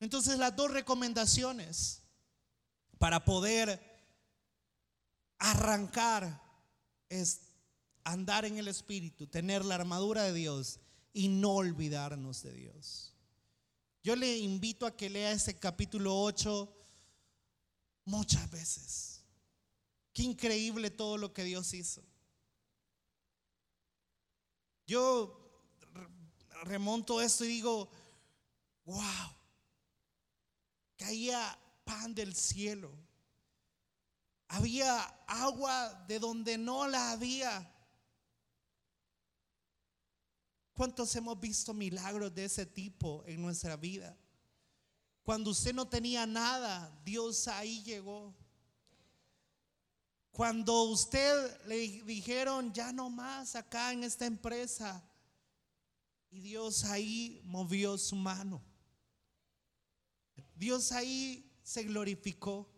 Entonces 0.00 0.38
las 0.38 0.54
dos 0.54 0.70
recomendaciones 0.70 2.02
para 2.98 3.24
poder 3.24 3.80
arrancar 5.38 6.42
es 7.08 7.40
andar 8.04 8.44
en 8.44 8.58
el 8.58 8.68
Espíritu, 8.68 9.26
tener 9.26 9.64
la 9.64 9.74
armadura 9.74 10.22
de 10.22 10.32
Dios 10.32 10.80
y 11.16 11.28
no 11.28 11.52
olvidarnos 11.52 12.42
de 12.42 12.52
Dios. 12.52 13.14
Yo 14.02 14.14
le 14.14 14.36
invito 14.36 14.84
a 14.84 14.94
que 14.94 15.08
lea 15.08 15.32
ese 15.32 15.58
capítulo 15.58 16.14
8 16.14 16.70
muchas 18.04 18.50
veces. 18.50 19.24
Qué 20.12 20.24
increíble 20.24 20.90
todo 20.90 21.16
lo 21.16 21.32
que 21.32 21.42
Dios 21.42 21.72
hizo. 21.72 22.02
Yo 24.86 25.64
remonto 26.64 27.22
esto 27.22 27.46
y 27.46 27.48
digo, 27.48 27.88
wow, 28.84 29.32
caía 30.98 31.58
pan 31.84 32.14
del 32.14 32.34
cielo. 32.34 32.92
Había 34.48 35.00
agua 35.26 36.04
de 36.06 36.18
donde 36.18 36.58
no 36.58 36.86
la 36.86 37.12
había. 37.12 37.72
¿Cuántos 40.76 41.16
hemos 41.16 41.40
visto 41.40 41.72
milagros 41.72 42.34
de 42.34 42.44
ese 42.44 42.66
tipo 42.66 43.24
en 43.26 43.40
nuestra 43.40 43.76
vida? 43.76 44.14
Cuando 45.22 45.50
usted 45.50 45.72
no 45.72 45.88
tenía 45.88 46.26
nada, 46.26 47.00
Dios 47.02 47.48
ahí 47.48 47.82
llegó. 47.82 48.36
Cuando 50.30 50.82
usted 50.82 51.66
le 51.66 52.02
dijeron, 52.02 52.74
ya 52.74 52.92
no 52.92 53.08
más 53.08 53.56
acá 53.56 53.90
en 53.94 54.04
esta 54.04 54.26
empresa, 54.26 55.02
y 56.30 56.40
Dios 56.40 56.84
ahí 56.84 57.40
movió 57.44 57.96
su 57.96 58.14
mano. 58.14 58.62
Dios 60.54 60.92
ahí 60.92 61.50
se 61.62 61.84
glorificó. 61.84 62.70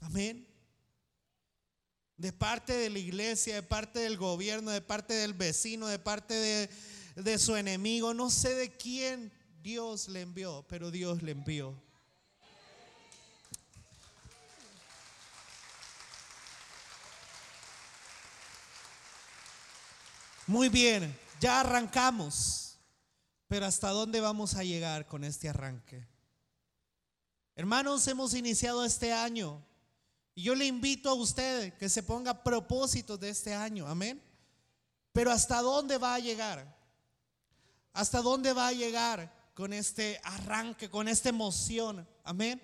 Amén 0.00 0.55
de 2.16 2.32
parte 2.32 2.72
de 2.72 2.90
la 2.90 2.98
iglesia, 2.98 3.56
de 3.56 3.62
parte 3.62 4.00
del 4.00 4.16
gobierno, 4.16 4.70
de 4.70 4.80
parte 4.80 5.14
del 5.14 5.34
vecino, 5.34 5.86
de 5.86 5.98
parte 5.98 6.34
de, 6.34 6.70
de 7.14 7.38
su 7.38 7.56
enemigo. 7.56 8.14
No 8.14 8.30
sé 8.30 8.54
de 8.54 8.76
quién 8.76 9.32
Dios 9.62 10.08
le 10.08 10.22
envió, 10.22 10.64
pero 10.68 10.90
Dios 10.90 11.22
le 11.22 11.32
envió. 11.32 11.74
Muy 20.46 20.68
bien, 20.68 21.18
ya 21.40 21.60
arrancamos, 21.60 22.78
pero 23.48 23.66
¿hasta 23.66 23.90
dónde 23.90 24.20
vamos 24.20 24.54
a 24.54 24.62
llegar 24.62 25.06
con 25.08 25.24
este 25.24 25.48
arranque? 25.48 26.06
Hermanos, 27.56 28.06
hemos 28.06 28.32
iniciado 28.32 28.84
este 28.84 29.12
año 29.12 29.66
y 30.36 30.42
yo 30.42 30.54
le 30.54 30.66
invito 30.66 31.08
a 31.08 31.14
usted 31.14 31.72
que 31.78 31.88
se 31.88 32.02
ponga 32.02 32.44
propósitos 32.44 33.18
de 33.18 33.30
este 33.30 33.54
año, 33.54 33.86
amén. 33.88 34.22
Pero 35.14 35.32
¿hasta 35.32 35.62
dónde 35.62 35.96
va 35.96 36.14
a 36.14 36.18
llegar? 36.18 36.76
¿Hasta 37.94 38.20
dónde 38.20 38.52
va 38.52 38.68
a 38.68 38.72
llegar 38.72 39.32
con 39.54 39.72
este 39.72 40.20
arranque, 40.22 40.90
con 40.90 41.08
esta 41.08 41.30
emoción? 41.30 42.06
Amén. 42.22 42.60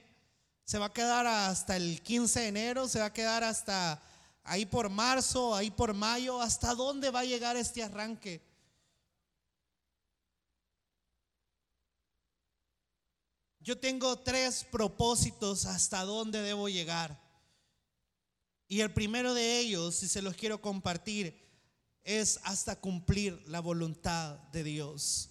Se 0.67 0.77
va 0.79 0.87
a 0.87 0.93
quedar 0.93 1.27
hasta 1.27 1.75
el 1.75 2.03
15 2.03 2.41
de 2.41 2.49
enero, 2.49 2.89
se 2.89 3.01
va 3.01 3.07
a 3.07 3.13
quedar 3.15 3.43
hasta 3.43 4.03
ahí 4.45 4.67
por 4.67 4.91
marzo, 4.91 5.55
ahí 5.55 5.71
por 5.71 5.95
mayo. 5.95 6.43
¿Hasta 6.43 6.75
dónde 6.75 7.11
va 7.11 7.21
a 7.21 7.25
llegar 7.25 7.57
este 7.57 7.83
arranque? 7.83 8.43
Yo 13.61 13.81
tengo 13.81 14.19
tres 14.19 14.63
propósitos 14.71 15.65
hasta 15.65 16.05
dónde 16.05 16.43
debo 16.43 16.69
llegar. 16.69 17.22
Y 18.73 18.81
el 18.81 18.91
primero 18.91 19.35
de 19.35 19.59
ellos, 19.59 19.97
si 19.97 20.09
se 20.09 20.23
los 20.23 20.35
quiero 20.35 20.59
compartir, 20.63 21.39
es 22.03 22.41
hasta 22.43 22.75
cumplir 22.75 23.39
la 23.47 23.61
voluntad 23.61 24.39
de 24.51 24.65
Dios. 24.65 25.29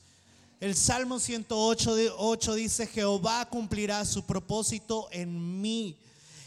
El 0.60 0.76
Salmo 0.76 1.18
108 1.20 2.54
dice, 2.54 2.86
Jehová 2.86 3.50
cumplirá 3.50 4.06
su 4.06 4.28
propósito 4.28 5.08
en 5.12 5.60
mí. 5.60 5.98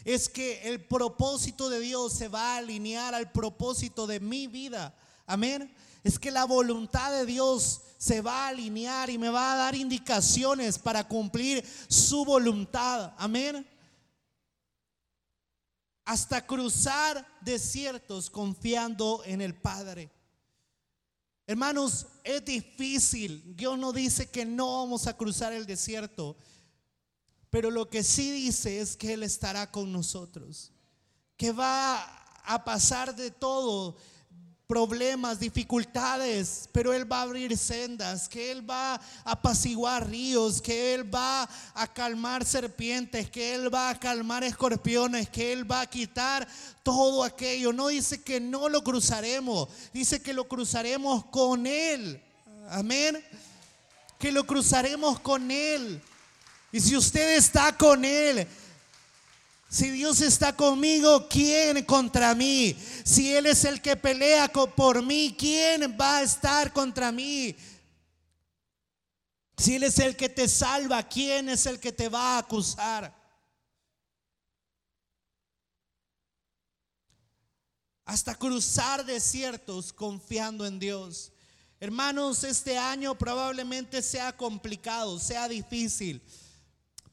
Es 0.05 0.29
que 0.29 0.63
el 0.69 0.85
propósito 0.85 1.69
de 1.69 1.81
Dios 1.81 2.13
se 2.13 2.29
va 2.29 2.55
a 2.55 2.59
alinear 2.59 3.13
al 3.13 3.33
propósito 3.33 4.07
de 4.07 4.21
mi 4.21 4.47
vida. 4.47 4.97
Amén. 5.27 5.75
Es 6.05 6.17
que 6.17 6.31
la 6.31 6.45
voluntad 6.45 7.11
de 7.11 7.27
Dios 7.27 7.81
se 7.99 8.21
va 8.21 8.45
a 8.45 8.49
alinear 8.51 9.11
y 9.11 9.19
me 9.19 9.31
va 9.31 9.55
a 9.55 9.57
dar 9.57 9.75
indicaciones 9.75 10.79
para 10.79 11.09
cumplir 11.09 11.65
su 11.89 12.25
voluntad. 12.25 13.15
Amén 13.19 13.67
hasta 16.05 16.47
cruzar 16.47 17.27
desiertos 17.41 18.29
confiando 18.29 19.23
en 19.25 19.41
el 19.41 19.55
Padre. 19.55 20.11
Hermanos, 21.47 22.07
es 22.23 22.45
difícil. 22.45 23.57
Dios 23.57 23.79
no 23.79 23.93
dice 23.93 24.31
que 24.31 24.45
no 24.45 24.83
vamos 24.83 25.07
a 25.07 25.17
cruzar 25.17 25.53
el 25.53 25.67
desierto, 25.67 26.37
pero 27.51 27.71
lo 27.71 27.89
que 27.89 28.03
sí 28.03 28.31
dice 28.31 28.81
es 28.81 28.97
que 28.97 29.13
Él 29.15 29.23
estará 29.23 29.71
con 29.71 29.93
nosotros, 29.93 30.73
que 31.37 31.53
va 31.53 32.03
a 32.45 32.65
pasar 32.65 33.15
de 33.15 33.31
todo, 33.31 33.97
problemas, 34.75 35.39
dificultades, 35.39 36.69
pero 36.73 36.93
Él 36.93 37.11
va 37.11 37.21
a 37.21 37.23
abrir 37.23 37.57
sendas, 37.57 38.29
que 38.29 38.51
Él 38.51 38.69
va 38.69 38.95
a 38.95 39.01
apaciguar 39.25 40.11
ríos, 40.11 40.61
que 40.61 40.95
Él 40.95 41.15
va 41.15 41.49
a 41.75 41.87
calmar 41.87 42.45
serpientes, 42.45 43.31
que 43.31 43.55
Él 43.55 43.73
va 43.73 43.91
a 43.91 44.01
calmar 44.01 44.43
escorpiones, 44.43 45.29
que 45.29 45.53
Él 45.53 45.71
va 45.71 45.83
a 45.83 45.87
quitar 45.87 46.49
todo 46.83 47.23
aquello. 47.23 47.73
No 47.73 47.87
dice 47.87 48.21
que 48.25 48.41
no 48.41 48.69
lo 48.69 48.83
cruzaremos, 48.83 49.69
dice 49.93 50.21
que 50.21 50.35
lo 50.35 50.49
cruzaremos 50.49 51.25
con 51.27 51.69
Él. 51.69 52.21
Amén. 52.69 53.25
Que 54.19 54.33
lo 54.33 54.45
cruzaremos 54.45 55.21
con 55.21 55.53
Él. 55.53 56.03
Y 56.73 56.81
si 56.81 56.97
usted 56.97 57.37
está 57.37 57.77
con 57.77 58.05
Él, 58.05 58.45
si 59.75 59.91
Dios 59.91 60.21
está 60.21 60.55
conmigo, 60.55 61.27
¿quién 61.29 61.85
contra 61.85 62.33
mí? 62.33 62.77
Si 63.05 63.35
Él 63.35 63.47
es 63.47 63.65
el 63.65 63.83
que 63.83 63.97
pelea 63.97 64.47
por 64.47 65.03
mí, 65.03 65.35
¿quién 65.37 65.97
va 66.01 66.19
a 66.19 66.23
estar 66.23 66.73
contra 66.73 67.11
mí? 67.11 67.57
Si 69.57 69.75
Él 69.75 69.83
es 69.83 69.99
el 69.99 70.15
que 70.15 70.29
te 70.29 70.47
salva, 70.49 71.03
¿quién 71.03 71.49
es 71.49 71.67
el 71.67 71.81
que 71.81 71.91
te 71.91 72.09
va 72.09 72.37
a 72.37 72.39
acusar? 72.39 73.13
Hasta 78.05 78.37
cruzar 78.37 79.05
desiertos 79.05 79.93
confiando 79.93 80.65
en 80.67 80.79
Dios. 80.79 81.33
Hermanos, 81.81 82.45
este 82.45 82.79
año 82.79 83.19
probablemente 83.19 84.03
sea 84.03 84.37
complicado, 84.37 85.19
sea 85.19 85.49
difícil. 85.49 86.23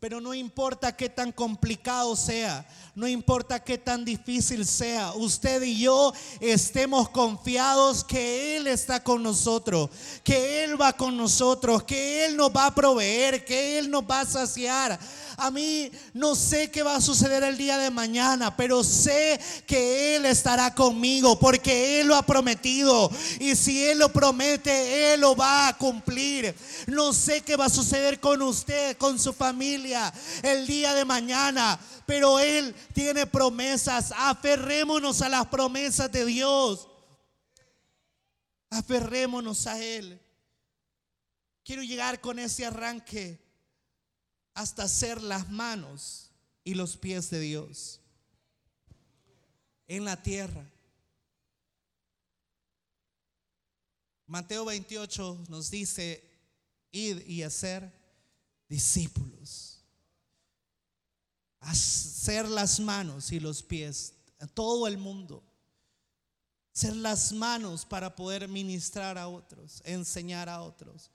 Pero 0.01 0.19
no 0.19 0.33
importa 0.33 0.97
qué 0.97 1.09
tan 1.09 1.31
complicado 1.31 2.15
sea, 2.15 2.67
no 2.95 3.07
importa 3.07 3.63
qué 3.63 3.77
tan 3.77 4.03
difícil 4.03 4.65
sea, 4.65 5.13
usted 5.13 5.61
y 5.61 5.79
yo 5.79 6.11
estemos 6.39 7.07
confiados 7.09 8.03
que 8.03 8.57
Él 8.57 8.65
está 8.65 9.03
con 9.03 9.21
nosotros, 9.21 9.91
que 10.23 10.63
Él 10.63 10.81
va 10.81 10.93
con 10.93 11.15
nosotros, 11.15 11.83
que 11.83 12.25
Él 12.25 12.35
nos 12.35 12.49
va 12.49 12.65
a 12.65 12.73
proveer, 12.73 13.45
que 13.45 13.77
Él 13.77 13.91
nos 13.91 14.01
va 14.01 14.21
a 14.21 14.25
saciar. 14.25 14.99
A 15.43 15.49
mí 15.49 15.91
no 16.13 16.35
sé 16.35 16.69
qué 16.69 16.83
va 16.83 16.97
a 16.97 17.01
suceder 17.01 17.43
el 17.43 17.57
día 17.57 17.79
de 17.79 17.89
mañana, 17.89 18.55
pero 18.55 18.83
sé 18.83 19.39
que 19.65 20.15
Él 20.15 20.27
estará 20.27 20.75
conmigo 20.75 21.39
porque 21.39 21.99
Él 21.99 22.09
lo 22.09 22.15
ha 22.15 22.21
prometido. 22.21 23.09
Y 23.39 23.55
si 23.55 23.83
Él 23.83 23.97
lo 23.97 24.13
promete, 24.13 25.13
Él 25.13 25.21
lo 25.21 25.35
va 25.35 25.67
a 25.67 25.77
cumplir. 25.79 26.55
No 26.85 27.11
sé 27.11 27.41
qué 27.41 27.55
va 27.55 27.65
a 27.65 27.69
suceder 27.69 28.19
con 28.19 28.39
usted, 28.43 28.95
con 28.97 29.17
su 29.17 29.33
familia 29.33 30.13
el 30.43 30.67
día 30.67 30.93
de 30.93 31.05
mañana, 31.05 31.79
pero 32.05 32.39
Él 32.39 32.75
tiene 32.93 33.25
promesas. 33.25 34.13
Aferrémonos 34.15 35.23
a 35.23 35.29
las 35.29 35.47
promesas 35.47 36.11
de 36.11 36.23
Dios. 36.23 36.87
Aferrémonos 38.69 39.65
a 39.65 39.81
Él. 39.83 40.21
Quiero 41.63 41.81
llegar 41.81 42.21
con 42.21 42.37
ese 42.37 42.63
arranque 42.63 43.50
hasta 44.53 44.87
ser 44.87 45.21
las 45.21 45.49
manos 45.49 46.29
y 46.63 46.73
los 46.73 46.97
pies 46.97 47.29
de 47.29 47.39
Dios 47.39 47.99
en 49.87 50.05
la 50.05 50.21
tierra. 50.21 50.65
Mateo 54.27 54.65
28 54.65 55.45
nos 55.49 55.69
dice, 55.69 56.23
id 56.91 57.25
y 57.25 57.43
hacer 57.43 57.91
discípulos. 58.69 59.83
Hacer 61.59 62.47
las 62.47 62.79
manos 62.79 63.31
y 63.31 63.39
los 63.39 63.61
pies 63.61 64.13
a 64.39 64.47
todo 64.47 64.87
el 64.87 64.97
mundo. 64.97 65.43
Ser 66.71 66.95
las 66.95 67.33
manos 67.33 67.85
para 67.85 68.15
poder 68.15 68.47
ministrar 68.47 69.17
a 69.17 69.27
otros, 69.27 69.81
enseñar 69.85 70.47
a 70.47 70.61
otros 70.61 71.11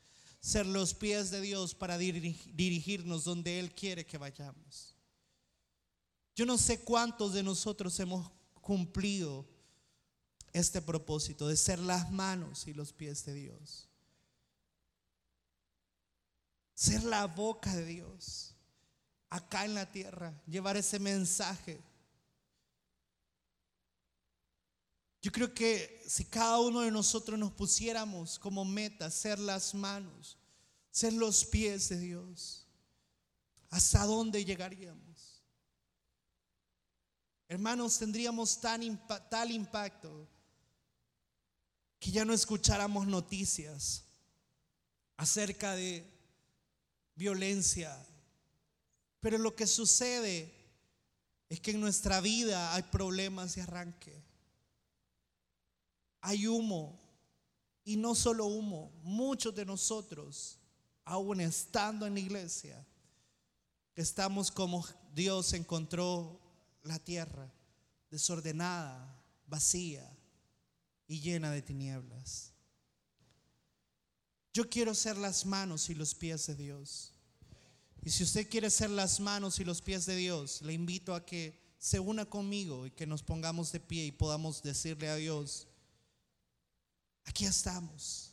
ser 0.46 0.64
los 0.64 0.94
pies 0.94 1.32
de 1.32 1.40
Dios 1.40 1.74
para 1.74 1.98
dirigirnos 1.98 3.24
donde 3.24 3.58
Él 3.58 3.74
quiere 3.74 4.06
que 4.06 4.16
vayamos. 4.16 4.94
Yo 6.36 6.46
no 6.46 6.56
sé 6.56 6.84
cuántos 6.84 7.32
de 7.32 7.42
nosotros 7.42 7.98
hemos 7.98 8.30
cumplido 8.60 9.44
este 10.52 10.80
propósito 10.80 11.48
de 11.48 11.56
ser 11.56 11.80
las 11.80 12.12
manos 12.12 12.68
y 12.68 12.74
los 12.74 12.92
pies 12.92 13.24
de 13.24 13.34
Dios. 13.34 13.88
Ser 16.74 17.02
la 17.02 17.26
boca 17.26 17.74
de 17.74 17.84
Dios 17.84 18.54
acá 19.28 19.64
en 19.64 19.74
la 19.74 19.90
tierra, 19.90 20.40
llevar 20.46 20.76
ese 20.76 21.00
mensaje. 21.00 21.82
Yo 25.22 25.32
creo 25.32 25.52
que 25.52 26.02
si 26.06 26.24
cada 26.24 26.58
uno 26.60 26.80
de 26.80 26.90
nosotros 26.90 27.38
nos 27.38 27.52
pusiéramos 27.52 28.38
como 28.38 28.64
meta 28.64 29.10
ser 29.10 29.38
las 29.38 29.74
manos, 29.74 30.36
ser 30.90 31.12
los 31.12 31.44
pies 31.44 31.88
de 31.88 31.98
Dios, 31.98 32.66
¿hasta 33.70 34.04
dónde 34.04 34.44
llegaríamos? 34.44 35.42
Hermanos, 37.48 37.98
tendríamos 37.98 38.60
tan 38.60 39.06
tal 39.28 39.50
impacto 39.50 40.28
que 41.98 42.10
ya 42.10 42.24
no 42.24 42.32
escucháramos 42.32 43.06
noticias 43.06 44.04
acerca 45.16 45.74
de 45.74 46.04
violencia. 47.14 47.96
Pero 49.20 49.38
lo 49.38 49.54
que 49.56 49.66
sucede 49.66 50.52
es 51.48 51.60
que 51.60 51.70
en 51.72 51.80
nuestra 51.80 52.20
vida 52.20 52.74
hay 52.74 52.82
problemas 52.82 53.54
de 53.54 53.62
arranque 53.62 54.25
hay 56.26 56.48
humo. 56.48 57.00
Y 57.84 57.96
no 57.96 58.16
solo 58.16 58.46
humo, 58.46 58.90
muchos 59.04 59.54
de 59.54 59.64
nosotros, 59.64 60.58
aún 61.04 61.40
estando 61.40 62.04
en 62.04 62.14
la 62.14 62.20
iglesia, 62.20 62.84
estamos 63.94 64.50
como 64.50 64.84
Dios 65.14 65.52
encontró 65.52 66.40
la 66.82 66.98
tierra, 66.98 67.48
desordenada, 68.10 69.22
vacía 69.46 70.04
y 71.06 71.20
llena 71.20 71.52
de 71.52 71.62
tinieblas. 71.62 72.52
Yo 74.52 74.68
quiero 74.68 74.92
ser 74.96 75.16
las 75.16 75.46
manos 75.46 75.88
y 75.90 75.94
los 75.94 76.12
pies 76.12 76.48
de 76.48 76.56
Dios. 76.56 77.12
Y 78.02 78.10
si 78.10 78.24
usted 78.24 78.50
quiere 78.50 78.70
ser 78.70 78.90
las 78.90 79.20
manos 79.20 79.60
y 79.60 79.64
los 79.64 79.80
pies 79.80 80.06
de 80.06 80.16
Dios, 80.16 80.60
le 80.62 80.72
invito 80.72 81.14
a 81.14 81.24
que 81.24 81.76
se 81.78 82.00
una 82.00 82.24
conmigo 82.24 82.84
y 82.84 82.90
que 82.90 83.06
nos 83.06 83.22
pongamos 83.22 83.70
de 83.70 83.78
pie 83.78 84.06
y 84.06 84.12
podamos 84.12 84.60
decirle 84.60 85.08
a 85.08 85.14
Dios, 85.14 85.68
Aquí 87.26 87.44
estamos. 87.44 88.32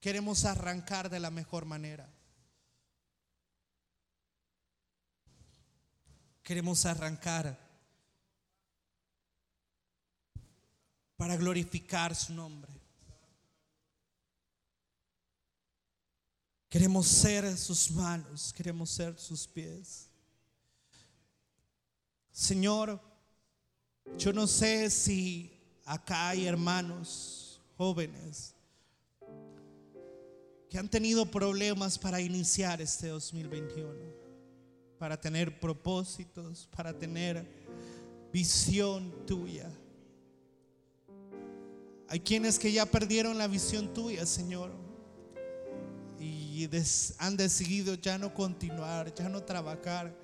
Queremos 0.00 0.44
arrancar 0.44 1.10
de 1.10 1.20
la 1.20 1.30
mejor 1.30 1.66
manera. 1.66 2.08
Queremos 6.42 6.86
arrancar 6.86 7.58
para 11.16 11.36
glorificar 11.36 12.14
su 12.14 12.32
nombre. 12.32 12.72
Queremos 16.70 17.06
ser 17.06 17.58
sus 17.58 17.90
manos, 17.90 18.52
queremos 18.54 18.90
ser 18.90 19.18
sus 19.18 19.46
pies. 19.46 20.08
Señor, 22.30 22.98
yo 24.16 24.32
no 24.32 24.46
sé 24.46 24.88
si 24.88 25.82
acá 25.84 26.30
hay 26.30 26.46
hermanos 26.46 27.39
jóvenes 27.80 28.54
que 30.68 30.76
han 30.76 30.90
tenido 30.90 31.24
problemas 31.24 31.98
para 31.98 32.20
iniciar 32.20 32.78
este 32.82 33.08
2021, 33.08 33.94
para 34.98 35.18
tener 35.18 35.58
propósitos, 35.58 36.68
para 36.76 36.92
tener 36.92 37.42
visión 38.30 39.10
tuya. 39.26 39.70
Hay 42.08 42.20
quienes 42.20 42.58
que 42.58 42.70
ya 42.70 42.84
perdieron 42.84 43.38
la 43.38 43.48
visión 43.48 43.94
tuya, 43.94 44.26
Señor, 44.26 44.72
y 46.18 46.68
han 47.16 47.34
decidido 47.38 47.94
ya 47.94 48.18
no 48.18 48.34
continuar, 48.34 49.14
ya 49.14 49.30
no 49.30 49.42
trabajar 49.42 50.14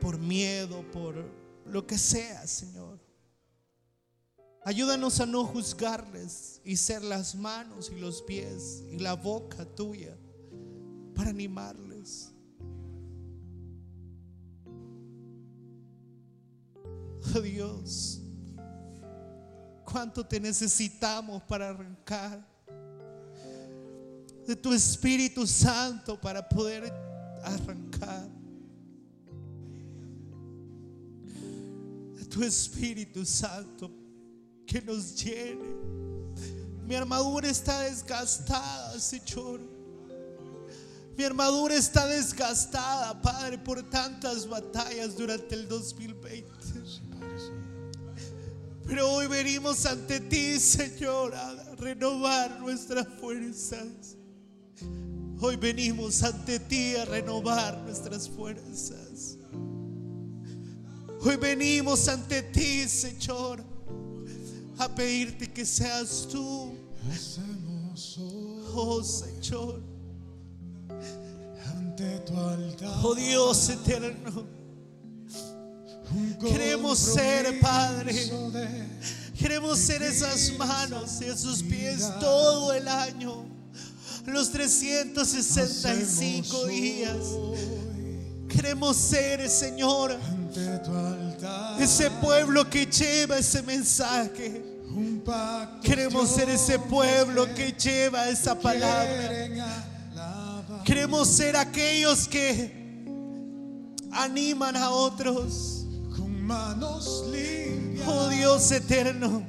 por 0.00 0.18
miedo, 0.18 0.82
por 0.90 1.30
lo 1.64 1.86
que 1.86 1.96
sea, 1.96 2.44
Señor. 2.44 3.05
Ayúdanos 4.66 5.20
a 5.20 5.26
no 5.26 5.44
juzgarles 5.44 6.60
y 6.64 6.74
ser 6.74 7.04
las 7.04 7.36
manos 7.36 7.92
y 7.94 8.00
los 8.00 8.20
pies 8.20 8.82
y 8.90 8.98
la 8.98 9.14
boca 9.14 9.64
tuya 9.64 10.18
para 11.14 11.30
animarles. 11.30 12.32
Oh 17.32 17.40
Dios, 17.40 18.20
cuánto 19.84 20.26
te 20.26 20.40
necesitamos 20.40 21.44
para 21.44 21.68
arrancar 21.68 22.44
de 24.48 24.56
tu 24.56 24.72
Espíritu 24.72 25.46
Santo 25.46 26.20
para 26.20 26.48
poder 26.48 26.92
arrancar. 27.44 28.28
De 32.16 32.24
tu 32.24 32.42
Espíritu 32.42 33.24
Santo 33.24 34.05
que 34.66 34.82
nos 34.82 35.14
llene. 35.14 35.76
Mi 36.86 36.94
armadura 36.94 37.48
está 37.48 37.80
desgastada, 37.82 38.98
Señor. 39.00 39.60
Mi 41.16 41.24
armadura 41.24 41.74
está 41.74 42.06
desgastada, 42.06 43.20
Padre, 43.22 43.58
por 43.58 43.82
tantas 43.88 44.46
batallas 44.46 45.16
durante 45.16 45.54
el 45.54 45.66
2020. 45.66 46.46
Pero 48.86 49.10
hoy 49.10 49.26
venimos 49.26 49.84
ante 49.86 50.20
ti, 50.20 50.60
Señor, 50.60 51.34
a 51.34 51.74
renovar 51.76 52.60
nuestras 52.60 53.06
fuerzas. 53.20 54.16
Hoy 55.40 55.56
venimos 55.56 56.22
ante 56.22 56.60
ti 56.60 56.94
a 56.96 57.04
renovar 57.04 57.78
nuestras 57.78 58.28
fuerzas. 58.28 59.38
Hoy 61.20 61.36
venimos 61.36 62.06
ante 62.08 62.42
ti, 62.42 62.86
Señor, 62.88 63.64
a 64.78 64.88
pedirte 64.88 65.52
que 65.52 65.64
seas 65.64 66.26
tú. 66.30 66.74
Oh, 68.74 69.02
Señor. 69.02 69.80
Ante 71.76 72.18
tu 72.20 72.36
altar. 72.36 73.00
Oh 73.02 73.14
Dios 73.14 73.68
eterno. 73.70 74.46
Queremos 76.40 76.98
ser, 76.98 77.58
Padre. 77.60 78.14
Queremos 79.38 79.78
ser 79.78 80.02
esas 80.02 80.52
manos 80.58 81.20
y 81.20 81.24
esos 81.24 81.62
pies 81.62 82.10
todo 82.20 82.72
el 82.72 82.88
año. 82.88 83.44
Los 84.26 84.50
365 84.50 86.66
días. 86.66 87.16
Queremos 88.48 88.96
ser, 88.96 89.48
Señor, 89.48 90.12
Ante 90.12 90.78
tu 90.78 90.92
altar. 90.94 91.25
Ese 91.78 92.10
pueblo 92.10 92.68
que 92.68 92.86
lleva 92.86 93.38
ese 93.38 93.62
mensaje. 93.62 94.62
Queremos 95.82 96.30
ser 96.30 96.48
ese 96.48 96.78
pueblo 96.78 97.52
que 97.54 97.72
lleva 97.72 98.28
esa 98.28 98.58
palabra. 98.58 99.30
Queremos 100.84 101.28
ser 101.28 101.56
aquellos 101.56 102.28
que 102.28 102.86
animan 104.12 104.76
a 104.76 104.90
otros. 104.90 105.84
Oh 108.08 108.28
Dios 108.28 108.70
eterno, 108.70 109.42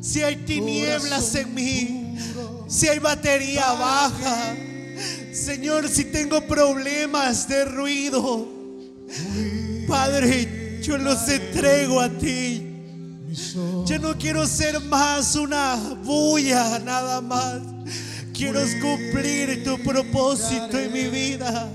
si 0.00 0.22
hay 0.22 0.36
tinieblas 0.36 1.34
en 1.34 1.54
mí, 1.54 2.18
si 2.66 2.88
hay 2.88 2.98
batería 2.98 3.72
baja, 3.72 4.56
Señor, 5.32 5.88
si 5.88 6.06
tengo 6.06 6.40
problemas 6.46 7.46
de 7.46 7.64
ruido, 7.66 8.48
Padre, 9.86 10.67
yo 10.88 10.96
los 10.96 11.28
entrego 11.28 12.00
a 12.00 12.08
ti. 12.08 12.64
Yo 13.84 13.98
no 13.98 14.16
quiero 14.16 14.46
ser 14.46 14.80
más 14.80 15.36
una 15.36 15.76
bulla 16.02 16.78
nada 16.78 17.20
más. 17.20 17.60
Quiero 18.32 18.60
cumplir 18.80 19.62
tu 19.64 19.78
propósito 19.82 20.78
en 20.78 20.92
mi 20.92 21.08
vida. 21.08 21.68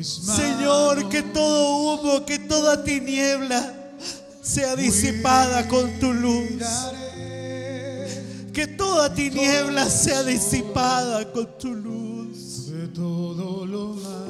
Señor, 0.00 1.08
que 1.08 1.22
todo 1.22 1.96
humo, 2.00 2.24
que 2.24 2.38
toda 2.38 2.84
tiniebla 2.84 3.74
sea 4.40 4.76
disipada 4.76 5.66
con 5.66 5.98
tu 5.98 6.12
luz. 6.12 6.62
Que 8.52 8.68
toda 8.68 9.12
tiniebla 9.12 9.90
sea 9.90 10.22
disipada 10.22 11.32
con 11.32 11.48
tu 11.58 11.74
luz. 11.74 12.70
de 12.70 12.86
todo 12.88 13.66
lo. 13.66 14.21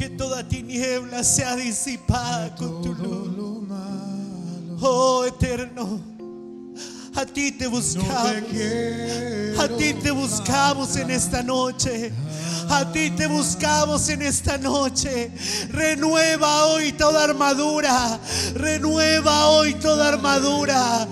Que 0.00 0.08
toda 0.08 0.42
tiniebla 0.42 1.22
sea 1.22 1.56
disipada 1.56 2.54
con 2.56 2.80
tu 2.80 2.94
luz. 2.94 3.28
Oh 4.80 5.26
eterno, 5.26 6.00
a 7.14 7.26
ti 7.26 7.52
te 7.52 7.66
buscamos. 7.66 8.32
A 9.58 9.68
ti 9.76 9.92
te 9.92 10.10
buscamos 10.10 10.96
en 10.96 11.10
esta 11.10 11.42
noche. 11.42 12.12
A 12.70 12.90
ti 12.90 13.10
te 13.10 13.26
buscamos 13.26 14.08
en 14.08 14.22
esta 14.22 14.56
noche. 14.56 15.32
Renueva 15.68 16.64
hoy 16.68 16.92
toda 16.92 17.22
armadura. 17.24 18.18
Renueva 18.54 19.48
hoy 19.48 19.74
toda 19.74 20.08
armadura. 20.08 21.06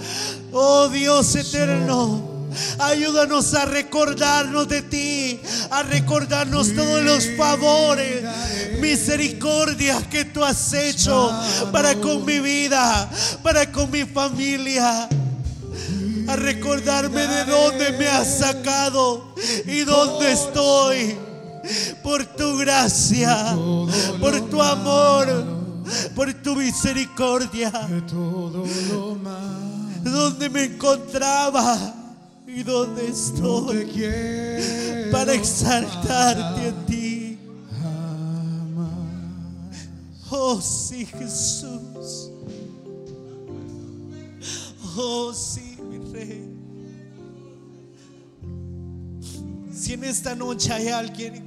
Oh 0.51 0.89
Dios 0.89 1.37
eterno. 1.37 2.39
Ayúdanos 2.79 3.55
a 3.55 3.67
recordarnos 3.67 4.69
de 4.69 4.83
ti, 4.83 5.41
a 5.71 5.83
recordarnos 5.83 6.75
todos 6.75 7.03
los 7.05 7.29
favores, 7.37 8.25
misericordias 8.81 10.07
que 10.07 10.25
tú 10.25 10.45
has 10.45 10.73
hecho 10.73 11.31
para 11.73 11.95
con 11.95 12.25
mi 12.25 12.41
vida, 12.41 13.11
para 13.43 13.71
con 13.71 13.91
mi 13.91 14.05
familia 14.05 15.09
a 16.29 16.37
recordarme 16.37 17.27
de 17.27 17.45
dónde 17.47 17.93
me 17.93 18.07
has 18.07 18.39
sacado 18.39 19.35
y 19.67 19.81
dónde 19.81 20.33
estoy. 20.33 21.17
Por 22.03 22.25
tu 22.25 22.59
gracia, 22.59 23.57
por 24.21 24.41
tu 24.49 24.63
amor, 24.63 25.45
por 26.15 26.33
tu 26.35 26.55
misericordia. 26.55 27.71
de 27.71 28.03
todo 28.03 28.65
lo 28.91 29.15
malo. 29.17 29.59
Dónde 30.03 30.49
me 30.49 30.65
encontraba 30.65 31.95
y 32.47 32.63
dónde 32.63 33.03
No 33.03 33.09
estoy. 33.09 35.11
Para 35.11 35.33
exaltarte 35.33 36.69
a 36.69 36.87
ti. 36.87 37.08
Oh 40.31 40.61
sí, 40.61 41.07
Jesús. 41.07 42.31
Oh 44.97 45.33
sí, 45.33 45.79
mi 45.83 45.99
rey. 46.13 46.55
Si 49.73 49.95
en 49.95 50.05
esta 50.05 50.35
noche 50.35 50.73
hay 50.73 50.89
alguien 50.89 51.45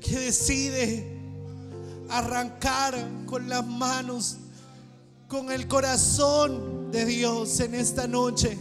que 0.00 0.18
decide 0.18 1.18
arrancar 2.08 2.94
con 3.26 3.48
las 3.48 3.66
manos, 3.66 4.36
con 5.28 5.50
el 5.50 5.66
corazón 5.66 6.90
de 6.92 7.04
Dios 7.04 7.60
en 7.60 7.74
esta 7.74 8.06
noche, 8.06 8.56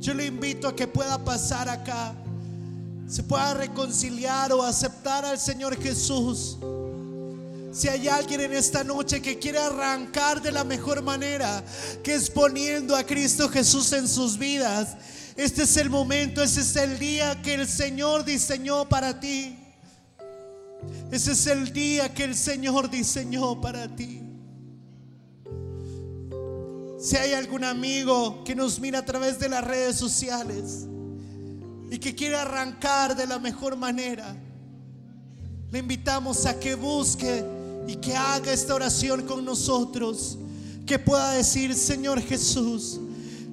yo 0.00 0.14
le 0.14 0.26
invito 0.26 0.66
a 0.66 0.74
que 0.74 0.88
pueda 0.88 1.22
pasar 1.24 1.68
acá, 1.68 2.14
se 3.06 3.22
pueda 3.22 3.54
reconciliar 3.54 4.52
o 4.52 4.62
aceptar 4.62 5.24
al 5.24 5.38
Señor 5.38 5.80
Jesús. 5.80 6.58
Si 7.74 7.88
hay 7.88 8.06
alguien 8.06 8.40
en 8.40 8.52
esta 8.52 8.84
noche 8.84 9.20
que 9.20 9.36
quiere 9.36 9.58
arrancar 9.58 10.40
de 10.40 10.52
la 10.52 10.62
mejor 10.62 11.02
manera, 11.02 11.64
que 12.04 12.14
es 12.14 12.30
poniendo 12.30 12.94
a 12.94 13.02
Cristo 13.02 13.48
Jesús 13.48 13.92
en 13.92 14.06
sus 14.06 14.38
vidas, 14.38 14.96
este 15.34 15.64
es 15.64 15.76
el 15.78 15.90
momento, 15.90 16.40
ese 16.40 16.60
es 16.60 16.76
el 16.76 17.00
día 17.00 17.42
que 17.42 17.54
el 17.54 17.66
Señor 17.66 18.24
diseñó 18.24 18.88
para 18.88 19.18
ti. 19.18 19.58
Ese 21.10 21.32
es 21.32 21.48
el 21.48 21.72
día 21.72 22.14
que 22.14 22.22
el 22.22 22.36
Señor 22.36 22.88
diseñó 22.88 23.60
para 23.60 23.88
ti. 23.88 24.22
Si 27.00 27.16
hay 27.16 27.32
algún 27.32 27.64
amigo 27.64 28.44
que 28.44 28.54
nos 28.54 28.78
mira 28.78 29.00
a 29.00 29.04
través 29.04 29.40
de 29.40 29.48
las 29.48 29.64
redes 29.64 29.96
sociales 29.96 30.86
y 31.90 31.98
que 31.98 32.14
quiere 32.14 32.36
arrancar 32.36 33.16
de 33.16 33.26
la 33.26 33.40
mejor 33.40 33.76
manera, 33.76 34.36
le 35.72 35.80
invitamos 35.80 36.46
a 36.46 36.60
que 36.60 36.76
busque 36.76 37.63
y 37.86 37.96
que 37.96 38.16
haga 38.16 38.52
esta 38.52 38.74
oración 38.74 39.22
con 39.22 39.44
nosotros. 39.44 40.38
Que 40.86 40.98
pueda 40.98 41.32
decir, 41.32 41.74
Señor 41.74 42.20
Jesús, 42.20 43.00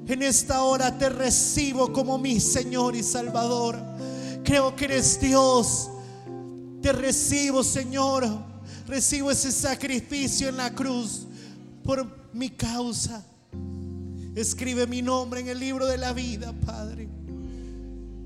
en 0.07 0.21
esta 0.23 0.63
hora 0.63 0.97
te 0.97 1.07
recibo 1.09 1.93
como 1.93 2.17
mi 2.17 2.39
Señor 2.39 2.95
y 2.95 3.03
Salvador. 3.03 3.79
Creo 4.43 4.75
que 4.75 4.85
eres 4.85 5.19
Dios. 5.21 5.89
Te 6.81 6.91
recibo, 6.91 7.63
Señor. 7.63 8.27
Recibo 8.87 9.31
ese 9.31 9.51
sacrificio 9.51 10.49
en 10.49 10.57
la 10.57 10.73
cruz 10.73 11.27
por 11.83 12.05
mi 12.33 12.49
causa. 12.49 13.23
Escribe 14.35 14.87
mi 14.87 15.01
nombre 15.01 15.39
en 15.41 15.47
el 15.47 15.59
libro 15.59 15.85
de 15.85 15.97
la 15.97 16.11
vida, 16.11 16.53
Padre. 16.65 17.07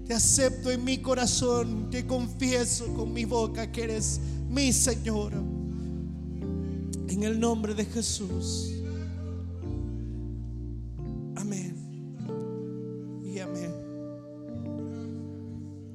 Te 0.08 0.14
acepto 0.14 0.72
en 0.72 0.84
mi 0.84 1.00
corazón, 1.00 1.90
te 1.90 2.06
confieso 2.06 2.94
con 2.94 3.12
mi 3.12 3.26
boca 3.26 3.72
que 3.72 3.84
eres 3.84 4.20
mi 4.50 4.72
Señor. 4.72 5.34
En 7.08 7.24
el 7.24 7.40
nombre 7.40 7.74
de 7.74 7.86
Jesús. 7.86 8.72
Amén. 11.36 11.76
Y 13.24 13.40
amén. 13.40 13.72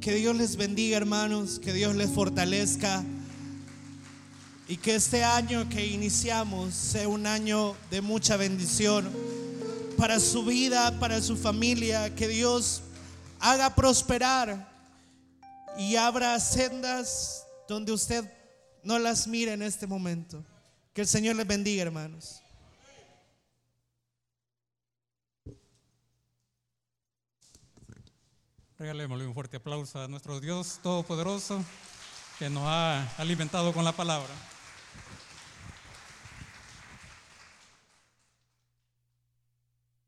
Que 0.01 0.15
Dios 0.15 0.37
les 0.37 0.57
bendiga, 0.57 0.97
hermanos, 0.97 1.59
que 1.59 1.73
Dios 1.73 1.97
les 1.97 2.11
fortalezca. 2.11 3.05
Y 4.69 4.77
que 4.77 4.95
este 4.95 5.25
año 5.25 5.69
que 5.69 5.85
iniciamos 5.85 6.75
sea 6.75 7.09
un 7.09 7.27
año 7.27 7.75
de 7.91 8.01
mucha 8.01 8.37
bendición 8.37 9.09
para 9.97 10.21
su 10.21 10.45
vida, 10.45 10.99
para 11.01 11.21
su 11.21 11.37
familia. 11.37 12.15
Que 12.15 12.29
Dios 12.29 12.83
haga 13.41 13.75
prosperar 13.75 14.71
y 15.77 15.97
abra 15.97 16.39
sendas 16.39 17.45
donde 17.69 17.93
usted 17.93 18.25
no 18.85 18.99
las 18.99 19.27
mire 19.27 19.53
en 19.53 19.63
este 19.63 19.87
momento. 19.87 20.45
Que 20.93 21.03
el 21.03 21.07
Señor 21.07 21.37
les 21.37 21.47
bendiga, 21.47 21.83
hermanos. 21.83 22.43
Regalémosle 28.77 29.27
un 29.27 29.35
fuerte 29.35 29.59
aplauso 29.59 30.03
a 30.03 30.09
nuestro 30.09 30.41
Dios 30.41 30.81
Todopoderoso 30.83 31.63
que 32.39 32.51
nos 32.51 32.65
ha 32.67 33.07
alimentado 33.19 33.73
con 33.73 33.85
la 33.85 33.93
palabra. 33.93 34.33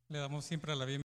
Le 0.09 0.18
damos 0.18 0.45
siempre 0.45 0.74
la 0.74 0.85
bienvenida. 0.85 1.01